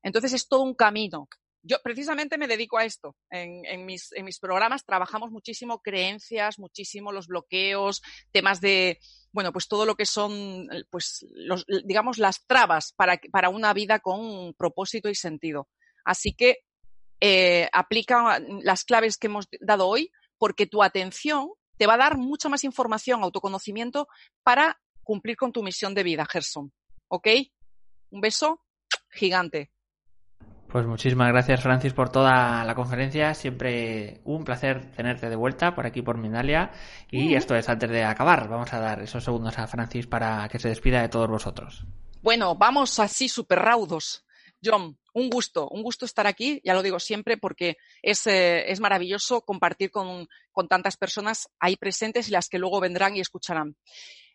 Entonces 0.03 0.33
es 0.33 0.49
todo 0.49 0.63
un 0.63 0.75
camino. 0.75 1.29
Yo 1.63 1.79
precisamente 1.83 2.39
me 2.39 2.49
dedico 2.49 2.77
a 2.77 2.85
esto. 2.85 3.15
En, 3.31 3.87
mis, 3.87 4.11
programas 4.41 4.85
trabajamos 4.85 5.31
muchísimo 5.31 5.81
creencias, 5.81 6.59
muchísimo 6.59 7.13
los 7.13 7.29
bloqueos, 7.29 8.03
temas 8.33 8.61
de, 8.61 8.99
bueno, 9.31 9.53
pues 9.53 9.69
todo 9.69 9.87
lo 9.87 9.95
que 9.95 10.07
son, 10.07 10.69
pues, 10.91 11.25
los, 11.31 11.65
digamos, 11.85 12.19
las 12.19 12.45
trabas 12.47 12.93
para, 12.97 13.21
para 13.31 13.49
una 13.49 13.73
vida 13.73 14.01
con 14.01 14.55
propósito 14.55 15.09
y 15.09 15.15
sentido. 15.15 15.69
Así 16.05 16.33
que 16.33 16.65
eh, 17.21 17.69
aplica 17.73 18.41
las 18.63 18.83
claves 18.83 19.17
que 19.17 19.29
hemos 19.29 19.47
dado 19.61 19.87
hoy, 19.87 20.11
porque 20.39 20.67
tu 20.67 20.83
atención 20.83 21.51
te 21.77 21.87
va 21.87 21.95
a 21.95 21.99
dar 21.99 22.19
mucha 22.19 22.49
más 22.49 22.65
información, 22.65 23.23
autoconocimiento 23.23 24.09
para 24.43 24.81
cumplir 25.05 25.37
con 25.37 25.53
tu 25.53 25.63
misión 25.63 25.95
de 25.95 26.03
vida, 26.03 26.27
Gerson. 26.27 26.73
¿Ok? 27.07 27.29
Un 28.13 28.21
beso 28.21 28.61
gigante. 29.11 29.73
Pues 30.71 30.87
muchísimas 30.87 31.29
gracias, 31.29 31.63
Francis, 31.63 31.95
por 31.95 32.11
toda 32.11 32.63
la 32.65 32.75
conferencia. 32.75 33.35
Siempre 33.35 34.21
un 34.25 34.45
placer 34.45 34.93
tenerte 34.93 35.31
de 35.31 35.37
vuelta 35.37 35.75
por 35.75 35.87
aquí 35.87 36.03
por 36.03 36.19
Mindalia. 36.19 36.71
Y 37.11 37.35
esto 37.35 37.55
es 37.55 37.69
antes 37.69 37.91
de 37.91 38.05
acabar. 38.05 38.49
Vamos 38.49 38.73
a 38.73 38.81
dar 38.81 39.03
esos 39.03 39.25
segundos 39.25 39.59
a 39.59 39.67
Francis 39.67 40.07
para 40.07 40.47
que 40.49 40.59
se 40.59 40.69
despida 40.69 41.01
de 41.01 41.09
todos 41.09 41.29
vosotros. 41.29 41.85
Bueno, 42.23 42.55
vamos 42.55 42.99
así 42.99 43.29
súper 43.29 43.59
raudos. 43.61 44.25
John, 44.65 44.99
un 45.15 45.31
gusto, 45.31 45.69
un 45.69 45.83
gusto 45.83 46.05
estar 46.05 46.27
aquí, 46.27 46.61
ya 46.65 46.75
lo 46.75 46.83
digo 46.83 47.01
siempre, 47.01 47.37
porque 47.37 47.77
es, 48.01 48.27
eh, 48.27 48.71
es 48.71 48.79
maravilloso 48.79 49.41
compartir 49.41 49.91
con, 49.91 50.29
con 50.53 50.69
tantas 50.69 50.97
personas 50.97 51.49
ahí 51.59 51.77
presentes 51.77 52.29
y 52.29 52.31
las 52.31 52.49
que 52.49 52.59
luego 52.59 52.81
vendrán 52.81 53.17
y 53.17 53.21
escucharán. 53.21 53.77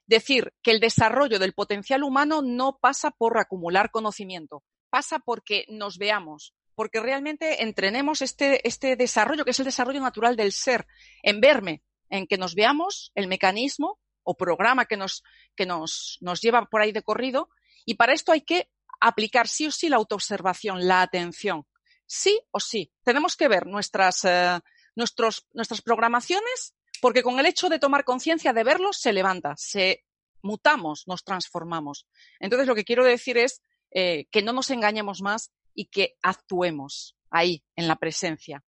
Decir 0.08 0.53
que 0.64 0.72
el 0.72 0.80
desarrollo 0.80 1.38
del 1.38 1.53
potencial 1.53 2.03
humano 2.03 2.41
no 2.41 2.80
pasa 2.82 3.12
por 3.12 3.38
acumular 3.38 3.91
conocimiento, 3.91 4.64
pasa 4.89 5.20
porque 5.20 5.66
nos 5.68 5.97
veamos, 5.97 6.55
porque 6.76 7.01
realmente 7.01 7.64
entrenemos 7.64 8.22
este, 8.22 8.66
este 8.68 8.95
desarrollo, 8.95 9.43
que 9.43 9.51
es 9.51 9.60
el 9.60 9.66
desarrollo 9.66 9.99
natural 9.99 10.36
del 10.36 10.53
ser, 10.53 10.88
en 11.24 11.41
verme, 11.41 11.84
en 12.10 12.26
que 12.26 12.38
nos 12.38 12.55
veamos 12.55 13.12
el 13.16 13.28
mecanismo 13.28 13.99
o 14.24 14.36
programa 14.36 14.86
que 14.86 14.95
nos, 14.95 15.24
que 15.55 15.66
nos, 15.66 16.18
nos 16.22 16.41
lleva 16.41 16.66
por 16.66 16.82
ahí 16.82 16.91
de 16.91 17.03
corrido, 17.03 17.49
y 17.86 17.95
para 17.95 18.14
esto 18.14 18.32
hay 18.32 18.41
que 18.41 18.70
aplicar 18.99 19.47
sí 19.47 19.68
o 19.68 19.72
sí 19.72 19.89
la 19.89 19.97
autoobservación, 19.97 20.88
la 20.88 21.01
atención. 21.01 21.66
Sí 22.05 22.39
o 22.51 22.60
sí. 22.60 22.91
Tenemos 23.03 23.36
que 23.36 23.47
ver 23.47 23.68
nuestras, 23.68 24.24
eh, 24.24 24.60
nuestros, 24.95 25.47
nuestras 25.53 25.82
programaciones 25.82 26.74
porque 27.02 27.24
con 27.24 27.39
el 27.39 27.45
hecho 27.45 27.70
de 27.70 27.80
tomar 27.80 28.04
conciencia 28.04 28.54
de 28.54 28.64
verlos 28.64 28.98
se 28.98 29.14
levanta, 29.14 29.56
se 29.58 30.04
mutamos, 30.41 31.04
nos 31.08 31.24
transformamos. 31.24 32.08
Entonces 32.39 32.68
lo 32.68 32.76
que 32.76 32.86
quiero 32.86 33.04
decir 33.04 33.38
es 33.38 33.62
eh, 33.91 34.26
que 34.32 34.41
no 34.41 34.54
nos 34.54 34.70
engañemos 34.70 35.22
más 35.22 35.52
y 35.74 35.86
que 35.86 36.18
actuemos 36.22 37.16
ahí, 37.30 37.64
en 37.76 37.88
la 37.88 37.95
presencia. 37.98 38.64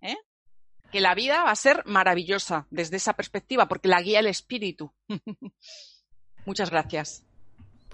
¿eh? 0.00 0.16
Que 0.92 1.00
la 1.00 1.14
vida 1.14 1.42
va 1.42 1.50
a 1.50 1.56
ser 1.56 1.84
maravillosa 1.86 2.66
desde 2.70 2.96
esa 2.96 3.14
perspectiva 3.14 3.66
porque 3.68 3.88
la 3.88 4.00
guía 4.00 4.20
el 4.20 4.26
espíritu. 4.26 4.94
Muchas 6.46 6.70
gracias. 6.70 7.24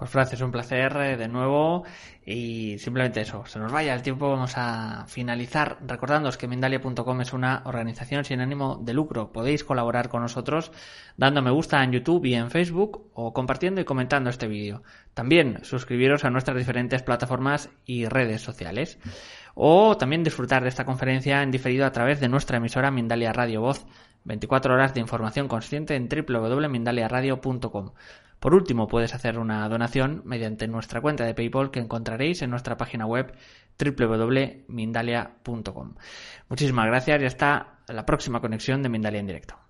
Pues 0.02 0.10
Francis, 0.10 0.40
un 0.40 0.50
placer 0.50 0.96
eh, 0.96 1.16
de 1.16 1.28
nuevo 1.28 1.84
y 2.26 2.76
simplemente 2.80 3.20
eso, 3.20 3.46
se 3.46 3.60
nos 3.60 3.70
vaya 3.70 3.94
el 3.94 4.02
tiempo, 4.02 4.28
vamos 4.28 4.54
a 4.56 5.04
finalizar 5.06 5.78
recordándoos 5.86 6.36
que 6.36 6.48
Mindalia.com 6.48 7.20
es 7.20 7.32
una 7.32 7.62
organización 7.66 8.24
sin 8.24 8.40
ánimo 8.40 8.80
de 8.82 8.94
lucro. 8.94 9.30
Podéis 9.30 9.62
colaborar 9.62 10.08
con 10.08 10.22
nosotros 10.22 10.72
dando 11.16 11.40
me 11.40 11.52
gusta 11.52 11.84
en 11.84 11.92
YouTube 11.92 12.24
y 12.24 12.34
en 12.34 12.50
Facebook 12.50 13.12
o 13.14 13.32
compartiendo 13.32 13.80
y 13.80 13.84
comentando 13.84 14.28
este 14.28 14.48
vídeo. 14.48 14.82
También 15.14 15.60
suscribiros 15.62 16.24
a 16.24 16.30
nuestras 16.30 16.56
diferentes 16.56 17.04
plataformas 17.04 17.70
y 17.86 18.06
redes 18.06 18.42
sociales. 18.42 18.98
O 19.54 19.96
también 19.96 20.24
disfrutar 20.24 20.62
de 20.62 20.68
esta 20.68 20.84
conferencia 20.84 21.42
en 21.42 21.50
diferido 21.50 21.86
a 21.86 21.92
través 21.92 22.20
de 22.20 22.28
nuestra 22.28 22.58
emisora 22.58 22.90
Mindalia 22.90 23.32
Radio 23.32 23.60
Voz. 23.60 23.86
24 24.24 24.74
horas 24.74 24.94
de 24.94 25.00
información 25.00 25.48
consciente 25.48 25.96
en 25.96 26.08
www.mindaliaradio.com. 26.08 27.90
Por 28.38 28.54
último, 28.54 28.86
puedes 28.88 29.14
hacer 29.14 29.38
una 29.38 29.68
donación 29.68 30.22
mediante 30.24 30.66
nuestra 30.66 31.00
cuenta 31.00 31.24
de 31.24 31.34
PayPal 31.34 31.70
que 31.70 31.80
encontraréis 31.80 32.42
en 32.42 32.50
nuestra 32.50 32.76
página 32.76 33.06
web 33.06 33.32
www.mindalia.com. 33.78 35.94
Muchísimas 36.48 36.86
gracias 36.86 37.22
y 37.22 37.24
hasta 37.24 37.78
la 37.86 38.04
próxima 38.04 38.40
conexión 38.40 38.82
de 38.82 38.88
Mindalia 38.88 39.20
en 39.20 39.26
directo. 39.26 39.61